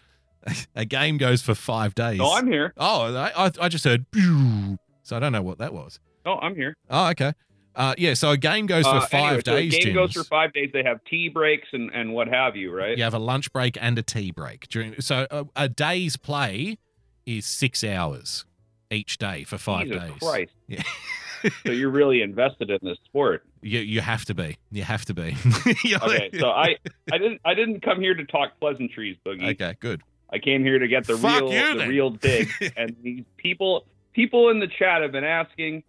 [0.74, 2.18] A game goes for five days.
[2.18, 2.72] No, I'm here.
[2.76, 4.10] Oh, I, I, I just heard.
[4.10, 5.98] "Pew." So I don't know what that was.
[6.24, 6.76] No, I'm here.
[6.88, 7.32] Oh, okay.
[7.74, 8.14] Uh, yeah.
[8.14, 9.84] So a game goes for Uh, five anyway, so days.
[9.84, 10.70] game goes for five days.
[10.72, 12.96] They have tea breaks and, and what have you, right?
[12.96, 15.00] You have a lunch break and a tea break during.
[15.00, 16.78] So a, a day's play
[17.26, 18.44] is six hours
[18.92, 20.18] each day for five Jesus days.
[20.20, 20.52] Christ.
[20.68, 20.82] Yeah.
[21.66, 23.42] so you're really invested in this sport.
[23.62, 24.58] You you have to be.
[24.70, 25.34] You have to be.
[26.02, 26.76] Okay, so I
[27.10, 29.50] I didn't I didn't come here to talk pleasantries, Boogie.
[29.54, 30.02] Okay, good.
[30.32, 32.48] I came here to get the Fuck real you, the real dig.
[32.76, 35.82] and these people people in the chat have been asking,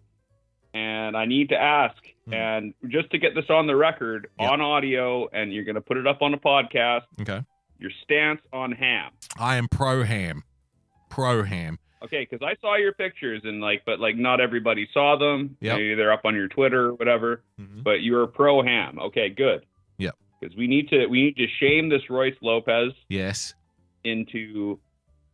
[0.74, 1.98] and I need to ask.
[2.26, 2.34] Hmm.
[2.34, 5.98] And just to get this on the record, on audio, and you're going to put
[5.98, 7.02] it up on a podcast.
[7.20, 7.44] Okay.
[7.80, 9.12] Your stance on ham.
[9.40, 10.44] I am pro ham.
[11.10, 11.80] Pro ham.
[12.04, 15.56] Okay, because I saw your pictures and like, but like not everybody saw them.
[15.60, 17.44] Yeah, Maybe they're up on your Twitter or whatever.
[17.60, 17.84] Mhm.
[17.84, 18.98] But you're pro ham.
[19.00, 19.66] Okay, good.
[19.98, 20.16] Yep.
[20.40, 23.54] Because we need to we need to shame this Royce Lopez Yes.
[24.04, 24.80] Into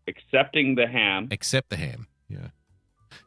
[0.08, 1.28] accepting the ham.
[1.32, 2.08] Accept the ham.
[2.30, 2.48] Yeah.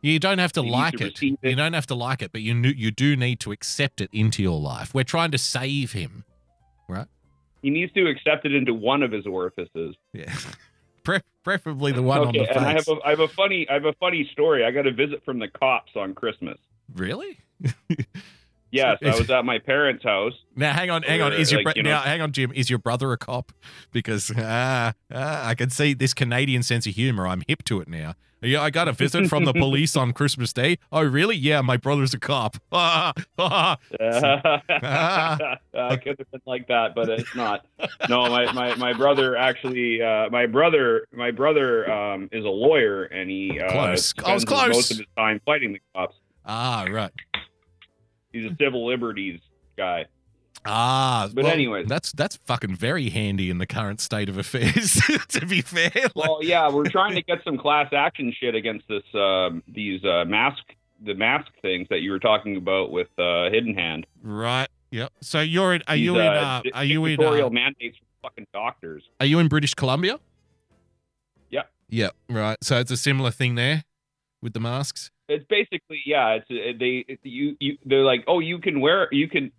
[0.02, 1.14] You don't have to You like to it.
[1.14, 4.08] receive You don't have to like it, but you you do need to accept it
[4.12, 4.94] into your life.
[4.94, 6.24] We're trying to save him,
[6.88, 7.06] right?
[7.62, 9.96] He needs to accept it into one of his orifices.
[10.12, 10.34] Yeah.
[11.02, 12.48] Pre- preferably the one on the face.
[12.54, 14.64] and I have a I have a funny I have a funny story.
[14.64, 16.58] I got a visit from the cops on Christmas.
[16.94, 17.38] Really?
[18.70, 20.34] Yes, I was at my parents' house.
[20.56, 21.32] Now, hang on, hang on.
[21.32, 22.00] Is your like, bro- you know- now?
[22.00, 22.52] Hang on, Jim.
[22.54, 23.52] Is your brother a cop?
[23.92, 27.26] Because ah, ah, I can see this Canadian sense of humor.
[27.26, 28.14] I'm hip to it now.
[28.42, 30.78] Yeah, I got a visit from the police on Christmas Day.
[30.90, 31.36] Oh, really?
[31.36, 32.56] Yeah, my brother's a cop.
[32.72, 33.76] Ah, ah.
[35.74, 37.66] I could have been like that, but it's not.
[38.08, 43.04] No, my, my, my brother actually, uh, my brother, my brother um, is a lawyer,
[43.04, 44.14] and he uh, Close.
[44.24, 44.68] I was spends close.
[44.68, 46.16] most of his time fighting the cops.
[46.44, 47.10] Ah, right.
[48.32, 49.40] He's a civil liberties
[49.76, 50.06] guy.
[50.66, 51.86] Ah, But well, anyways.
[51.88, 55.00] that's that's fucking very handy in the current state of affairs.
[55.28, 59.02] to be fair, Well, yeah, we're trying to get some class action shit against this,
[59.14, 60.62] um, these uh, mask,
[61.02, 64.06] the mask things that you were talking about with uh, Hidden Hand.
[64.22, 64.68] right?
[64.90, 65.12] Yep.
[65.22, 65.82] So you're in?
[65.88, 66.26] Are These, you in?
[66.26, 67.22] uh, Uh, are you in?
[67.22, 69.02] Uh, mandates for fucking doctors?
[69.20, 70.18] are you in British Columbia?
[71.50, 71.70] Yep.
[71.88, 72.12] Yep.
[72.28, 72.58] Right.
[72.62, 73.84] So it's a similar thing there
[74.42, 75.10] with the masks.
[75.30, 76.38] It's basically yeah.
[76.38, 79.52] It's uh, they you you they're like oh you can wear you can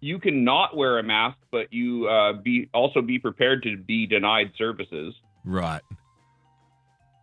[0.00, 4.06] you can not wear a mask, but you uh, be also be prepared to be
[4.06, 5.14] denied services.
[5.44, 5.82] Right.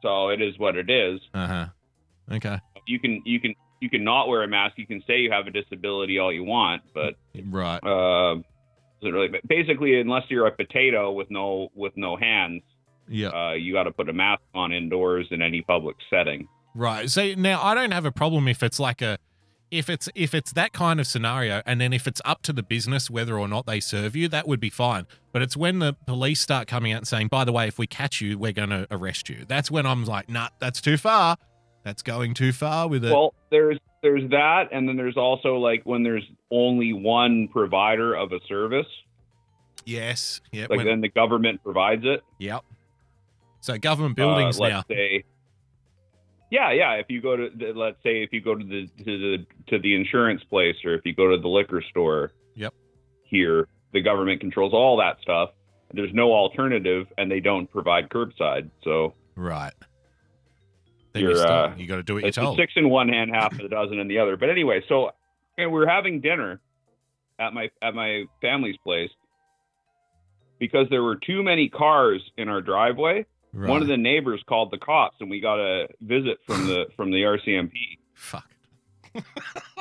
[0.02, 1.20] So it is what it is.
[1.34, 1.66] Uh huh.
[2.32, 2.57] Okay.
[2.88, 4.78] You can you can you can not wear a mask.
[4.78, 7.16] You can say you have a disability all you want, but
[7.49, 7.80] Right.
[7.84, 8.38] uh,
[9.03, 9.28] really.
[9.28, 12.62] but Basically, unless you're a potato with no with no hands,
[13.10, 13.30] Yeah.
[13.30, 16.48] uh, you got to put a mask on indoors in any public setting.
[16.76, 17.10] Right.
[17.10, 19.18] So now I don't have a problem if it's like a
[19.72, 22.61] if it's if it's that kind of scenario and then if it's up to the
[22.61, 25.07] business whether or not they serve you, that would be fine.
[25.31, 27.88] But it's when the police start coming out and saying, "By the way, if we
[27.88, 31.38] catch you, we're going to arrest you." That's when I'm like, "Nah, that's too far.
[31.84, 35.81] That's going too far with it." Well, there's there's that, and then there's also like
[35.84, 38.85] when there's only one provider of a service,
[39.85, 40.41] yes.
[40.52, 40.68] Yeah.
[40.69, 42.22] like when- then the government provides it.
[42.38, 42.64] yep.
[43.61, 44.84] So government buildings uh, let's now.
[44.95, 45.23] Say,
[46.51, 46.93] yeah, yeah.
[46.93, 49.80] If you go to, the, let's say, if you go to the to the to
[49.80, 52.73] the insurance place, or if you go to the liquor store, Yep.
[53.23, 55.51] here the government controls all that stuff.
[55.93, 58.69] There's no alternative, and they don't provide curbside.
[58.84, 59.73] So Right.
[61.13, 63.31] Then you're you, uh, you got to do it you're it's six in one hand,
[63.34, 64.35] half a dozen in the other.
[64.35, 65.11] But anyway, so
[65.57, 66.59] and we're having dinner
[67.39, 69.09] at my at my family's place
[70.59, 73.26] because there were too many cars in our driveway.
[73.56, 77.11] One of the neighbors called the cops, and we got a visit from the from
[77.11, 77.72] the RCMP.
[78.14, 78.45] Fuck.
[79.15, 79.22] uh,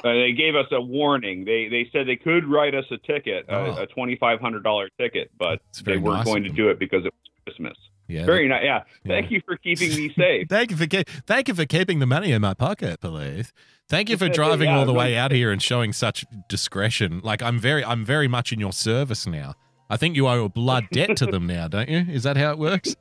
[0.03, 1.45] they gave us a warning.
[1.45, 3.57] They they said they could write us a ticket, Oh.
[3.73, 7.05] a, a twenty five hundred dollar ticket, but they weren't going to do it because
[7.05, 7.77] it was Christmas.
[8.07, 8.63] Yeah, very nice.
[8.63, 8.83] Yeah.
[9.07, 10.47] thank you for keeping me safe.
[10.49, 13.53] Thank you for ke- thank you for keeping the money in my pocket, police.
[13.89, 17.21] Thank you for driving Yeah, all the way out here and showing such discretion.
[17.25, 19.55] Like I'm very I'm very much in your service now.
[19.91, 22.05] I think you owe a blood debt to them now, don't you?
[22.09, 22.95] Is that how it works?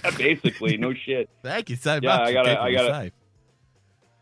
[0.04, 1.28] yeah, basically, no shit.
[1.42, 2.20] Thank you so Yeah, much.
[2.20, 2.94] I gotta, I gotta.
[2.94, 3.12] safe.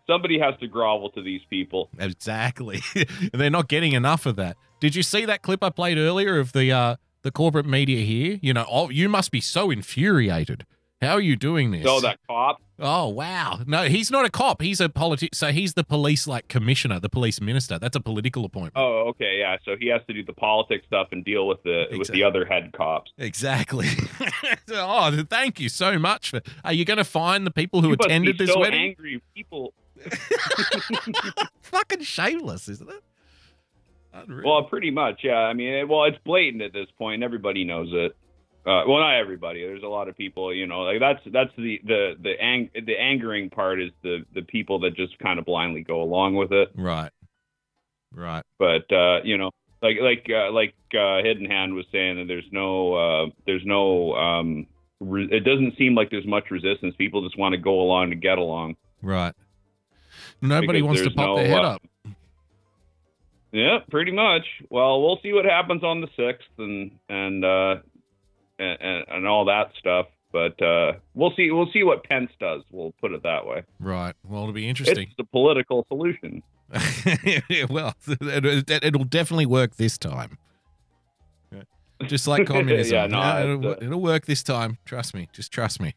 [0.06, 1.88] Somebody has to grovel to these people.
[1.98, 2.80] Exactly.
[3.32, 4.56] They're not getting enough of that.
[4.80, 8.38] Did you see that clip I played earlier of the uh the corporate media here?
[8.40, 10.64] You know, oh, you must be so infuriated.
[11.02, 11.84] How are you doing this?
[11.84, 12.60] So that cop.
[12.78, 13.60] Oh wow!
[13.66, 14.60] No, he's not a cop.
[14.60, 15.34] He's a politic.
[15.34, 17.78] So he's the police like commissioner, the police minister.
[17.78, 18.74] That's a political appointment.
[18.76, 19.56] Oh, okay, yeah.
[19.64, 22.44] So he has to do the politics stuff and deal with the with the other
[22.44, 23.12] head cops.
[23.16, 23.88] Exactly.
[24.72, 26.42] oh, thank you so much for.
[26.64, 28.80] Are you going to find the people who You attended this so wedding?
[28.90, 29.72] angry people.
[31.62, 33.02] Fucking shameless, isn't it?
[34.12, 34.46] Unreal.
[34.46, 35.36] Well, pretty much, yeah.
[35.38, 37.22] I mean, well, it's blatant at this point.
[37.22, 38.16] Everybody knows it.
[38.66, 39.64] Uh, well, not everybody.
[39.64, 42.98] There's a lot of people, you know, like that's that's the the the ang- the
[42.98, 46.70] angering part is the the people that just kind of blindly go along with it.
[46.74, 47.12] Right.
[48.12, 48.42] Right.
[48.58, 49.52] But uh, you know,
[49.82, 54.14] like like uh, like uh, Hidden Hand was saying that there's no uh, there's no
[54.14, 54.66] um,
[54.98, 56.96] re- it doesn't seem like there's much resistance.
[56.98, 58.74] People just want to go along to get along.
[59.00, 59.34] Right.
[60.42, 61.82] Nobody wants to pop no, their head uh, up.
[63.52, 64.42] Yeah, pretty much.
[64.70, 67.76] Well, we'll see what happens on the sixth and and uh
[68.58, 70.06] and, and, and all that stuff.
[70.32, 72.62] But uh we'll see we'll see what Pence does.
[72.70, 73.62] We'll put it that way.
[73.80, 74.14] Right.
[74.24, 75.06] Well, it'll be interesting.
[75.08, 76.42] It's the political solution.
[77.70, 80.38] well, it, it'll definitely work this time.
[82.06, 82.94] Just like communism.
[82.94, 84.78] Yeah, no, Yeah, it'll, uh, it'll work this time.
[84.84, 85.28] Trust me.
[85.32, 85.94] Just trust me.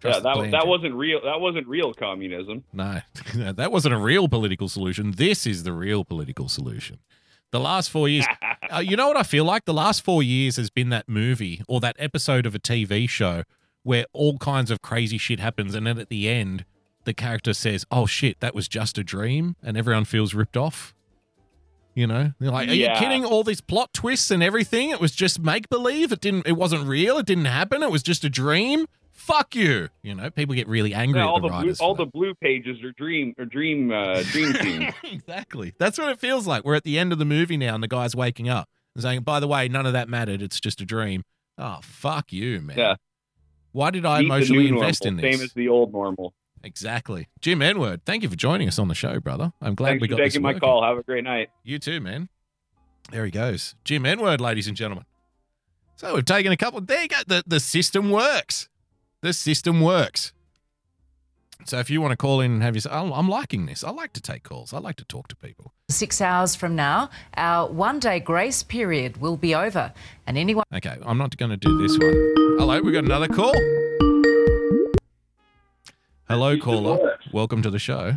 [0.00, 1.20] Trust yeah, that that wasn't real.
[1.22, 2.64] That wasn't real communism.
[2.72, 3.00] No,
[3.34, 5.12] that wasn't a real political solution.
[5.12, 6.98] This is the real political solution.
[7.52, 8.26] The last four years,
[8.74, 9.64] uh, you know what I feel like?
[9.66, 13.44] The last four years has been that movie or that episode of a TV show
[13.84, 15.74] where all kinds of crazy shit happens.
[15.74, 16.64] And then at the end,
[17.04, 19.54] the character says, Oh shit, that was just a dream.
[19.62, 20.94] And everyone feels ripped off.
[21.94, 22.94] You know, they're like, Are Yeah.
[22.94, 23.24] you kidding?
[23.24, 24.90] All these plot twists and everything.
[24.90, 26.10] It was just make believe.
[26.10, 27.18] It didn't, it wasn't real.
[27.18, 27.82] It didn't happen.
[27.82, 28.86] It was just a dream.
[29.12, 29.88] Fuck you.
[30.02, 31.80] You know, people get really angry Yeah, at all the the blue, writers.
[31.80, 34.92] all the blue pages are dream or dream uh, dream team.
[35.04, 35.74] exactly.
[35.78, 36.64] That's what it feels like.
[36.64, 39.20] We're at the end of the movie now, and the guy's waking up and saying,
[39.22, 40.42] "By the way, none of that mattered.
[40.42, 41.24] It's just a dream."
[41.58, 42.78] Oh, fuck you, man.
[42.78, 42.94] Yeah.
[43.72, 45.38] Why did I emotionally invest in normal, this?
[45.38, 46.34] Same as the old normal.
[46.64, 47.28] exactly.
[47.40, 49.52] Jim Enward, thank you for joining us on the show, brother.
[49.60, 50.82] I'm glad Thanks we for got this taking my call.
[50.82, 51.48] Have a great night.
[51.64, 52.28] You too, man.
[53.10, 55.04] There he goes, Jim Enward, ladies and gentlemen.
[55.96, 56.80] So we've taken a couple.
[56.80, 57.16] There you go.
[57.26, 58.68] The the system works.
[59.22, 60.32] The system works.
[61.64, 63.84] So if you want to call in and have your, I'm I'm liking this.
[63.84, 64.72] I like to take calls.
[64.72, 65.72] I like to talk to people.
[65.90, 69.92] Six hours from now, our one day grace period will be over,
[70.26, 70.64] and anyone.
[70.74, 72.32] Okay, I'm not going to do this one.
[72.58, 73.54] Hello, we got another call.
[76.28, 77.16] Hello, caller.
[77.32, 78.14] Welcome to the show.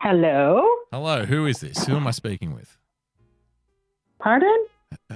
[0.00, 0.66] Hello?
[0.90, 1.84] Hello, who is this?
[1.84, 2.78] Who am I speaking with?
[4.18, 4.66] Pardon?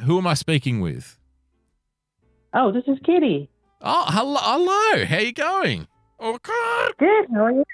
[0.04, 1.18] Who am I speaking with?
[2.52, 3.48] Oh, this is Kitty.
[3.88, 4.40] Oh, hello.
[4.42, 5.04] Hello.
[5.04, 5.86] How you going?
[6.20, 6.88] Okay.
[6.98, 7.64] Good, how are you?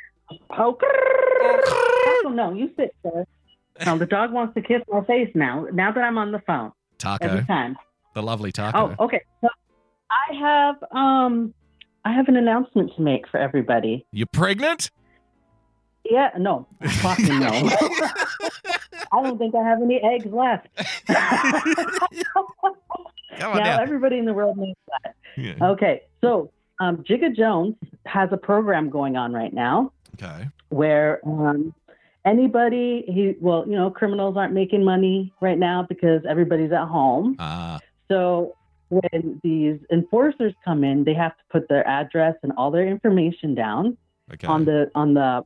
[0.50, 3.26] Oh, Taco, no, you sit there.
[3.86, 5.66] No, the dog wants to kiss my face now.
[5.72, 6.72] Now that I'm on the phone.
[6.98, 7.24] Taco.
[7.24, 7.78] Every time.
[8.14, 8.94] The lovely taco.
[8.98, 9.22] Oh, okay.
[9.40, 9.48] So
[10.10, 11.54] I have um
[12.04, 14.04] I have an announcement to make for everybody.
[14.12, 14.90] You're pregnant?
[16.04, 17.48] Yeah, no, fucking no.
[17.48, 20.68] I don't think I have any eggs left.
[23.38, 25.14] Now everybody in the world knows that.
[25.36, 25.54] Yeah.
[25.70, 26.50] Okay, so
[26.80, 27.74] um, Jigga Jones
[28.06, 30.48] has a program going on right now Okay.
[30.68, 31.74] where um,
[32.24, 37.36] anybody, he well, you know, criminals aren't making money right now because everybody's at home.
[37.38, 37.78] Ah.
[38.08, 38.54] So
[38.90, 43.54] when these enforcers come in, they have to put their address and all their information
[43.54, 43.96] down
[44.32, 44.46] Okay.
[44.46, 45.44] on the on the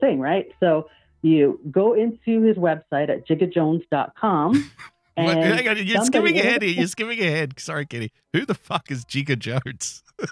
[0.00, 0.46] thing, right?
[0.60, 0.88] So
[1.22, 4.70] you go into his website at jiggajones.com.
[5.16, 6.70] Hang on, you're skipping ahead here.
[6.72, 7.58] You're skipping ahead.
[7.58, 8.12] Sorry, Kitty.
[8.32, 10.02] Who the fuck is Jigga Jones?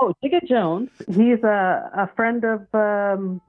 [0.00, 0.88] Oh, Jigga Jones.
[1.08, 3.40] He's a, a friend of um,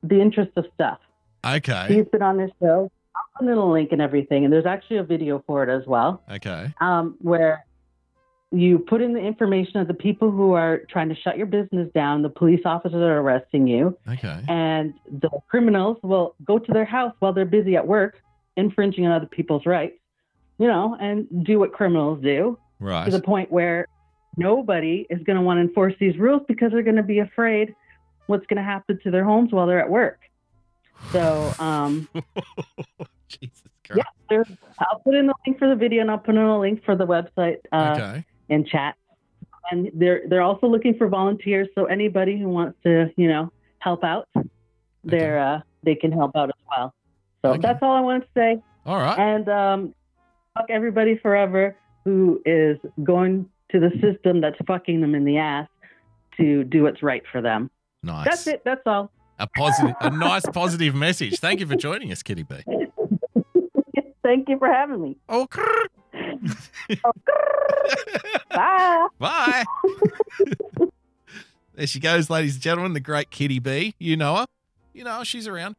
[0.00, 0.98] the interest of stuff.
[1.44, 1.86] Okay.
[1.88, 2.88] He's been on this show.
[3.16, 5.84] I'll put in a link and everything, and there's actually a video for it as
[5.88, 6.72] well, Okay.
[6.80, 7.64] um, where
[8.52, 11.88] you put in the information of the people who are trying to shut your business
[11.96, 12.22] down.
[12.22, 14.44] The police officers are arresting you, Okay.
[14.48, 18.22] and the criminals will go to their house while they're busy at work,
[18.60, 19.96] infringing on other people's rights,
[20.58, 23.04] you know, and do what criminals do Right.
[23.06, 23.86] to the point where
[24.36, 27.74] nobody is going to want to enforce these rules because they're going to be afraid
[28.26, 30.20] what's going to happen to their homes while they're at work.
[31.12, 32.08] So, um,
[33.28, 34.04] Jesus Christ.
[34.30, 34.42] yeah,
[34.78, 36.94] I'll put in the link for the video and I'll put in a link for
[36.96, 38.24] the website uh, Okay.
[38.48, 38.94] in chat.
[39.72, 43.50] And they're they're also looking for volunteers, so anybody who wants to, you know,
[43.80, 44.26] help out,
[45.04, 46.94] they're uh, they can help out as well.
[47.42, 48.62] So that's all I wanted to say.
[48.86, 49.18] All right.
[49.18, 49.94] And um,
[50.54, 55.68] fuck everybody forever who is going to the system that's fucking them in the ass
[56.36, 57.70] to do what's right for them.
[58.02, 58.24] Nice.
[58.24, 58.62] That's it.
[58.64, 59.10] That's all.
[59.38, 61.38] A positive, a nice positive message.
[61.38, 62.56] Thank you for joining us, Kitty B.
[64.22, 65.16] Thank you for having me.
[65.28, 65.46] Oh,
[68.50, 69.06] Bye.
[69.18, 69.64] Bye.
[71.74, 73.94] there she goes, ladies and gentlemen, the great Kitty B.
[73.98, 74.46] You know her.
[74.92, 75.24] You know her.
[75.24, 75.76] She's around.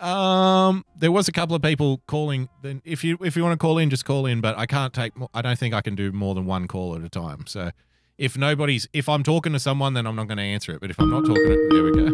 [0.00, 2.48] Um, there was a couple of people calling.
[2.62, 4.40] Then, if you if you want to call in, just call in.
[4.40, 5.16] But I can't take.
[5.16, 7.44] More, I don't think I can do more than one call at a time.
[7.46, 7.70] So,
[8.16, 10.80] if nobody's, if I'm talking to someone, then I'm not going to answer it.
[10.80, 12.10] But if I'm not talking, to, there we go.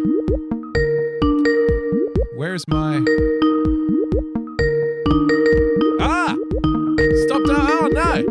[2.37, 3.03] Where is my?
[6.01, 6.35] Ah!
[7.25, 7.41] Stop!
[7.47, 8.25] Oh no!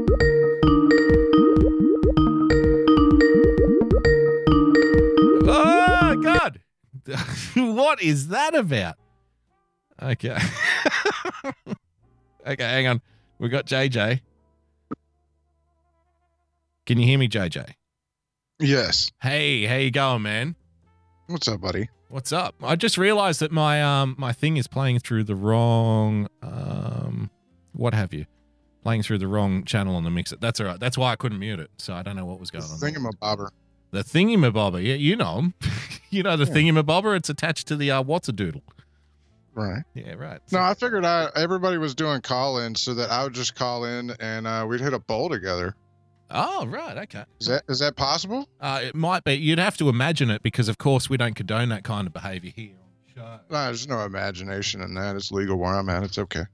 [5.46, 6.60] Oh God!
[7.54, 8.96] what is that about?
[10.02, 10.36] Okay.
[12.46, 13.00] okay, hang on.
[13.38, 14.20] We got JJ.
[16.86, 17.70] Can you hear me, JJ?
[18.60, 19.10] Yes.
[19.22, 20.54] Hey, how you going, man?
[21.26, 21.88] What's up, buddy?
[22.08, 22.54] What's up?
[22.62, 27.30] I just realized that my um my thing is playing through the wrong um
[27.72, 28.26] what have you?
[28.82, 30.36] Playing through the wrong channel on the mixer.
[30.36, 30.78] That's all right.
[30.78, 31.70] That's why I couldn't mute it.
[31.78, 32.78] So I don't know what was going on.
[32.78, 32.90] there.
[32.90, 33.48] Thingamabobber.
[33.90, 34.84] The thingamabobber.
[34.84, 35.54] Yeah, you know him.
[36.10, 36.52] you know the Yeah.
[36.54, 37.16] thingamabobber.
[37.16, 38.62] It's attached to the uh, what's a doodle.
[39.54, 39.84] Right.
[39.94, 40.40] Yeah, right.
[40.50, 43.84] No, I figured I everybody was doing call in so that I would just call
[43.84, 45.76] in and uh, we'd hit a bowl together.
[46.30, 46.98] Oh, right.
[46.98, 47.24] Okay.
[47.40, 48.48] Is that is that possible?
[48.60, 49.34] Uh, it might be.
[49.34, 52.52] You'd have to imagine it because, of course, we don't condone that kind of behavior
[52.54, 52.74] here.
[53.16, 55.14] No, there's no imagination in that.
[55.14, 56.02] It's legal where I'm at.
[56.02, 56.44] It's okay.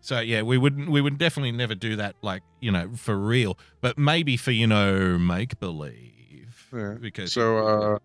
[0.00, 0.88] So yeah, we wouldn't.
[0.88, 3.58] we would definitely never do that, like you know, for real.
[3.82, 6.68] But maybe for you know, make believe.
[6.72, 6.94] Yeah.
[6.98, 7.98] Because So uh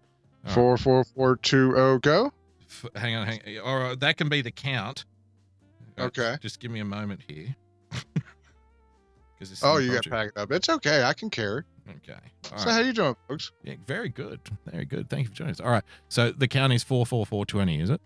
[0.53, 2.31] four four four two oh go.
[2.69, 3.39] F- hang on, hang.
[3.59, 3.63] on.
[3.63, 5.05] All right, that can be the count.
[5.97, 6.37] Uh, Okay.
[6.41, 7.55] Just give me a moment here.
[9.39, 10.51] Because Oh, you got packed up.
[10.51, 11.03] It's okay.
[11.03, 11.61] I can carry.
[11.87, 12.17] Okay.
[12.57, 13.51] So how are you doing, folks?
[13.63, 15.09] Yeah, very good, very good.
[15.09, 15.59] Thank you for joining us.
[15.61, 18.01] All right, so the count is four four four twenty, is it?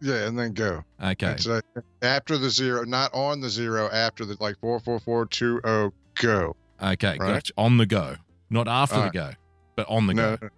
[0.00, 0.84] Yeah, and then go.
[1.02, 1.36] Okay.
[1.46, 1.60] Uh,
[2.02, 3.88] after the zero, not on the zero.
[3.92, 6.54] After the like four four four two oh go.
[6.82, 7.18] Okay, Right.
[7.18, 7.52] gotcha.
[7.58, 8.14] On the go,
[8.48, 9.30] not after All the go,
[9.76, 10.48] but on the no, go.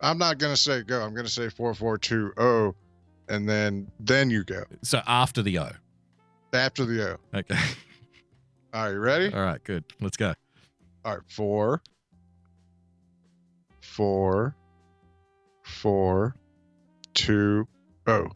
[0.00, 1.00] I'm not gonna say go.
[1.02, 2.74] I'm gonna say four four two oh,
[3.28, 5.70] and then then you go So after the O.
[6.52, 7.16] after the O.
[7.38, 7.58] Okay.
[8.72, 9.32] Are you ready?
[9.32, 9.84] All right, good.
[10.00, 10.34] Let's go.
[11.04, 11.82] All right, four,
[13.80, 14.54] four,
[15.62, 16.34] four,
[17.14, 17.66] two,
[18.06, 18.28] oh.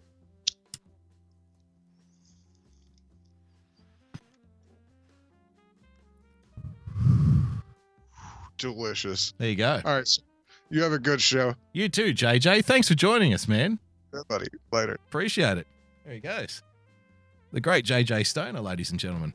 [8.59, 9.35] Delicious.
[9.39, 9.81] There you go.
[9.85, 10.23] All right, so
[10.71, 11.55] you have a good show.
[11.73, 12.65] You too, JJ.
[12.65, 13.79] Thanks for joining us, man.
[14.29, 14.47] Buddy.
[14.73, 14.99] Later.
[15.09, 15.67] Appreciate it.
[16.05, 16.63] There he goes.
[17.53, 19.35] The great JJ Stoner, ladies and gentlemen.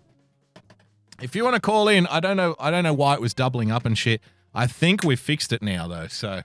[1.21, 3.33] If you want to call in, I don't know I don't know why it was
[3.33, 4.21] doubling up and shit.
[4.53, 6.41] I think we've fixed it now though, so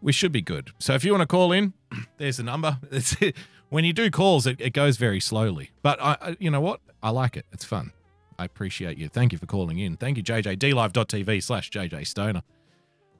[0.00, 0.70] we should be good.
[0.78, 1.74] So if you want to call in,
[2.18, 2.78] there's the number.
[3.72, 5.70] When you do calls, it, it goes very slowly.
[5.80, 6.80] But I, I you know what?
[7.02, 7.46] I like it.
[7.52, 7.90] It's fun.
[8.38, 9.08] I appreciate you.
[9.08, 9.96] Thank you for calling in.
[9.96, 10.58] Thank you, JJ.
[10.58, 12.42] DLive.tv slash JJ Stoner.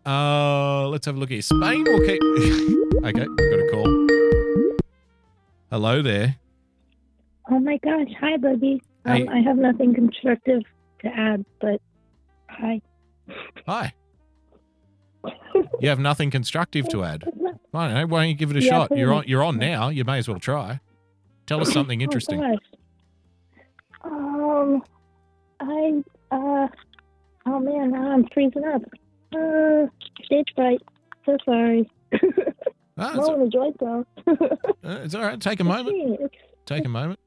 [0.04, 1.40] Uh, let's have a look here.
[1.40, 2.22] Spain will keep.
[3.04, 3.26] okay,
[3.72, 4.06] call.
[5.70, 6.36] Hello there.
[7.50, 8.08] Oh my gosh.
[8.20, 8.80] Hi, Boogie.
[9.04, 10.62] Um, I have nothing constructive
[11.00, 11.80] to add, but
[12.48, 12.80] hi.
[13.66, 13.92] Hi.
[15.80, 17.24] You have nothing constructive to add.
[17.74, 18.06] I don't know.
[18.06, 18.96] Why don't you give it a Yeah, shot?
[18.96, 19.24] You're on.
[19.26, 19.88] You're on now.
[19.88, 20.80] You may as well try.
[21.46, 22.42] Tell us something interesting.
[22.42, 22.58] Oh, gosh.
[24.04, 24.82] Um,
[25.60, 26.68] I, uh,
[27.46, 28.82] oh man, now I'm freezing up.
[29.34, 29.86] Uh,
[30.24, 30.82] stage fright.
[31.24, 31.90] So sorry.
[33.10, 34.06] It's, Rolling a joint though.
[34.26, 35.40] uh, it's all right.
[35.40, 36.20] Take a moment.
[36.66, 37.18] Take a moment.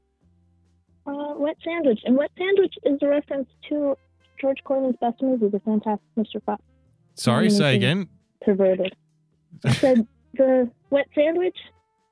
[1.06, 2.00] uh, Wet Sandwich.
[2.04, 3.96] And Wet Sandwich is a reference to
[4.40, 6.42] George Clooney's best movie, The Fantastic Mr.
[6.44, 6.62] Fox.
[7.14, 7.50] Sorry.
[7.50, 8.08] Say again.
[8.42, 8.94] Perverted.
[9.64, 11.56] I said the Wet Sandwich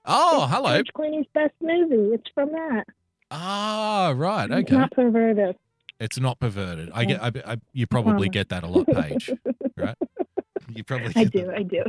[0.06, 0.74] Oh, hello.
[0.82, 2.14] George Clooney's best movie.
[2.14, 2.84] It's from that.
[3.30, 4.50] Ah, right.
[4.50, 4.76] It's Okay.
[4.76, 5.56] not perverted.
[5.98, 6.90] It's not perverted.
[6.92, 7.22] I get.
[7.22, 9.30] I, I, you probably get that a lot, Paige.
[9.76, 9.96] Right?
[10.68, 11.12] You probably.
[11.16, 11.50] I do.
[11.50, 11.82] I do.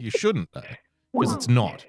[0.00, 0.60] You shouldn't though,
[1.12, 1.84] because it's not.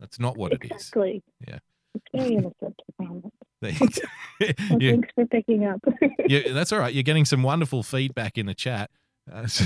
[0.00, 0.70] That's not what it is.
[0.70, 1.22] exactly.
[1.46, 1.58] Yeah.
[1.94, 2.80] It's very innocent.
[3.60, 3.70] Well,
[4.80, 5.80] you, Thanks for picking up.
[6.28, 6.94] you, that's all right.
[6.94, 8.88] You're getting some wonderful feedback in the chat.
[9.30, 9.64] Uh, so-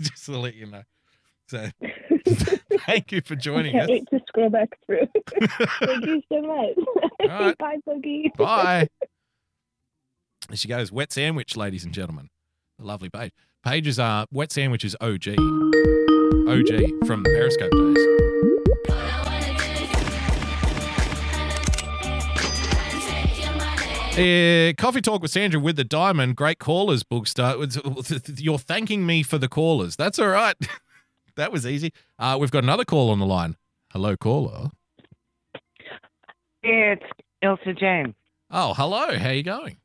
[0.00, 0.82] just to let you know.
[1.48, 1.68] So,
[2.86, 3.88] thank you for I joining can't us.
[3.90, 5.06] wait to scroll back through.
[5.80, 6.76] Thank you so much.
[7.28, 7.58] right.
[7.58, 8.32] Bye, Boogie.
[8.36, 8.88] Bye.
[10.48, 10.90] There she goes.
[10.92, 12.28] Wet sandwich, ladies and gentlemen.
[12.78, 13.32] The lovely Paige.
[13.64, 15.36] Pages are wet sandwiches OG.
[16.48, 19.06] OG from the Periscope days.
[24.18, 26.36] Uh, coffee talk with Sandra with the diamond.
[26.36, 27.62] Great callers, Bookster.
[27.62, 29.94] It's- You're thanking me for the callers.
[29.96, 30.56] That's all right.
[31.36, 31.92] that was easy.
[32.18, 33.56] Uh, we've got another call on the line.
[33.92, 34.70] Hello, caller.
[36.62, 37.02] It's
[37.44, 38.14] Ilsa Jane.
[38.50, 39.18] Oh, hello.
[39.18, 39.76] How you going?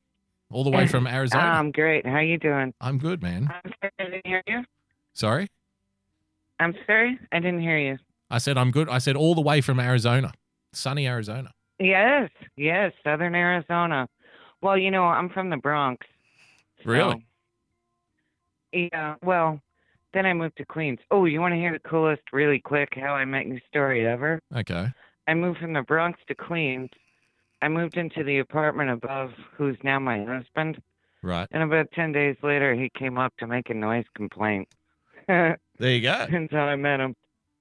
[0.49, 1.43] All the way from Arizona.
[1.43, 2.05] I'm great.
[2.05, 2.73] How you doing?
[2.79, 3.49] I'm good, man.
[3.51, 4.63] I'm sorry I didn't hear you.
[5.13, 5.49] Sorry?
[6.61, 7.97] I'm sorry I didn't hear you.
[8.29, 8.87] I said I'm good.
[8.87, 10.31] I said all the way from Arizona,
[10.73, 11.51] sunny Arizona.
[11.79, 14.07] Yes, yes, Southern Arizona.
[14.61, 16.05] Well, you know, I'm from the Bronx.
[16.85, 17.25] Really?
[18.71, 19.15] Yeah.
[19.23, 19.59] Well,
[20.13, 20.99] then I moved to Queens.
[21.09, 24.39] Oh, you want to hear the coolest, really quick, how I met you story ever?
[24.55, 24.87] Okay.
[25.27, 26.89] I moved from the Bronx to Queens.
[27.63, 30.79] I moved into the apartment above, who's now my husband.
[31.23, 31.47] Right.
[31.51, 34.67] And about 10 days later, he came up to make a noise complaint.
[35.81, 36.27] There you go.
[36.29, 37.15] That's how I met him.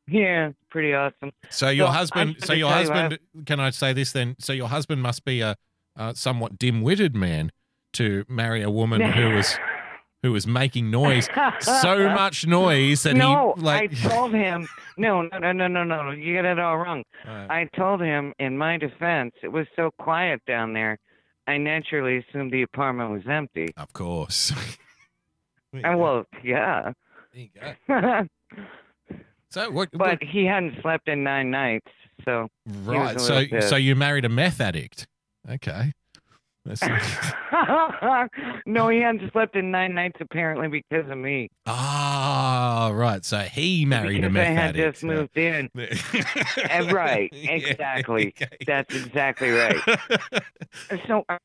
[0.07, 1.33] Yeah, pretty awesome.
[1.49, 2.37] So your I'm husband.
[2.41, 3.19] So your tell you, husband.
[3.47, 4.37] Can I say this then?
[4.39, 5.57] So your husband must be a,
[5.97, 7.51] a somewhat dim-witted man
[7.95, 9.59] to marry a woman who was
[10.23, 11.31] who was making noise,
[11.61, 13.91] so much noise that no, he like.
[13.93, 14.69] I told him.
[14.99, 16.11] No, no, no, no, no, no.
[16.11, 17.05] You get it all wrong.
[17.27, 17.47] Right.
[17.51, 20.99] I told him, in my defense, it was so quiet down there.
[21.47, 23.69] I naturally assumed the apartment was empty.
[23.79, 24.53] Of course.
[25.73, 26.93] Uh, well, yeah.
[27.33, 27.49] There you
[27.89, 28.27] go.
[29.53, 29.89] So what?
[29.93, 31.89] But he hadn't slept in nine nights,
[32.25, 32.47] so
[32.85, 33.19] Right.
[33.19, 33.69] So little pissed.
[33.71, 35.09] so you married a meth addict.
[35.51, 35.93] Okay.
[38.67, 41.49] No, he hadn't slept in nine nights apparently because of me.
[41.67, 43.25] ah, right.
[43.25, 44.95] So he married a because meth I had addict.
[44.95, 45.69] just moved in.
[46.71, 48.33] Uh, right, exactly.
[48.67, 49.77] That's exactly right.
[51.09, 51.39] So, uh,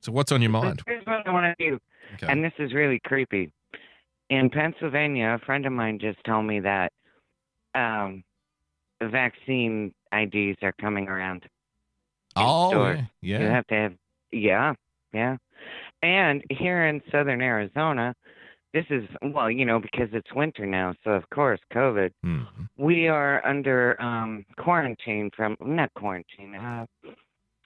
[0.00, 0.82] So what's on your mind?
[0.86, 1.80] here's what I want to do,
[2.22, 3.50] and this is really creepy.
[4.30, 6.92] In Pennsylvania, a friend of mine just told me that
[7.74, 8.24] um,
[9.02, 11.44] vaccine IDs are coming around.
[12.36, 13.00] Oh, stores.
[13.22, 13.92] yeah, You have to have,
[14.32, 14.74] yeah,
[15.12, 15.36] yeah.
[16.02, 18.14] And here in southern Arizona,
[18.74, 22.42] this is, well, you know, because it's winter now, so of course, COVID, Hmm.
[22.76, 26.84] we are under um, quarantine from, not quarantine, uh,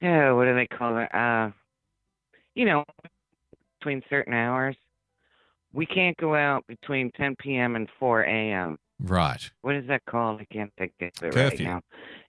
[0.01, 1.15] yeah, what do they call it?
[1.15, 1.51] Uh,
[2.55, 2.85] you know,
[3.79, 4.77] between certain hours.
[5.73, 7.77] We can't go out between 10 p.m.
[7.77, 8.79] and 4 a.m.
[9.01, 9.51] Right.
[9.63, 10.41] What is that called?
[10.41, 11.41] I can't think of it Curfew.
[11.41, 11.81] right now.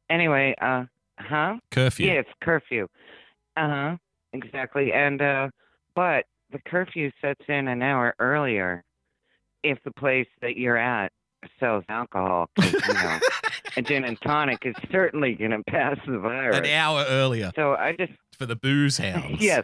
[0.09, 0.85] Anyway, uh,
[1.19, 1.55] huh?
[1.71, 2.05] Curfew.
[2.07, 2.87] Yeah, it's curfew.
[3.57, 3.97] Uh huh.
[4.33, 4.93] Exactly.
[4.93, 5.49] And uh,
[5.95, 8.83] but the curfew sets in an hour earlier
[9.63, 11.11] if the place that you're at
[11.59, 12.49] sells alcohol.
[12.57, 13.19] you know,
[13.77, 16.57] a gin and tonic is certainly going to pass the virus.
[16.57, 17.51] An hour earlier.
[17.55, 19.41] So I just for the booze hounds.
[19.41, 19.63] yes.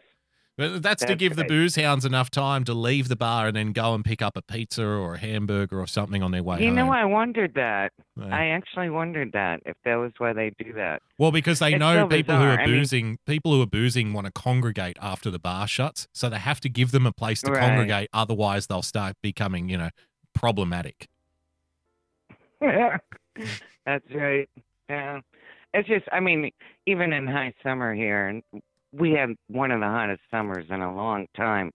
[0.58, 3.74] But that's, to give the booze hounds enough time to leave the bar and then
[3.74, 6.68] go and pick up a pizza or a hamburger or something on their way You
[6.70, 6.76] home.
[6.76, 7.94] know, I wondered that.
[8.20, 8.36] Yeah.
[8.36, 11.04] I actually wondered that if that was why they do that.
[11.20, 12.58] Well, because they It's know so people who bizarre.
[12.58, 16.08] are I mean- boozing, people who are boozing want to congregate after the bar shuts,
[16.12, 17.60] so they have to give them a place to Right.
[17.62, 18.10] congregate.
[18.12, 19.90] Otherwise, they'll start becoming, you know,
[20.34, 21.08] problematic.
[22.62, 24.50] That's right.
[24.90, 25.22] Yeah.
[25.74, 26.52] It's just, I mean,
[26.88, 28.44] even in high summer here, and
[28.98, 31.72] we had one of the hottest summers in a long time.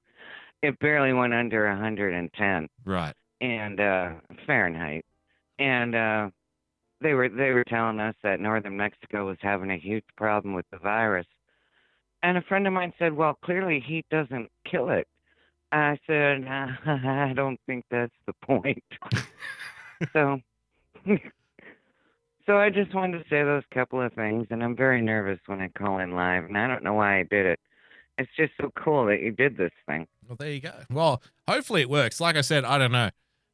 [0.62, 3.14] It barely went under 110 Right.
[3.40, 4.10] and uh
[4.46, 5.04] Fahrenheit.
[5.58, 6.30] And uh
[7.00, 10.66] they were they were telling us that northern Mexico was having a huge problem with
[10.70, 11.26] the virus.
[12.22, 15.08] And a friend of mine said, "Well, clearly heat doesn't kill it."
[15.72, 16.44] I said,
[16.86, 18.84] "I don't think that's the point."
[20.12, 20.40] so
[22.46, 25.60] So I just wanted to say those couple of things and I'm very nervous when
[25.60, 27.60] I call in live and I don't know why I did it.
[28.18, 30.06] It's just so cool that you did this thing.
[30.28, 30.72] Well, there you go.
[30.90, 32.20] Well, hopefully it works.
[32.20, 33.10] Like I said, I don't know.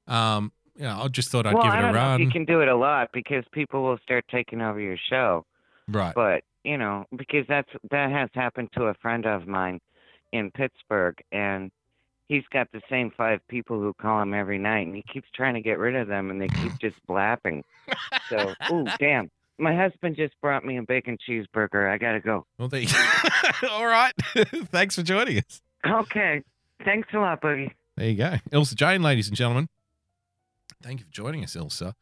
[0.07, 2.21] Um, you know, I just thought I'd well, give I it don't a know run.
[2.21, 5.45] you can do it a lot because people will start taking over your show.
[5.87, 6.15] Right.
[6.15, 9.81] But you know, because that's that has happened to a friend of mine
[10.33, 11.71] in Pittsburgh, and
[12.29, 15.55] he's got the same five people who call him every night, and he keeps trying
[15.55, 17.65] to get rid of them, and they keep just blapping.
[18.29, 19.31] So, ooh, damn.
[19.59, 21.91] my husband just brought me a bacon cheeseburger.
[21.91, 22.47] I gotta go.
[22.59, 22.89] Well, there you
[23.71, 24.13] All right.
[24.71, 25.61] Thanks for joining us.
[25.87, 26.43] Okay.
[26.85, 27.73] Thanks a lot, Boogie.
[27.97, 28.37] There you go.
[28.53, 29.69] Ilsa Jane, ladies and gentlemen.
[30.83, 31.95] Thank you for joining us, Ilsa.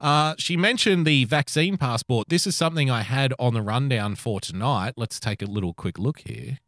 [0.00, 2.28] Uh, she mentioned the vaccine passport.
[2.28, 4.94] This is something I had on the rundown for tonight.
[4.96, 6.58] Let's take a little quick look here.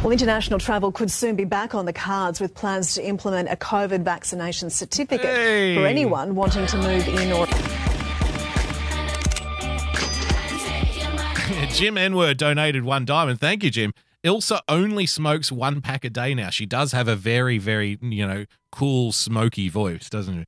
[0.00, 3.56] Well, international travel could soon be back on the cards with plans to implement a
[3.56, 5.76] COVID vaccination certificate Hey.
[5.76, 7.46] for anyone wanting to move in or.
[11.72, 13.38] Jim Enward donated one diamond.
[13.40, 13.92] Thank you, Jim.
[14.24, 16.50] Ilsa only smokes one pack a day now.
[16.50, 20.44] She does have a very, very, you know, cool, smoky voice, doesn't she?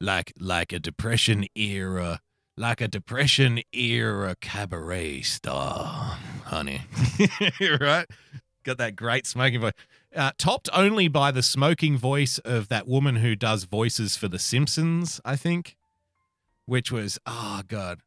[0.00, 2.20] Like, like a depression era,
[2.56, 6.82] like a depression era cabaret star, honey.
[7.80, 8.06] right?
[8.62, 9.72] Got that great smoking voice.
[10.14, 14.38] Uh, topped only by the smoking voice of that woman who does voices for The
[14.38, 15.76] Simpsons, I think,
[16.66, 18.00] which was, oh, God.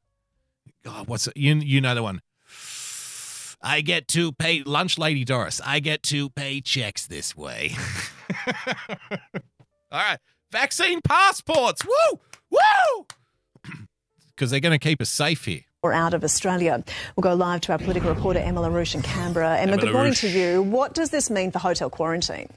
[0.84, 1.36] God, what's it?
[1.36, 2.22] You, you know the one.
[3.62, 5.60] I get to pay lunch lady Doris.
[5.66, 7.76] I get to pay checks this way.
[9.92, 10.20] All right.
[10.52, 11.84] Vaccine passports.
[11.84, 12.20] Woo!
[12.50, 13.06] Woo!
[14.38, 15.62] Because they're going to keep us safe here.
[15.82, 16.84] or out of Australia.
[17.16, 19.58] We'll go live to our political reporter Emma LaRouche in Canberra.
[19.58, 20.62] Emma, Emma good morning to you.
[20.62, 22.50] What does this mean for hotel quarantine?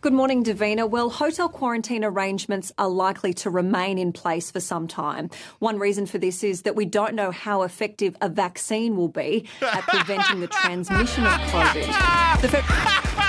[0.00, 0.88] Good morning, Davina.
[0.88, 5.30] Well, hotel quarantine arrangements are likely to remain in place for some time.
[5.60, 9.48] One reason for this is that we don't know how effective a vaccine will be
[9.60, 13.21] at preventing the transmission of COVID.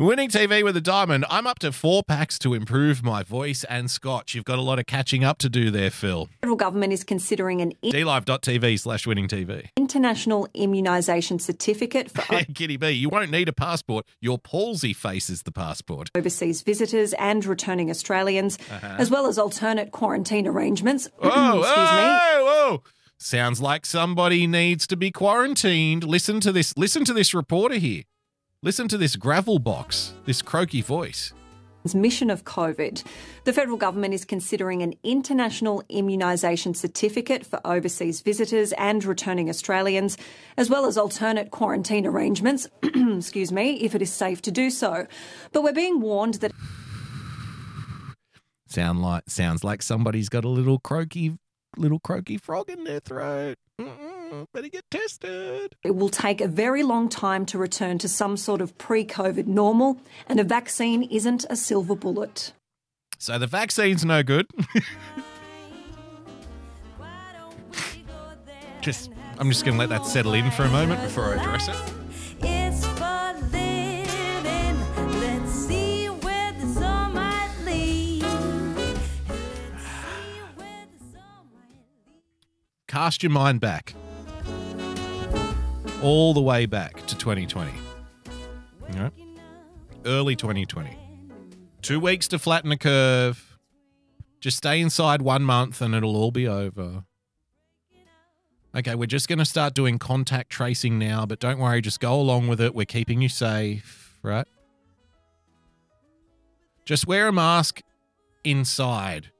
[0.00, 1.26] Winning TV with a diamond.
[1.28, 4.34] I'm up to four packs to improve my voice and scotch.
[4.34, 6.24] You've got a lot of catching up to do there, Phil.
[6.24, 9.68] The federal government is considering an DLive.tv slash winning TV.
[9.76, 12.22] international immunisation certificate for
[12.54, 14.06] Kitty B, you won't need a passport.
[14.22, 16.08] Your palsy face is the passport.
[16.16, 18.96] overseas visitors and returning Australians, Uh-huh.
[18.98, 21.10] as well as alternate quarantine arrangements.
[21.22, 22.00] Oh, Excuse me.
[22.00, 22.82] oh, oh.
[23.18, 26.04] Sounds like somebody needs to be quarantined.
[26.04, 26.74] Listen to this.
[26.74, 28.04] Listen to this reporter here.
[28.62, 31.32] Listen to this gravel box, this croaky voice.
[31.80, 33.02] transmission of COVID.
[33.44, 40.18] The federal government is considering an international immunisation certificate for overseas visitors and returning Australians,
[40.58, 45.06] as well as alternate quarantine arrangements, excuse me, if it is safe to do so.
[45.52, 46.52] But we're being warned that
[48.68, 51.38] Sound like sounds like somebody's got a little croaky
[51.78, 53.56] little croaky frog in their throat.
[53.80, 54.09] Mm-mm,
[54.52, 55.74] better get tested.
[55.84, 59.46] it will take a very long time to return to some sort of pre COVID
[59.46, 59.98] normal,
[60.28, 62.52] and a vaccine isn't a silver bullet.
[63.18, 64.46] So the vaccine's no good.
[68.80, 71.68] just I'm just going to let that settle in for a moment before I address
[71.68, 71.76] it.
[72.42, 74.76] It's for living.
[75.20, 78.24] Let's see where the sun might lead.
[82.88, 83.94] Cast your mind back.
[86.02, 87.72] All the way back to 2020.
[88.88, 89.10] You know?
[90.06, 90.96] Early 2020.
[91.82, 93.58] Two weeks to flatten the curve.
[94.40, 97.04] Just stay inside one month and it'll all be over.
[98.74, 102.14] Okay, we're just going to start doing contact tracing now, but don't worry, just go
[102.14, 102.74] along with it.
[102.74, 104.46] We're keeping you safe, right?
[106.86, 107.82] Just wear a mask
[108.44, 109.30] inside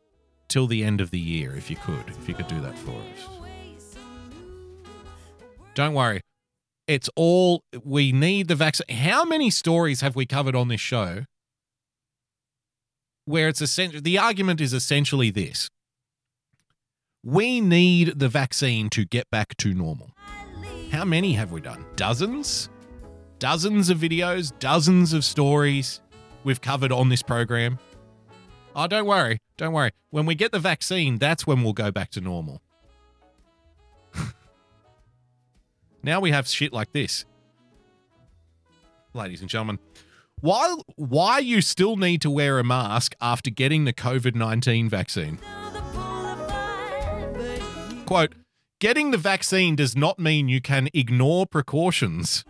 [0.49, 2.91] till the end of the year if you could, if you could do that for
[2.91, 3.29] us.
[5.75, 6.21] Don't worry.
[6.91, 8.97] It's all we need the vaccine.
[8.97, 11.25] How many stories have we covered on this show
[13.27, 15.71] where it's essentially the argument is essentially this
[17.23, 20.11] we need the vaccine to get back to normal.
[20.91, 21.87] How many have we done?
[21.95, 22.69] Dozens?
[23.39, 26.01] Dozens of videos, dozens of stories
[26.43, 27.79] we've covered on this program.
[28.75, 29.39] Oh, don't worry.
[29.57, 29.93] Don't worry.
[30.11, 32.61] When we get the vaccine, that's when we'll go back to normal.
[36.03, 37.25] Now we have shit like this.
[39.13, 39.79] Ladies and gentlemen,
[40.41, 45.39] why why you still need to wear a mask after getting the COVID-19 vaccine?
[48.07, 48.35] Quote,
[48.81, 52.45] getting the vaccine does not mean you can ignore precautions.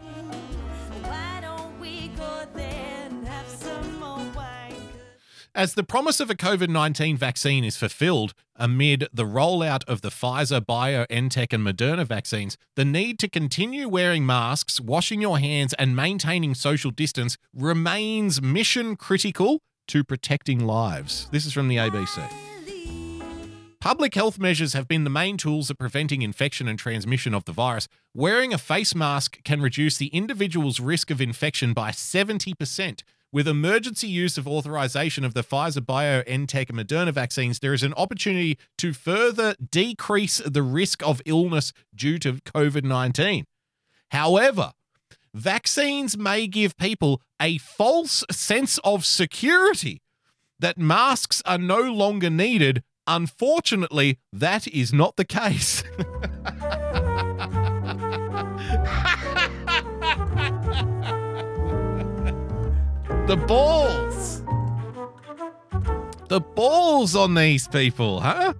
[5.54, 10.10] As the promise of a COVID 19 vaccine is fulfilled amid the rollout of the
[10.10, 15.96] Pfizer, BioNTech, and Moderna vaccines, the need to continue wearing masks, washing your hands, and
[15.96, 21.26] maintaining social distance remains mission critical to protecting lives.
[21.32, 22.22] This is from the ABC.
[23.80, 27.52] Public health measures have been the main tools of preventing infection and transmission of the
[27.52, 27.88] virus.
[28.14, 33.02] Wearing a face mask can reduce the individual's risk of infection by 70%,
[33.32, 37.94] With emergency use of authorization of the Pfizer, BioNTech, and Moderna vaccines, there is an
[37.94, 43.44] opportunity to further decrease the risk of illness due to COVID 19.
[44.10, 44.72] However,
[45.32, 50.02] vaccines may give people a false sense of security
[50.58, 52.82] that masks are no longer needed.
[53.06, 55.84] Unfortunately, that is not the case.
[63.30, 64.42] the balls.
[66.26, 68.54] The balls on these people, huh?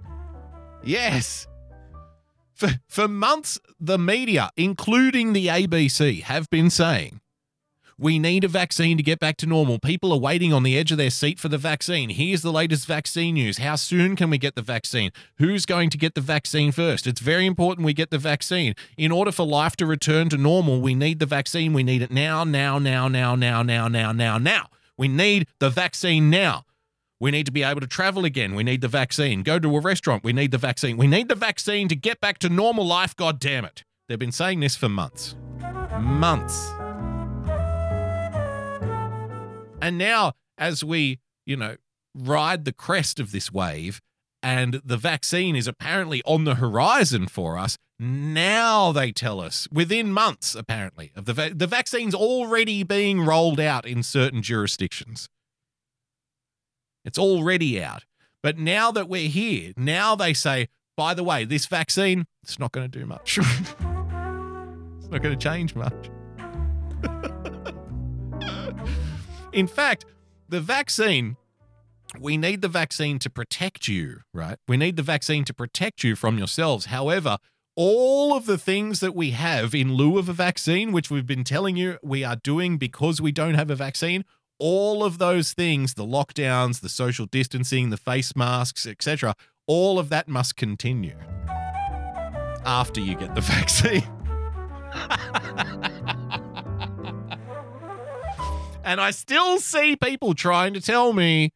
[0.81, 1.45] Yes.
[2.53, 7.20] For, for months, the media, including the ABC, have been saying
[8.01, 9.77] we need a vaccine to get back to normal.
[9.77, 12.09] People are waiting on the edge of their seat for the vaccine.
[12.09, 13.59] Here's the latest vaccine news.
[13.59, 15.11] How soon can we get the vaccine?
[15.37, 17.05] Who's going to get the vaccine first?
[17.05, 18.73] It's very important we get the vaccine.
[18.97, 21.73] In order for life to return to normal, we need the vaccine.
[21.73, 24.65] We need it now, now, now, now, now, now, now, now, now.
[24.97, 26.65] We need the vaccine now.
[27.19, 28.55] We need to be able to travel again.
[28.55, 29.43] We need the vaccine.
[29.43, 30.23] Go to a restaurant.
[30.23, 30.97] We need the vaccine.
[30.97, 33.15] We need the vaccine to get back to normal life.
[33.15, 33.83] God damn it.
[34.07, 35.35] They've been saying this for months.
[35.99, 36.71] Months.
[39.81, 41.77] And now, as we, you know,
[42.15, 43.99] ride the crest of this wave
[44.43, 50.11] and the vaccine is apparently on the horizon for us, now they tell us within
[50.11, 55.29] months, apparently, of the, va- the vaccine's already being rolled out in certain jurisdictions.
[57.05, 58.03] It's already out.
[58.43, 60.67] But now that we're here, now they say,
[60.97, 63.37] by the way, this vaccine, it's not going to do much.
[63.37, 66.09] it's not going to change much.
[69.53, 70.05] In fact,
[70.47, 71.37] the vaccine,
[72.19, 74.57] we need the vaccine to protect you, right?
[74.67, 76.85] We need the vaccine to protect you from yourselves.
[76.85, 77.37] However,
[77.75, 81.43] all of the things that we have in lieu of a vaccine, which we've been
[81.43, 84.23] telling you we are doing because we don't have a vaccine,
[84.59, 89.35] all of those things, the lockdowns, the social distancing, the face masks, etc.,
[89.67, 91.15] all of that must continue
[92.65, 94.03] after you get the vaccine.
[98.83, 101.51] And I still see people trying to tell me,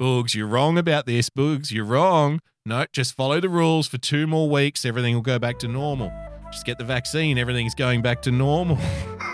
[0.00, 1.30] Boogs, you're wrong about this.
[1.30, 2.40] Boogs, you're wrong.
[2.64, 4.84] No, just follow the rules for two more weeks.
[4.84, 6.12] Everything will go back to normal.
[6.52, 7.38] Just get the vaccine.
[7.38, 8.78] Everything's going back to normal.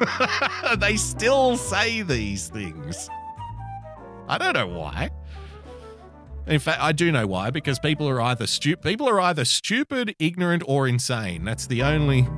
[0.78, 3.08] they still say these things.
[4.28, 5.10] I don't know why.
[6.46, 10.14] In fact, I do know why because people are either stu- people are either stupid,
[10.18, 11.44] ignorant, or insane.
[11.44, 12.28] That's the only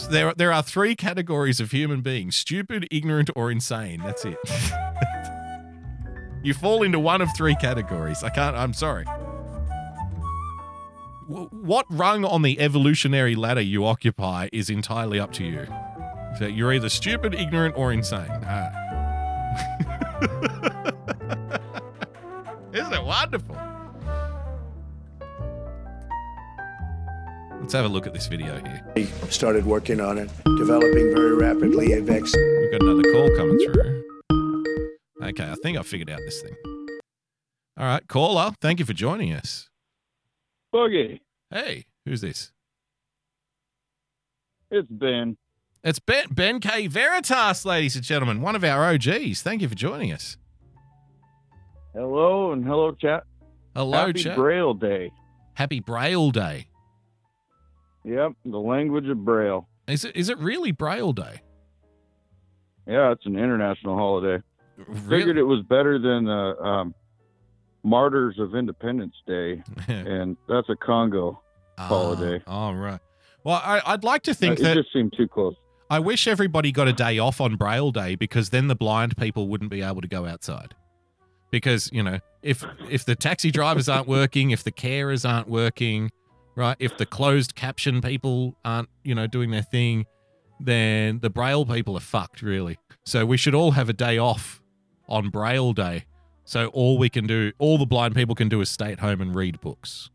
[0.00, 4.00] there, there are three categories of human beings stupid, ignorant, or insane.
[4.02, 4.38] That's it.
[6.42, 8.22] you fall into one of three categories.
[8.22, 9.04] I can't, I'm sorry.
[11.26, 15.66] What rung on the evolutionary ladder you occupy is entirely up to you.
[16.38, 18.30] So you're either stupid, ignorant, or insane.
[18.44, 18.70] Ah.
[22.72, 23.71] Isn't it wonderful?
[27.62, 28.84] Let's have a look at this video here.
[28.96, 30.28] We started working on it,
[30.58, 32.58] developing very rapidly a vaccine.
[32.60, 34.02] We've got another call coming through.
[35.22, 36.54] Okay, I think I figured out this thing.
[37.78, 39.70] All right, caller, thank you for joining us.
[40.74, 41.20] Boogie,
[41.50, 42.50] Hey, who's this?
[44.70, 45.36] it's Ben.
[45.84, 46.86] It's Ben, ben K.
[46.88, 49.42] Veritas, ladies and gentlemen, one of our OGs.
[49.42, 50.36] Thank you for joining us.
[51.94, 53.22] Hello and hello, chat.
[53.76, 54.06] Hello, chat.
[54.08, 54.36] Happy chat.
[54.36, 55.10] Braille Day.
[55.54, 56.66] Happy Braille Day.
[58.04, 59.68] Yep, the language of Braille.
[59.86, 61.40] Is it is it really Braille Day?
[62.86, 64.42] Yeah, it's an international holiday.
[64.76, 65.00] Really?
[65.20, 66.94] Figured it was better than the um,
[67.84, 71.40] Martyrs of Independence Day, and that's a Congo
[71.78, 72.42] holiday.
[72.46, 73.00] All right.
[73.44, 75.54] Well, I, I'd like to think Uh, it that just seemed too close.
[75.90, 79.48] I wish everybody got a day off on Braille Day because then the blind people
[79.48, 80.74] wouldn't be able to go outside.
[81.50, 86.10] Because you know, if if the taxi drivers aren't working, if the carers aren't working,
[86.54, 86.76] right?
[86.78, 90.06] If the closed caption people aren't you know doing their thing,
[90.60, 92.78] then the Braille people are fucked, really.
[93.04, 94.62] So we should all have a day off
[95.08, 96.04] on Braille Day.
[96.44, 99.20] So all we can do, all the blind people can do, is stay at home
[99.20, 100.10] and read books.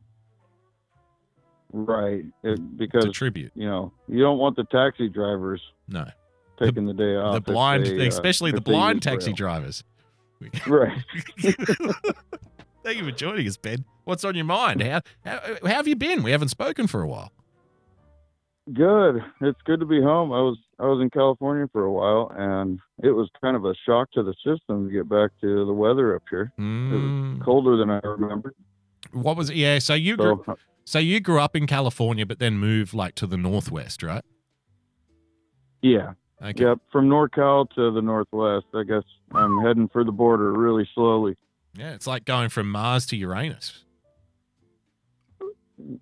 [1.74, 3.52] Right, it, because tribute.
[3.56, 6.06] You know, you don't want the taxi drivers No.
[6.60, 7.34] taking the, day off.
[7.36, 9.36] the blind, they, uh, especially the blind taxi Braille.
[9.36, 9.84] drivers.
[10.68, 10.96] Right.
[12.84, 13.84] Thank you for joining us, Ben.
[14.08, 14.82] What's on your mind?
[14.82, 16.24] How, how how have you been?
[16.24, 17.34] We haven't spoken for a while.
[18.74, 19.22] Good.
[19.42, 20.32] It's good to be home.
[20.32, 23.74] I was I was in California for a while, and it was kind of a
[23.86, 26.54] shock to the system to get back to the weather up here.
[26.58, 27.34] It Mm.
[27.40, 28.56] was colder than I remembered.
[29.12, 29.58] What was it?
[29.58, 30.42] Yeah, so you grew
[30.86, 34.24] so you grew up in California, but then moved like to the northwest, right?
[35.82, 36.64] Yeah, Okay.
[36.64, 38.68] Yep, from NorCal to the Northwest.
[38.74, 39.04] I guess
[39.34, 41.36] I'm heading for the border really slowly.
[41.74, 43.84] Yeah, it's like going from Mars to Uranus.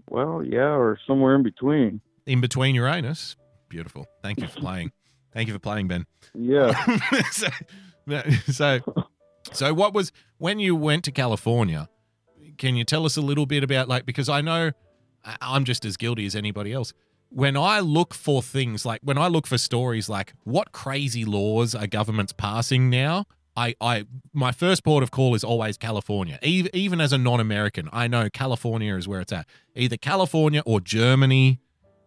[0.10, 2.02] Well, yeah, or somewhere in between.
[2.26, 3.35] In between Uranus.
[3.69, 4.06] Beautiful.
[4.22, 4.91] Thank you for playing.
[5.34, 6.06] Thank you for playing, Ben.
[6.34, 6.73] Yeah.
[7.31, 7.47] so,
[8.52, 8.80] so,
[9.52, 11.89] so what was when you went to California?
[12.57, 14.72] Can you tell us a little bit about like because I know
[15.41, 16.93] I'm just as guilty as anybody else.
[17.30, 21.76] When I look for things like when I look for stories like what crazy laws
[21.76, 23.26] are governments passing now,
[23.57, 26.40] I, I my first port of call is always California.
[26.41, 29.48] Even, even as a non-American, I know California is where it's at.
[29.76, 31.60] Either California or Germany,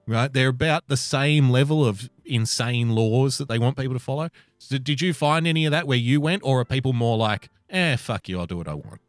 [0.06, 0.32] right?
[0.32, 4.28] They're about the same level of insane laws that they want people to follow.
[4.58, 7.48] So did you find any of that where you went, or are people more like,
[7.70, 9.00] eh, fuck you, I'll do what I want?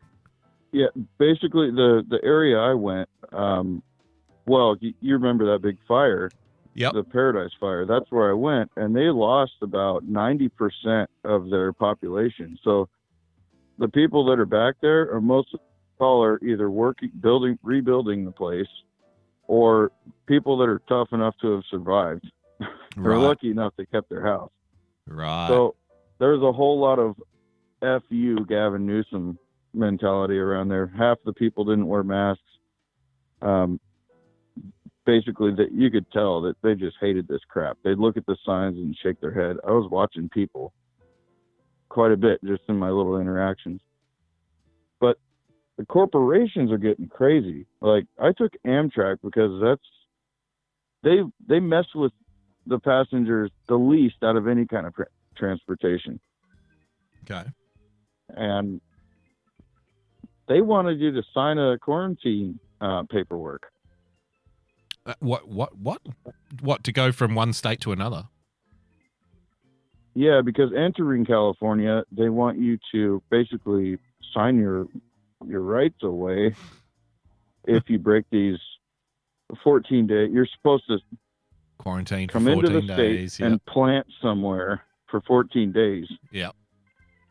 [0.71, 0.87] Yeah,
[1.17, 3.09] basically the the area I went.
[3.31, 3.81] Um,
[4.45, 6.31] well, you, you remember that big fire?
[6.79, 6.93] Yep.
[6.93, 7.85] The Paradise Fire.
[7.85, 12.57] That's where I went, and they lost about ninety percent of their population.
[12.63, 12.87] So
[13.77, 15.53] the people that are back there are most
[15.99, 18.69] all are either working, building, rebuilding the place,
[19.47, 19.91] or
[20.25, 22.25] people that are tough enough to have survived.
[22.59, 22.69] They're
[23.03, 23.17] Right.
[23.17, 24.51] lucky enough they kept their house.
[25.05, 25.49] Right.
[25.49, 25.75] So
[26.17, 27.15] there's a whole lot of
[27.81, 29.37] "f you" Gavin Newsom
[29.73, 30.87] mentality around there.
[30.87, 32.41] Half the people didn't wear masks.
[33.41, 33.81] Um,
[35.09, 37.77] basically, that you could tell that they just hated this crap.
[37.83, 39.57] They'd look at the signs and shake their head.
[39.67, 40.71] I was watching people
[41.89, 43.81] quite a bit just in my little interactions,
[44.99, 45.17] but
[45.77, 47.65] the corporations are getting crazy.
[47.81, 49.81] Like I took Amtrak because that's
[51.01, 52.11] they they mess with
[52.67, 56.19] the passengers the least out of any kind of tra- transportation
[57.23, 57.49] Okay.
[58.29, 58.79] and
[60.47, 63.63] they wanted you to sign a quarantine uh, paperwork.
[65.09, 65.47] Uh, what?
[65.47, 65.75] What?
[65.75, 66.01] What?
[66.61, 66.83] What?
[66.83, 68.27] To go from one state to another?
[70.13, 73.97] Yeah, because entering California, they want you to basically
[74.33, 74.87] sign your
[75.47, 76.53] your rights away
[77.65, 78.57] if you break these
[79.63, 80.27] 14 day.
[80.27, 80.99] You're supposed to
[81.79, 83.39] Quarantine for come into the 14 state days.
[83.39, 86.51] and plant somewhere for 14 days, Yeah,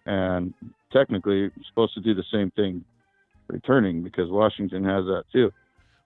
[0.05, 0.53] and
[0.93, 2.85] technically supposed to do the same thing
[3.47, 5.53] returning because Washington has that too.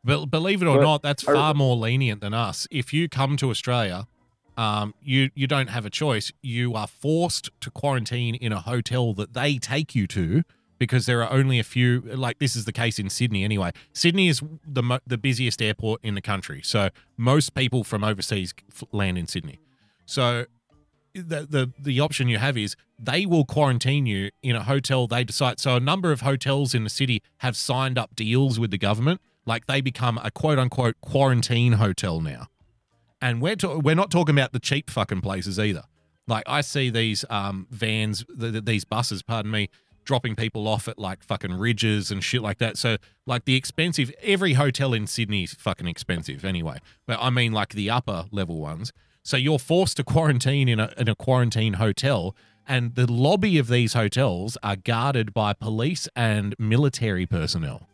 [0.05, 2.67] But believe it or not, that's far more lenient than us.
[2.71, 4.07] If you come to Australia,
[4.57, 6.33] um, you you don't have a choice.
[6.43, 10.43] You are forced to quarantine in a hotel that they take you to
[10.79, 12.01] because there are only a few.
[12.01, 13.71] Like this is the case in Sydney anyway.
[13.93, 18.53] Sydney is the mo- the busiest airport in the country, so most people from overseas
[18.91, 19.61] land in Sydney.
[20.05, 20.47] So
[21.15, 25.25] the, the the option you have is they will quarantine you in a hotel they
[25.25, 25.61] decide.
[25.61, 29.21] So a number of hotels in the city have signed up deals with the government,
[29.47, 32.49] like they become a quote unquote quarantine hotel now.
[33.21, 35.85] And we're ta- we're not talking about the cheap fucking places either.
[36.27, 39.69] Like I see these um vans, th- th- these buses, pardon me,
[40.05, 42.77] dropping people off at like fucking Ritzes and shit like that.
[42.77, 42.97] So
[43.27, 46.79] like the expensive, every hotel in Sydney is fucking expensive anyway.
[47.07, 48.93] But I mean like the upper level ones.
[49.25, 52.35] So you're forced to quarantine in a in a quarantine hotel,
[52.67, 57.89] and the lobby of these hotels are guarded by police and military personnel.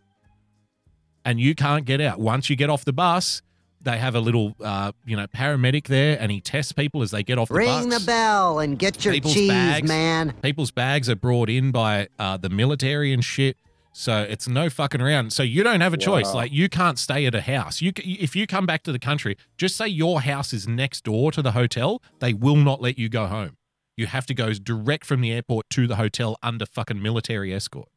[1.28, 2.18] And you can't get out.
[2.18, 3.42] Once you get off the bus,
[3.82, 7.22] they have a little uh, you know, paramedic there and he tests people as they
[7.22, 7.80] get off the bus.
[7.82, 10.32] Ring the bell and get your People's cheese, bags, man.
[10.40, 13.58] People's bags are brought in by uh, the military and shit.
[13.92, 15.34] So it's no fucking around.
[15.34, 16.28] So you don't have a choice.
[16.28, 16.36] Wow.
[16.36, 17.82] Like you can't stay at a house.
[17.82, 21.30] You if you come back to the country, just say your house is next door
[21.32, 22.00] to the hotel.
[22.20, 23.58] They will not let you go home.
[23.98, 27.88] You have to go direct from the airport to the hotel under fucking military escort.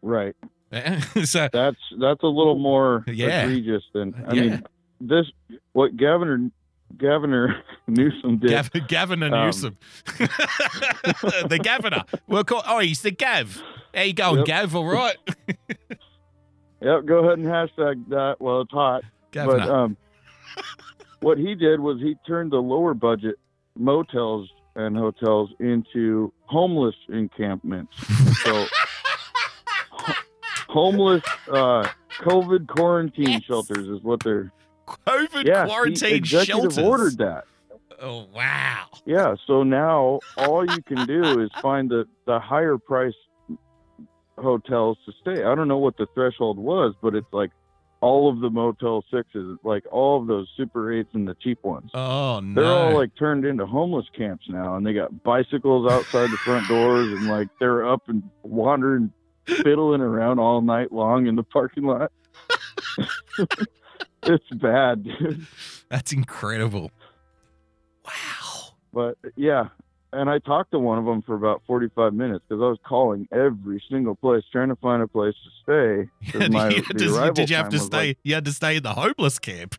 [0.00, 0.36] Right.
[1.24, 3.42] so that's that's a little more Yeah.
[3.44, 4.42] egregious than I Yeah.
[4.42, 4.62] mean
[5.00, 5.26] this
[5.72, 6.50] what Governor
[6.96, 8.50] Governor Newsom did.
[8.50, 9.76] Gav- Gavin and um, Newsom.
[10.06, 12.04] the governor.
[12.28, 13.60] We'll call, oh, he's the Gav.
[13.94, 14.46] How you going, Yep.
[14.46, 14.76] Gav?
[14.76, 15.16] All right.
[16.80, 18.36] Yep, go ahead and hashtag that.
[18.40, 19.02] Well, it's hot.
[19.32, 19.58] Governor.
[19.66, 19.96] But um,
[21.20, 23.36] what he did was he turned the lower budget
[23.76, 27.92] motels and hotels into homeless encampments.
[28.42, 28.66] so
[30.74, 31.88] homeless uh,
[32.18, 34.52] COVID quarantine shelters is what they're.
[35.06, 36.78] COVID yeah, quarantine the executive shelters.
[36.78, 37.44] ordered that.
[38.02, 38.86] Oh, wow.
[39.06, 43.14] Yeah, so now all you can do is find the, the higher price
[44.36, 45.44] hotels to stay.
[45.44, 47.50] I don't know what the threshold was, but it's like
[48.02, 51.90] all of the Motel Sixes, like all of those Super Eights and the cheap ones.
[51.94, 52.60] Oh, no.
[52.60, 56.68] They're all like turned into homeless camps now, and they got bicycles outside the front
[56.68, 59.10] doors, and like they're up and wandering,
[59.46, 62.10] fiddling around all night long in the parking lot.
[64.24, 65.46] it's bad, dude.
[65.88, 66.90] That's incredible.
[68.04, 68.74] Wow.
[68.92, 69.68] But yeah,
[70.12, 73.26] and I talked to one of them for about 45 minutes because I was calling
[73.32, 76.48] every single place trying to find a place to stay.
[76.50, 77.96] my, You had the to- arrival did you have to stay?
[78.08, 79.74] like- you had to stay in the homeless camp.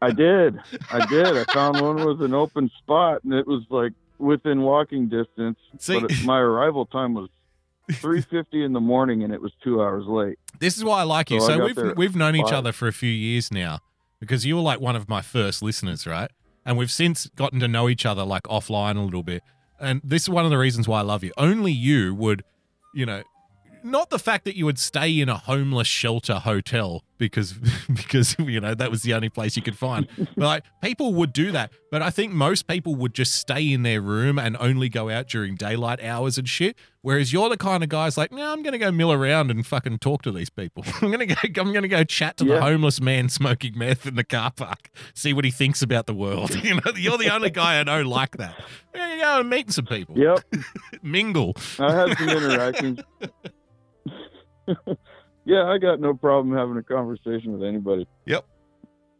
[0.00, 0.58] I did.
[0.90, 1.26] I did.
[1.36, 5.58] I found one with an open spot, and it was like within walking distance.
[5.78, 7.28] See- but my arrival time was
[7.90, 10.38] 3:50 in the morning, and it was two hours late.
[10.58, 11.40] This is why I like you.
[11.40, 13.80] So So, we've there we've known each other for a few years now
[14.20, 16.30] because you were like one of my first listeners, right?
[16.64, 19.42] And we've since gotten to know each other like offline a little bit.
[19.80, 21.32] And this is one of the reasons why I love you.
[21.36, 22.44] Only you would,
[22.94, 23.24] you know,
[23.82, 27.52] not the fact that you would stay in a homeless shelter hotel because
[27.94, 30.06] because you know that was the only place you could find.
[30.36, 33.82] But like people would do that, but I think most people would just stay in
[33.82, 36.76] their room and only go out during daylight hours and shit.
[37.00, 39.98] Whereas you're the kind of guys like, no, I'm gonna go mill around and fucking
[39.98, 40.84] talk to these people.
[41.00, 41.34] I'm gonna go.
[41.42, 45.32] I'm gonna go chat to the homeless man smoking meth in the car park, see
[45.32, 46.50] what he thinks about the world.
[46.62, 48.54] You know, you're the only guy I know like that.
[48.94, 50.16] Yeah, you go and meet some people.
[50.16, 50.44] Yep.
[51.02, 51.54] Mingle.
[51.78, 53.00] I had some interactions.
[55.44, 58.06] Yeah, I got no problem having a conversation with anybody.
[58.26, 58.46] Yep.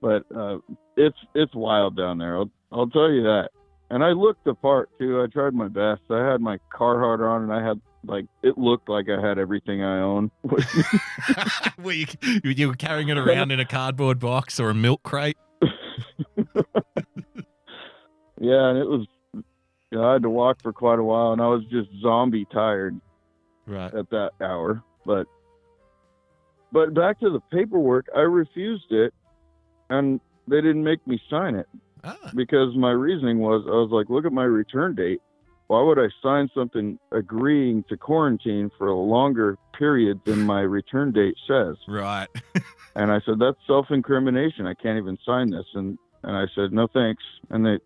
[0.00, 0.58] But uh,
[0.96, 2.36] it's it's wild down there.
[2.36, 3.50] I'll I'll tell you that.
[3.90, 5.22] And I looked the part too.
[5.22, 6.02] I tried my best.
[6.10, 9.82] I had my Carhartt on, and I had like it looked like I had everything
[9.82, 10.30] I own.
[11.78, 12.06] were you,
[12.42, 15.36] you were carrying it around in a cardboard box or a milk crate?
[15.62, 15.68] yeah,
[18.70, 19.06] and it was.
[19.34, 22.46] You know, I had to walk for quite a while, and I was just zombie
[22.50, 22.98] tired.
[23.66, 23.94] Right.
[23.94, 25.26] At that hour, but
[26.72, 29.12] but back to the paperwork, I refused it,
[29.90, 31.68] and they didn't make me sign it
[32.02, 32.16] ah.
[32.34, 35.20] because my reasoning was I was like, look at my return date.
[35.68, 41.12] Why would I sign something agreeing to quarantine for a longer period than my return
[41.12, 41.76] date says?
[41.86, 42.28] Right.
[42.96, 44.66] and I said that's self-incrimination.
[44.66, 45.66] I can't even sign this.
[45.74, 47.22] And and I said no thanks.
[47.50, 47.78] And they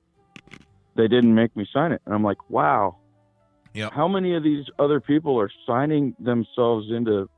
[0.94, 2.02] they didn't make me sign it.
[2.06, 2.96] And I'm like, wow.
[3.74, 3.92] Yep.
[3.92, 7.28] How many of these other people are signing themselves into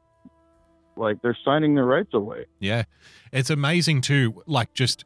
[0.99, 2.47] like they're signing their rights away?
[2.59, 2.85] Yeah.
[3.33, 5.05] It's amazing too, like just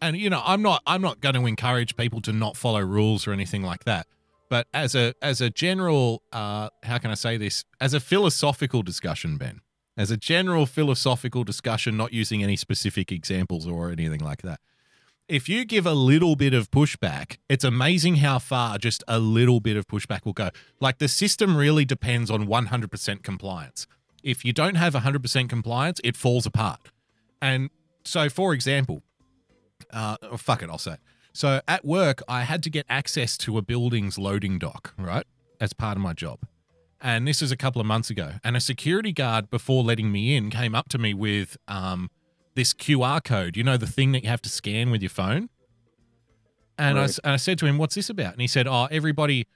[0.00, 3.26] and you know, I'm not I'm not going to encourage people to not follow rules
[3.26, 4.06] or anything like that.
[4.48, 7.64] But as a as a general uh how can I say this?
[7.80, 9.60] As a philosophical discussion, Ben.
[9.96, 14.60] As a general philosophical discussion, not using any specific examples or anything like that.
[15.28, 19.58] If you give a little bit of pushback, it's amazing how far just a little
[19.58, 20.50] bit of pushback will go.
[20.80, 23.88] Like the system really depends on 100% compliance.
[24.26, 26.80] If you don't have 100% compliance, it falls apart.
[27.40, 27.70] And
[28.04, 29.02] so, for example,
[29.92, 30.96] uh, oh, fuck it, I'll say.
[31.32, 35.26] So at work, I had to get access to a building's loading dock, right,
[35.60, 36.40] as part of my job.
[37.00, 38.32] And this is a couple of months ago.
[38.42, 42.10] And a security guard, before letting me in, came up to me with um,
[42.54, 43.56] this QR code.
[43.56, 45.50] You know, the thing that you have to scan with your phone.
[46.78, 47.04] And Right.
[47.04, 49.46] s- and I said to him, "What's this about?" And he said, "Oh, everybody,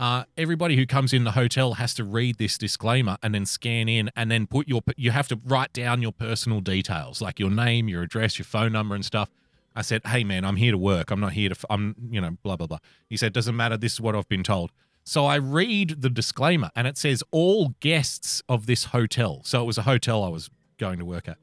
[0.00, 3.86] uh, everybody who comes in the hotel has to read this disclaimer and then scan
[3.86, 7.50] in, and then put your you have to write down your personal details, like your
[7.50, 9.28] name, your address, your phone number, and stuff."
[9.76, 11.10] I said, "Hey, man, I'm here to work.
[11.10, 11.54] I'm not here to.
[11.54, 12.78] f- I'm, you know, blah blah blah."
[13.10, 13.76] He said, "Doesn't matter.
[13.76, 14.72] This is what I've been told."
[15.04, 19.42] So I read the disclaimer, and it says all guests of this hotel.
[19.44, 20.48] So it was a hotel I was
[20.78, 21.36] going to work at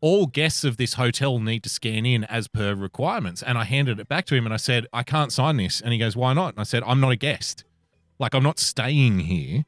[0.00, 3.42] all guests of this hotel need to scan in as per requirements.
[3.42, 5.82] And I handed it back to him and I said, I can't sign this.
[5.82, 6.54] And he goes, Why not?
[6.54, 7.64] And I said, I'm not a guest.
[8.20, 9.64] Like, I'm not staying here.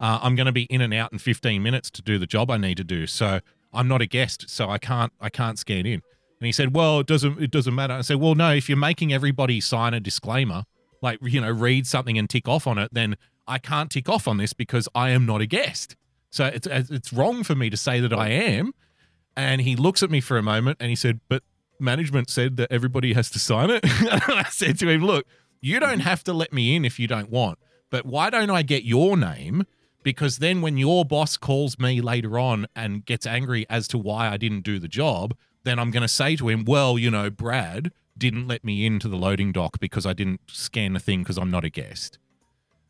[0.00, 2.50] Uh, I'm going to be in and out in 15 minutes to do the job
[2.50, 3.06] I need to do.
[3.06, 3.40] So
[3.72, 4.48] I'm not a guest.
[4.48, 6.02] So I can't, I can't scan in.
[6.40, 7.94] And he said, Well, it doesn't, it doesn't matter.
[7.94, 10.64] I said, Well, no, if you're making everybody sign a disclaimer,
[11.02, 13.16] like, you know, read something and tick off on it, then
[13.46, 15.96] I can't tick off on this because I am not a guest.
[16.30, 18.72] So it's, it's wrong for me to say that I am.
[19.36, 21.42] And he looks at me for a moment and he said, But
[21.80, 23.84] management said that everybody has to sign it.
[24.00, 25.26] and I said to him, Look,
[25.60, 27.58] you don't have to let me in if you don't want,
[27.90, 29.66] but why don't I get your name?
[30.02, 34.28] Because then when your boss calls me later on and gets angry as to why
[34.28, 37.30] I didn't do the job, then I'm going to say to him, Well, you know,
[37.30, 41.38] Brad didn't let me into the loading dock because I didn't scan the thing because
[41.38, 42.18] I'm not a guest.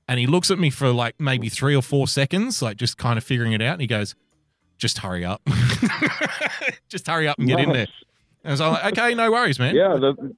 [0.07, 3.19] And he looks at me for like maybe three or four seconds, like just kind
[3.19, 3.75] of figuring it out.
[3.75, 4.15] And he goes,
[4.79, 5.43] Just hurry up.
[6.89, 7.89] just hurry up and get in there.
[8.45, 9.75] And I was like, Okay, no worries, man.
[9.75, 10.35] Yeah, the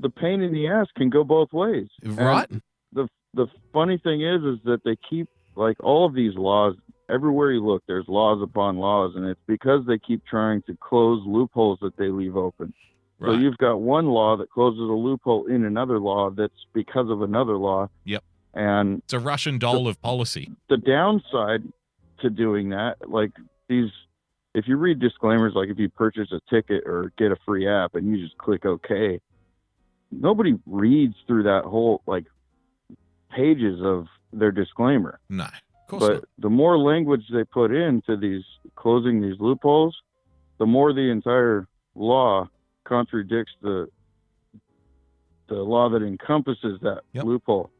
[0.00, 1.88] the pain in the ass can go both ways.
[2.04, 2.50] Right.
[2.50, 2.62] And
[3.34, 6.74] the the funny thing is is that they keep like all of these laws
[7.10, 11.22] everywhere you look there's laws upon laws and it's because they keep trying to close
[11.26, 12.72] loopholes that they leave open.
[13.24, 17.22] So you've got one law that closes a loophole in another law that's because of
[17.22, 17.88] another law.
[18.04, 18.24] Yep.
[18.54, 20.50] And It's a Russian doll of policy.
[20.68, 21.62] the downside
[22.20, 23.30] to doing that, like
[23.68, 23.90] these,
[24.56, 27.94] if you read disclaimers, like if you purchase a ticket or get a free app
[27.94, 29.20] and you just click OK,
[30.10, 32.24] nobody reads through that whole like
[33.34, 35.20] pages of their disclaimer.
[35.28, 35.50] No, of
[35.88, 36.24] course but not.
[36.38, 38.44] the more language they put into these
[38.76, 39.96] closing these loopholes,
[40.58, 42.48] the more the entire law
[42.84, 43.88] contradicts the
[45.48, 47.70] the law that encompasses that loophole.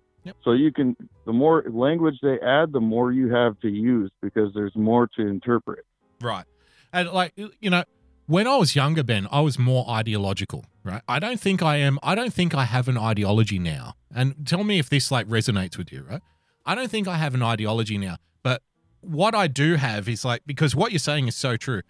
[0.45, 0.97] So you can
[1.27, 5.27] the more language they add, the more you have to use because there's more to
[5.27, 5.85] interpret.
[6.21, 6.45] Right.
[6.93, 7.85] And like you know,
[8.33, 11.03] when I was younger, Ben, I was more ideological, right?
[11.07, 13.95] I don't think I am I don't think I have an ideology now.
[14.15, 16.23] And tell me if this like resonates with you, right?
[16.65, 18.63] I don't think I have an ideology now, but
[19.03, 21.83] what I do have is like because what you're saying is so true.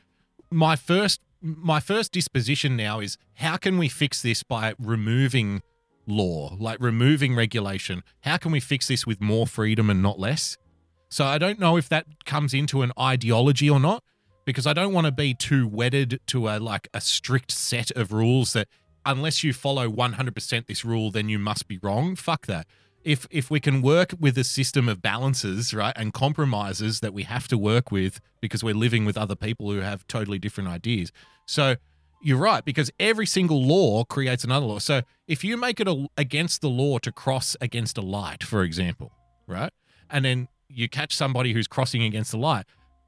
[0.51, 5.63] My first my first disposition now is how can we fix this by removing
[6.09, 8.03] law, like removing regulation?
[8.23, 10.59] How can we fix this with more freedom and not less?
[11.09, 14.03] So I don't know if that comes into an ideology or not,
[14.45, 18.13] because I don't want to be too wedded to a like a strict set of
[18.13, 18.69] rules that
[19.05, 22.17] unless you follow 100% this rule, then you must be wrong.
[22.17, 22.67] Fuck that.
[23.05, 27.25] If if we can work with a system of balances, right, and compromises that we
[27.25, 31.11] have to work with because we're living with other people who have totally different ideas.
[31.45, 31.77] So
[32.23, 34.79] you're right because every single law creates another law.
[34.79, 38.63] So if you make it a, against the law to cross against a light, for
[38.63, 39.11] example,
[39.49, 39.73] right,
[40.09, 42.67] and then you catch somebody who's crossing against the light,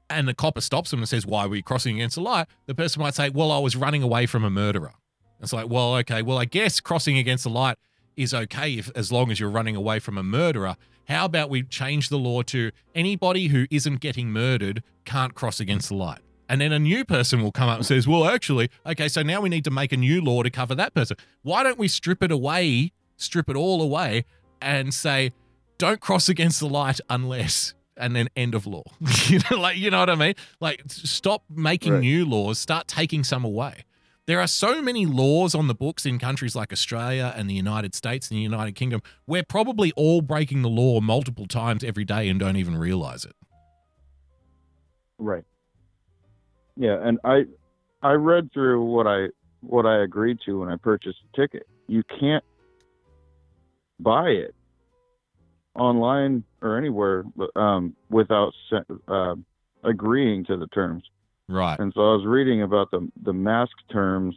[0.09, 2.75] and the copper stops them and says, "Why were you crossing against the light?" The
[2.75, 4.93] person might say, "Well, I was running away from a murderer."
[5.41, 7.77] It's like, well, okay, well, I guess crossing against the light
[8.15, 10.77] is okay if as long as you're running away from a murderer.
[11.07, 15.89] How about we change the law to anybody who isn't getting murdered can't cross against
[15.89, 16.19] the light?
[16.47, 19.41] And then a new person will come up and says, "Well, actually, okay, so now
[19.41, 21.17] we need to make a new law to cover that person.
[21.41, 24.25] Why don't we strip it away, strip it all away,
[24.61, 25.33] and say,
[25.77, 28.83] don't cross against the light unless." And then end of law.
[29.27, 30.33] you know, like you know what I mean?
[30.59, 32.01] Like stop making Right.
[32.01, 33.85] new laws, start taking some away.
[34.27, 37.93] There are so many laws on the books in countries like Australia and the United
[37.93, 39.01] States and the United Kingdom.
[39.27, 43.35] We're probably all breaking the law multiple times every day and don't even realize it.
[45.19, 45.43] Right.
[46.75, 47.43] Yeah, and I
[48.01, 49.27] I read through what I
[49.61, 51.67] what I agreed to when I purchased a ticket.
[51.87, 52.43] You can't
[53.99, 54.54] buy it
[55.75, 57.23] online or anywhere
[57.55, 58.53] um, without
[59.07, 59.35] uh,
[59.83, 61.03] agreeing to the terms.
[61.47, 61.79] Right.
[61.79, 64.35] And so I was reading about the the mask terms,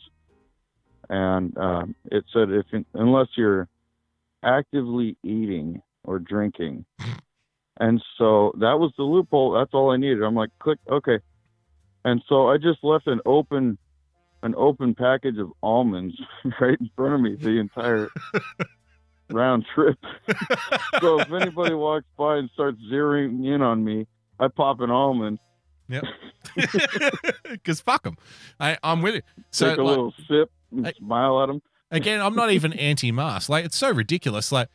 [1.09, 3.69] and um, it said if unless you're
[4.45, 6.85] actively eating or drinking,
[7.81, 9.53] and so that was the loophole.
[9.53, 10.23] That's all I needed.
[10.23, 11.19] I'm like, click, okay.
[12.05, 13.79] And so I just left an open
[14.43, 16.15] an open package of almonds
[16.61, 18.09] right in front of me the entire
[19.31, 19.99] round trip.
[21.01, 24.07] so if anybody walks by and starts zeroing in on me,
[24.39, 25.39] I pop an almond.
[25.89, 26.05] Yep.
[27.51, 28.17] Because fuck them.
[28.61, 29.25] I'm with it.
[29.51, 31.63] So take a like- little sip and smile at them.
[31.91, 33.49] Again, I'm not even anti-mask.
[33.49, 34.53] Like it's so ridiculous.
[34.53, 34.69] Like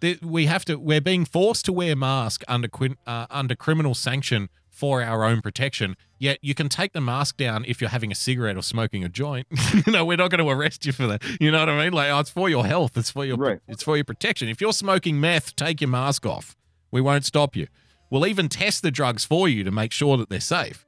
[0.00, 0.76] the, we have to.
[0.76, 2.68] We're being forced to wear masks under
[3.06, 5.96] uh, under criminal sanction for our own protection.
[6.20, 9.08] Yet you can take the mask down if you're having a cigarette or smoking a
[9.08, 9.46] joint.
[9.86, 11.24] you know, we're not going to arrest you for that.
[11.40, 11.94] You know what I mean?
[11.94, 12.98] Like, oh, it's for your health.
[12.98, 13.38] It's for your.
[13.38, 13.58] right.
[13.66, 14.50] It's for your protection.
[14.50, 16.58] If you're smoking meth, take your mask off.
[16.90, 17.68] We won't stop you.
[18.10, 20.86] We'll even test the drugs for you to make sure that they're safe.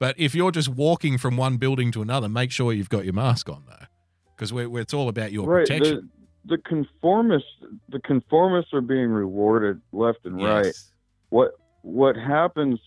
[0.00, 3.14] But if you're just walking from one building to another, make sure you've got your
[3.14, 3.86] mask on though,
[4.34, 5.64] because we're, it's all about your right.
[5.64, 6.10] protection.
[6.44, 7.44] The, the conformists,
[7.88, 10.64] the conformists are being rewarded left and right.
[10.64, 10.90] Yes.
[11.28, 11.52] What
[11.82, 12.80] what happens?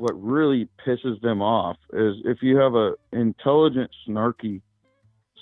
[0.00, 4.62] What really pisses them off is if you have a intelligent, snarky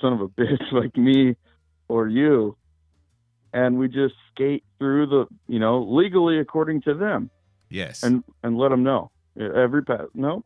[0.01, 1.37] son of a bitch like me
[1.89, 2.57] or you,
[3.53, 7.31] and we just skate through the, you know, legally according to them,
[7.71, 8.03] Yes.
[8.03, 10.07] and and let them know every pass.
[10.15, 10.45] No,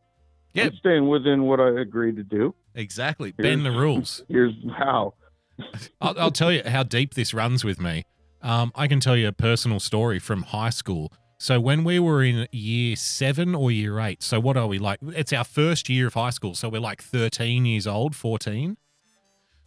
[0.53, 0.65] Yeah.
[0.65, 2.53] I'm staying within what I agreed to do.
[2.75, 3.31] Exactly.
[3.31, 4.23] Bend the rules.
[4.29, 5.15] Here's how.
[6.01, 8.03] I'll, I'll tell you how deep this runs with me.
[8.41, 11.11] Um, I can tell you a personal story from high school.
[11.37, 14.99] So when we were in year seven or year eight, so what are we like?
[15.09, 18.77] It's our first year of high school, so we're like 13 years old, 14.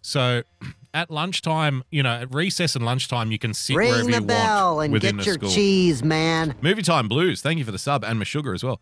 [0.01, 0.43] So
[0.95, 4.21] at lunchtime, you know, at recess and lunchtime, you can sit Ring wherever the you
[4.23, 5.51] bell want and within get your school.
[5.51, 6.55] cheese, man.
[6.63, 7.43] Movie Time Blues.
[7.43, 8.81] Thank you for the sub and my sugar as well.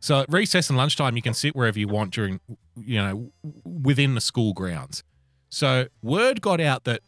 [0.00, 2.38] So at recess and lunchtime, you can sit wherever you want during,
[2.76, 3.32] you know,
[3.64, 5.02] within the school grounds.
[5.48, 7.00] So word got out that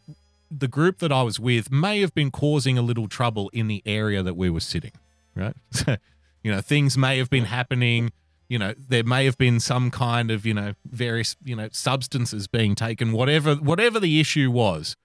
[0.49, 3.81] the group that I was with may have been causing a little trouble in the
[3.85, 4.91] area that we were sitting,
[5.35, 5.55] right?
[5.71, 5.97] So,
[6.43, 8.11] you know, things may have been happening.
[8.49, 12.47] You know, there may have been some kind of, you know, various, you know, substances
[12.47, 14.95] being taken, whatever, whatever the issue was.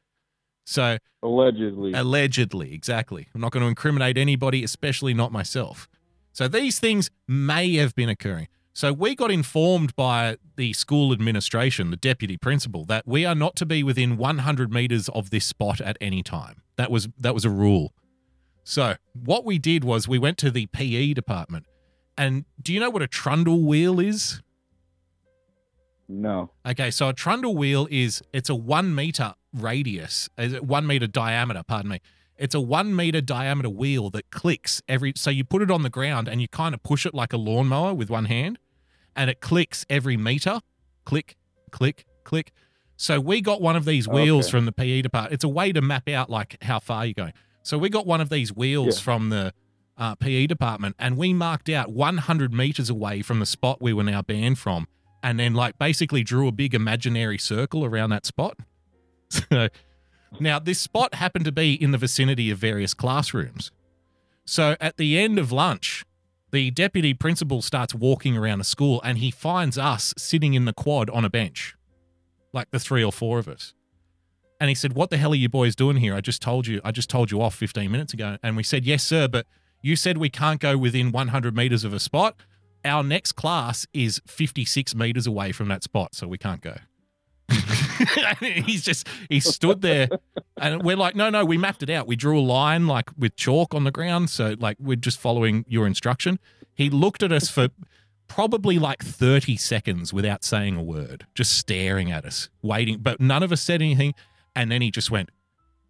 [0.65, 3.29] So allegedly, allegedly, exactly.
[3.35, 5.89] I'm not going to incriminate anybody, especially not myself.
[6.33, 8.49] So these things may have been occurring.
[8.77, 13.57] So we got informed by the school administration, the deputy principal, that we are not
[13.57, 16.61] to be within 100 meters of this spot at any time.
[16.77, 17.95] That was that was a rule.
[18.69, 21.67] So what we did was we went to the PE department.
[22.19, 24.43] And do you know what a trundle wheel is?
[26.09, 26.51] No.
[26.67, 30.29] Okay, so a trundle wheel is it's a one meter radius,
[30.61, 31.63] one meter diameter.
[31.63, 32.01] Pardon me.
[32.37, 35.13] It's a one meter diameter wheel that clicks every.
[35.15, 37.37] So you put it on the ground and you kind of push it like a
[37.37, 38.59] lawnmower with one hand,
[39.15, 40.61] and it clicks every meter.
[41.05, 41.37] Click,
[41.71, 42.53] click, click.
[42.97, 44.51] So we got one of these wheels Okay.
[44.51, 45.35] from the PE department.
[45.35, 47.33] It's a way to map out like how far you're going.
[47.67, 49.03] So we got one of these wheels Yeah.
[49.03, 49.53] from the
[49.99, 54.05] uh, PE department, and we marked out 100 meters away from the spot we were
[54.05, 54.87] now banned from,
[55.21, 58.57] and then like basically drew a big imaginary circle around that spot.
[59.51, 59.69] So
[60.39, 63.73] now this spot happened to be in the vicinity of various classrooms.
[64.45, 66.05] So at the end of lunch,
[66.53, 70.73] the deputy principal starts walking around the school and he finds us sitting in the
[70.73, 71.75] quad on a bench,
[72.53, 73.75] like the three or four of us.
[74.61, 76.15] And he said, "What the hell are you boys doing here?
[76.15, 78.85] I just told you, I just told you off 15 minutes ago." And we said,
[78.85, 79.47] "Yes, sir, but
[79.83, 82.37] you said we can't go within 100 meters of a spot.
[82.85, 86.77] Our next class is 56 meters away from that spot, so we can't go."
[88.41, 90.09] he's just he stood there
[90.61, 93.37] and we're like no no we mapped it out we drew a line like with
[93.37, 96.39] chalk on the ground so like we're just following your instruction
[96.75, 97.69] he looked at us for
[98.27, 103.43] probably like 30 seconds without saying a word just staring at us waiting but none
[103.43, 104.13] of us said anything
[104.57, 105.29] and then he just went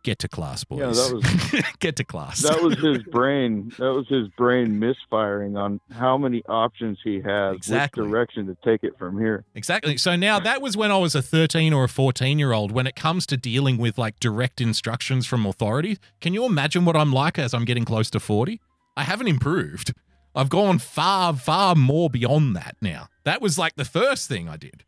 [0.03, 3.73] get to class boys Yeah, that was get to class that was his brain.
[3.79, 8.03] That was his brain misfiring on how many options he has, Exactly.
[8.05, 9.45] which direction to take it from here.
[9.57, 9.97] Exactly.
[9.97, 12.71] So now that was when I was a 13 or a 14 year old.
[12.71, 16.95] When it comes to dealing with like direct instructions from authority, can you imagine what
[16.95, 18.61] I'm like as I'm getting close to 40?
[18.97, 19.93] I haven't improved.
[20.37, 23.09] I've gone far, far more beyond that now.
[23.25, 24.85] That was like the first thing I did.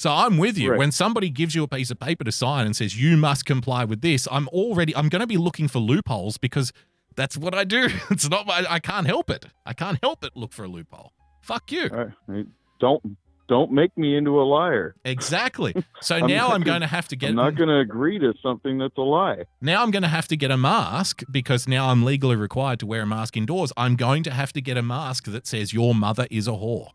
[0.00, 0.70] So I'm with you.
[0.70, 0.78] Right.
[0.78, 3.84] When somebody gives you a piece of paper to sign and says you must comply
[3.84, 6.72] with this, I'm already I'm going to be looking for loopholes because
[7.16, 7.90] that's what I do.
[8.10, 9.44] It's not my I can't help it.
[9.66, 11.12] I can't help it look for a loophole.
[11.42, 11.88] Fuck you.
[12.26, 12.46] Right.
[12.80, 14.94] Don't don't make me into a liar.
[15.04, 15.74] Exactly.
[16.00, 18.32] So I'm now I'm going to have to get I'm not going to agree to
[18.42, 19.44] something that's a lie.
[19.60, 22.86] now I'm going to have to get a mask because now I'm legally required to
[22.86, 23.70] wear a mask indoors.
[23.76, 26.92] I'm going to have to get a mask that says your mother is a whore.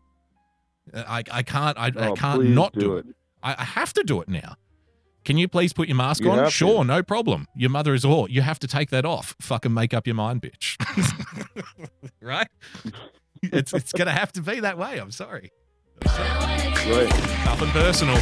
[0.94, 3.06] I, I can't I, I Oh, can't not do do it.
[3.06, 3.14] it.
[3.42, 4.56] I, I have to do it now.
[5.24, 6.38] Can you please put your mask You on?
[6.38, 6.50] have to.
[6.52, 7.46] Sure, no problem.
[7.56, 8.30] Your mother is all.
[8.30, 9.34] You have to take that off.
[9.40, 10.76] Fucking make up your mind, bitch.
[12.20, 12.46] right?
[13.42, 14.98] It's it's gonna have to be that way.
[14.98, 15.50] I'm sorry.
[16.04, 17.08] Right.
[17.44, 18.18] Nothing personal.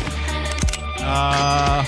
[1.07, 1.85] Uh,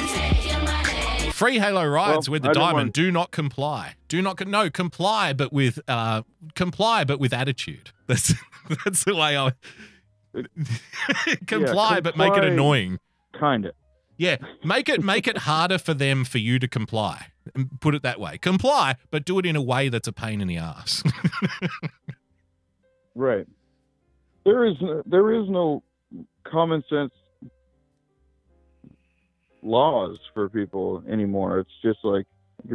[1.32, 2.76] free Halo rides Well, with the I diamond.
[2.76, 3.94] want- Do not comply.
[4.08, 6.22] Do not no comply, but with uh
[6.54, 7.90] comply, but with attitude.
[8.06, 8.34] That's
[8.84, 9.52] that's the way I
[11.46, 12.98] comply, Yeah, but make it annoying.
[13.38, 13.74] Kind of.
[14.18, 17.26] Yeah, make it make it harder for them for you to comply.
[17.54, 18.38] Um, put it that way.
[18.38, 21.02] Comply, but do it in a way that's a pain in the ass.
[23.14, 23.46] Right.
[24.44, 24.74] There is
[25.06, 25.82] there is no
[26.44, 27.12] common sense
[29.62, 31.58] laws for people anymore.
[31.60, 32.26] It's just like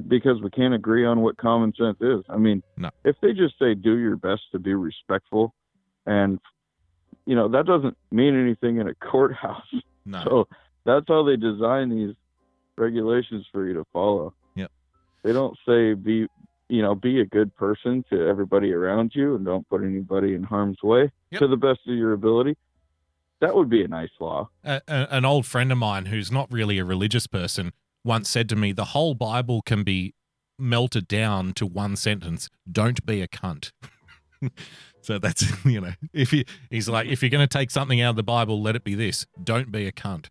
[0.08, 2.24] because we can't agree on what common sense is.
[2.30, 2.90] I mean, No.
[3.04, 5.54] if they just say do your best to be respectful
[6.06, 6.40] and
[7.32, 9.72] you know, that doesn't mean anything in a courthouse.
[10.06, 10.22] No.
[10.26, 10.48] So
[10.84, 12.14] that's how they design these
[12.78, 14.34] regulations for you to follow.
[14.56, 14.70] Yep.
[15.24, 16.28] They don't say be
[16.68, 20.44] you know, be a good person to everybody around you and don't put anybody in
[20.44, 21.40] harm's way Yep.
[21.40, 22.58] to the best of your ability.
[23.42, 24.50] That would be a nice law.
[24.66, 27.72] a, a- an old friend of mine who's not really a religious person
[28.04, 30.16] once said to me, "The whole Bible can be
[30.60, 33.72] melted down to one sentence: Don't be a cunt."
[35.02, 38.12] so that's you know, if you he's like, if you're going to take something out
[38.12, 40.28] of the Bible, let it be this: Don't be a cunt.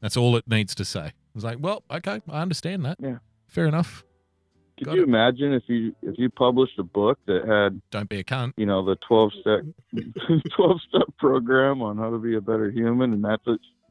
[0.00, 1.00] That's all it needs to say.
[1.06, 2.98] I was like, well, okay, I understand that.
[3.00, 3.18] Yeah.
[3.46, 4.04] fair enough.
[4.78, 5.08] Could Got you it.
[5.08, 8.52] imagine if you if you published a book that had Don't be a cunt.
[8.56, 9.60] you know the 12 step
[10.56, 13.42] 12 step program on how to be a better human and that's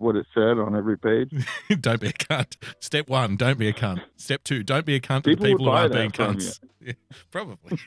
[0.02, 1.32] what it said on every page?
[1.80, 2.58] don't be a cunt.
[2.80, 4.02] Step one, don't be a cunt.
[4.18, 6.60] Step two, don't be a cunt to People the people who aren't being cunts.
[6.84, 6.94] Yeah,
[7.30, 7.78] probably.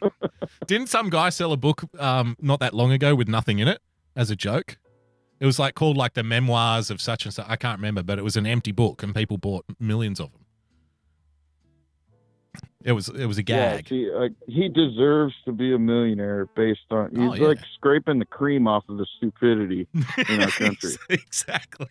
[0.69, 3.81] Didn't some guy sell a book um, not that long ago with nothing in it
[4.15, 4.79] as a joke?
[5.41, 7.45] It was like called like the memoirs of such and such.
[7.49, 10.44] I can't remember, but it was an empty book and people bought millions of them.
[12.85, 13.89] It was it was a Yeah, gag.
[13.89, 17.47] see, like, he deserves to be a millionaire based on he's Oh, yeah.
[17.49, 19.89] like scraping the cream off of the stupidity
[20.29, 20.91] in our country.
[21.09, 21.87] exactly.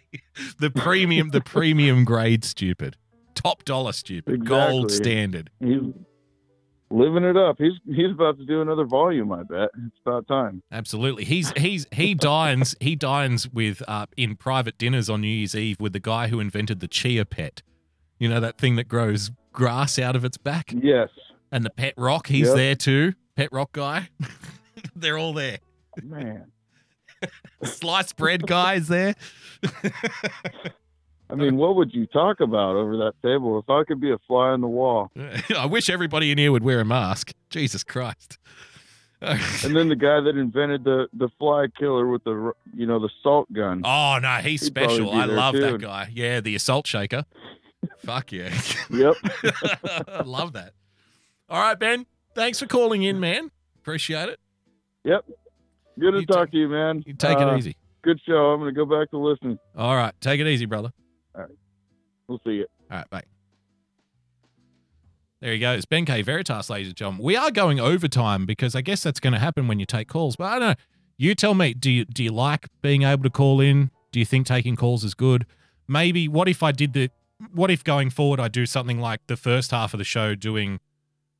[0.60, 2.96] The premium the premium grade stupid.
[3.34, 4.46] Top dollar stupid.
[4.46, 5.50] Gold standard.
[5.60, 5.82] He's
[6.92, 7.56] living it up.
[7.58, 9.32] He's he's about to do another volume.
[9.32, 10.62] I bet it's about time.
[10.72, 11.24] Absolutely.
[11.26, 15.80] He's he's he dines he dines with uh, in private dinners on New Year's Eve
[15.80, 17.64] with the guy who invented the chia pet.
[18.20, 20.74] You know that thing that grows grass out of its back.
[20.76, 21.10] Yes.
[21.52, 22.56] And the pet rock, he's Yep.
[22.56, 23.14] there too.
[23.36, 24.10] Pet rock guy.
[24.96, 25.60] They're all there.
[26.02, 26.52] Man.
[27.64, 29.16] Sliced bread guy is there.
[31.30, 34.18] I mean, what would you talk about over that table if I could be a
[34.28, 35.12] fly on the wall?
[35.58, 37.34] I wish everybody in here would wear a mask.
[37.50, 38.38] Jesus Christ.
[39.22, 43.10] and then the guy that invented the the fly killer with the you know the
[43.24, 43.82] salt gun.
[43.86, 45.12] Oh no, he's He'd special.
[45.12, 45.62] I love too.
[45.62, 46.10] that guy.
[46.14, 47.24] Yeah, the assault shaker.
[48.06, 48.54] Fuck yeah.
[48.90, 49.16] Yep.
[50.08, 50.74] I love that.
[51.50, 52.06] All right, Ben.
[52.36, 53.52] Thanks for calling in, man.
[53.78, 54.40] Appreciate it.
[55.04, 55.26] Yep.
[56.00, 57.04] Good to talk to you, man.
[57.06, 57.76] You take it uh, easy.
[58.02, 58.52] Good show.
[58.52, 59.60] I'm going to go back to listening.
[59.78, 60.14] All right.
[60.20, 60.92] Take it easy, brother.
[61.36, 61.52] All right.
[62.28, 62.68] We'll see you.
[62.90, 63.24] All right, bye.
[65.42, 65.86] There he goes.
[65.86, 66.22] Ben K.
[66.22, 67.24] Veritas, ladies and gentlemen.
[67.24, 70.38] We are going overtime because I guess that's going to happen when you take calls.
[70.38, 70.76] But I don't know.
[71.18, 73.92] You tell me, do you do you like being able to call in?
[74.12, 75.46] Do you think taking calls is good?
[75.88, 77.10] Maybe what if I did the
[77.52, 80.80] what if going forward I do something like the first half of the show doing,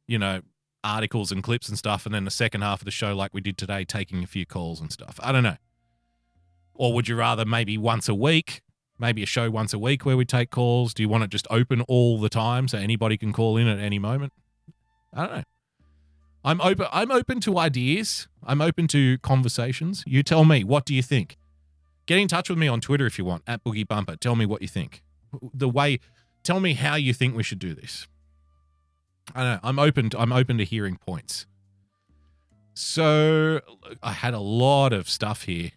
[0.08, 0.42] you know,
[0.84, 3.42] articles and clips and stuff, and then the second half of the show like we
[3.42, 5.20] did today, taking a few calls and stuff.
[5.24, 5.58] I don't know.
[6.74, 8.62] Or would you rather maybe once a week,
[9.00, 10.94] maybe a show once a week where we take calls?
[10.94, 13.80] Do you want it just open all the time so anybody can call in at
[13.80, 14.34] any moment?
[15.14, 15.44] I don't know.
[16.46, 18.28] I'm open I'm open to ideas.
[18.44, 20.04] I'm open to conversations.
[20.06, 21.38] You tell me, what do you think?
[22.06, 24.18] Get in touch with me on Twitter if you want, at Boogie Bumper.
[24.18, 25.02] Tell me what you think.
[25.54, 26.00] The way
[26.44, 28.08] tell me how you think we should do this.
[29.34, 29.60] I know.
[29.64, 31.46] I'm open to, I'm open to hearing points.
[32.74, 33.62] So
[34.02, 35.72] I had a lot of stuff here.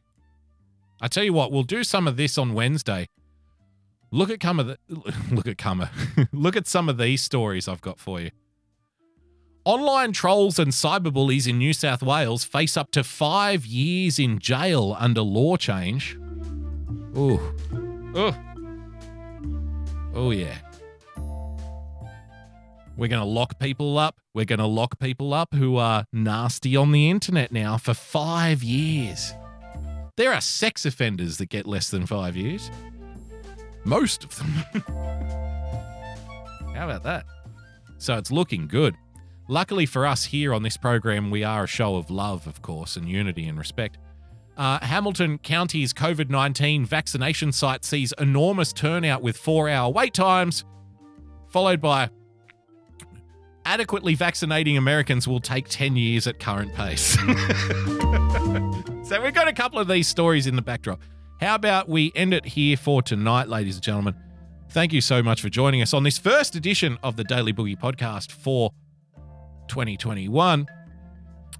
[1.01, 3.09] I tell you what, we'll do some of this on Wednesday.
[4.10, 4.78] Look at some of the
[5.31, 5.91] look at Cummer.
[6.33, 8.31] look at some of these stories I've got for you.
[9.65, 14.97] Online trolls and cyberbullies in New South Wales face up to five years in jail
[14.99, 16.17] under law change.
[17.17, 17.41] Ooh.
[18.15, 18.35] Oh.
[20.17, 20.57] Oh yeah.
[22.97, 24.17] We're going to lock people up.
[24.33, 28.62] We're going to lock people up who are nasty on the internet now for five
[28.62, 29.35] years.
[30.17, 32.70] There are sex offenders that get less than five years.
[33.85, 34.49] Most of them.
[36.75, 37.27] How about that?
[37.99, 38.95] So it's looking good.
[39.49, 42.97] Luckily for us here on this program, we are a show of love, of course,
[42.97, 43.99] and unity and respect.
[44.57, 50.65] Uh, Hamilton County's COVID 19 vaccination site sees enormous turnout with four hour wait times,
[51.51, 52.09] followed by
[53.67, 57.15] adequately vaccinating Americans will take 10 years at current pace.
[59.09, 61.01] so we've got a couple of these stories in the backdrop.
[61.41, 64.15] How about we end it here for tonight, ladies and gentlemen?
[64.70, 67.78] Thank you so much for joining us on this first edition of the Daily Boogie
[67.78, 68.70] podcast for
[69.68, 70.67] 2021.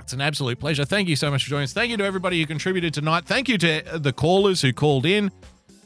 [0.07, 0.85] It's an absolute pleasure.
[0.85, 1.73] Thank you so much for joining us.
[1.73, 3.25] Thank you to everybody who contributed tonight.
[3.25, 5.33] Thank you to the callers who called in.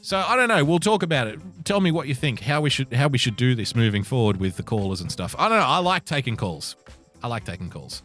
[0.01, 0.63] So I don't know.
[0.63, 1.39] We'll talk about it.
[1.65, 2.39] Tell me what you think.
[2.39, 5.33] How we should how we should do this moving forward with the callers and stuff.
[5.39, 5.65] I don't know.
[5.65, 6.75] I like taking calls.
[7.23, 8.03] I like taking calls.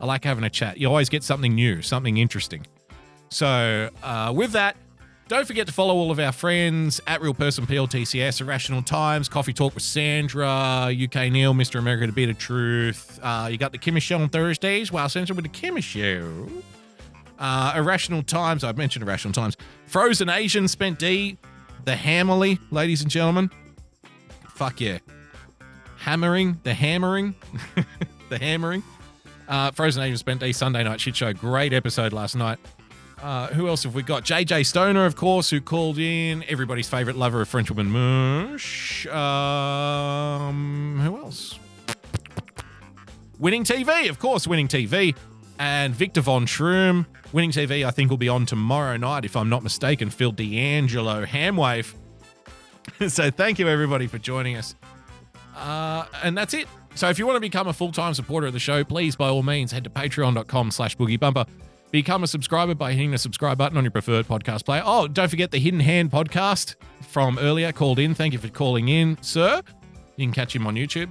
[0.00, 0.78] I like having a chat.
[0.78, 2.66] You always get something new, something interesting.
[3.28, 4.74] So uh, with that,
[5.28, 9.52] don't forget to follow all of our friends at Real Person PLTCS, Irrational Times, Coffee
[9.54, 11.78] Talk with Sandra, UK Neil, Mr.
[11.78, 13.18] America, The Beat of Truth.
[13.22, 14.92] Uh, you got the Kimmy Show on Thursdays.
[14.92, 16.48] Wow, Sandra with the Kimmy Show.
[17.38, 19.56] Uh, Irrational Times, I've mentioned Irrational Times.
[19.86, 21.38] Frozen Asian, Spent D,
[21.84, 23.50] The Hammerly, ladies and gentlemen.
[24.50, 24.98] Fuck yeah.
[25.98, 27.34] Hammering, The Hammering,
[28.28, 28.82] The Hammering.
[29.48, 31.32] Uh, Frozen Asian, Spent D, Sunday Night Shit Show.
[31.32, 32.58] Great episode last night.
[33.22, 34.24] Uh, who else have we got?
[34.24, 36.44] JJ Stoner, of course, who called in.
[36.48, 39.06] Everybody's favorite lover of Frenchwoman Mush.
[39.06, 41.58] Um, who else?
[43.38, 45.16] Winning TV, of course, Winning TV.
[45.58, 47.06] And Victor Von Schroom.
[47.32, 50.10] Winning TV, I think, will be on tomorrow night, if I'm not mistaken.
[50.10, 51.94] Phil D'Angelo, Hamwave.
[53.08, 54.74] so thank you, everybody, for joining us.
[55.56, 56.68] Uh, and that's it.
[56.94, 59.42] So if you want to become a full-time supporter of the show, please, by all
[59.42, 61.46] means, head to patreon.com slash boogiebumper.
[61.94, 64.82] Become a subscriber by hitting the subscribe button on your preferred podcast player.
[64.84, 68.16] Oh, don't forget the Hidden Hand podcast from earlier called in.
[68.16, 69.62] Thank you for calling in, sir.
[70.16, 71.08] You can catch him on YouTube.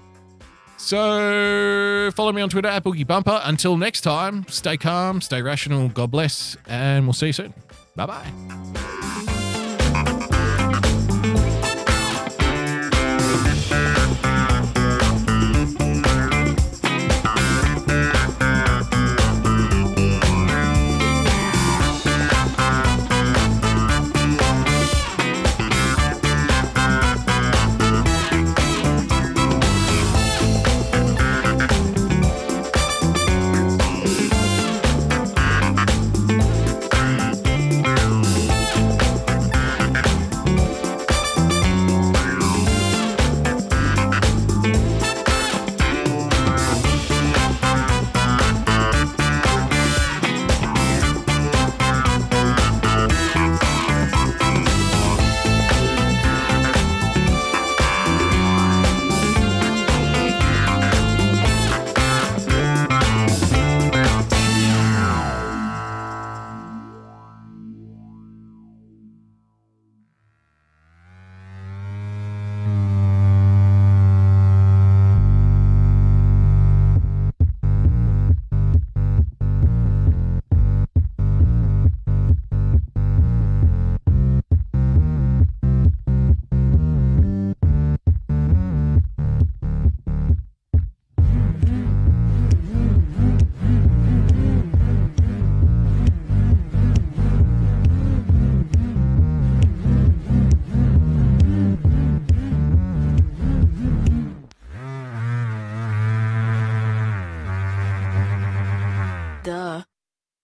[0.76, 3.40] So follow me on Twitter at Boogie Bumper.
[3.46, 7.54] Until next time, stay calm, stay rational, God bless, and we'll see you soon.
[7.96, 9.23] Bye bye.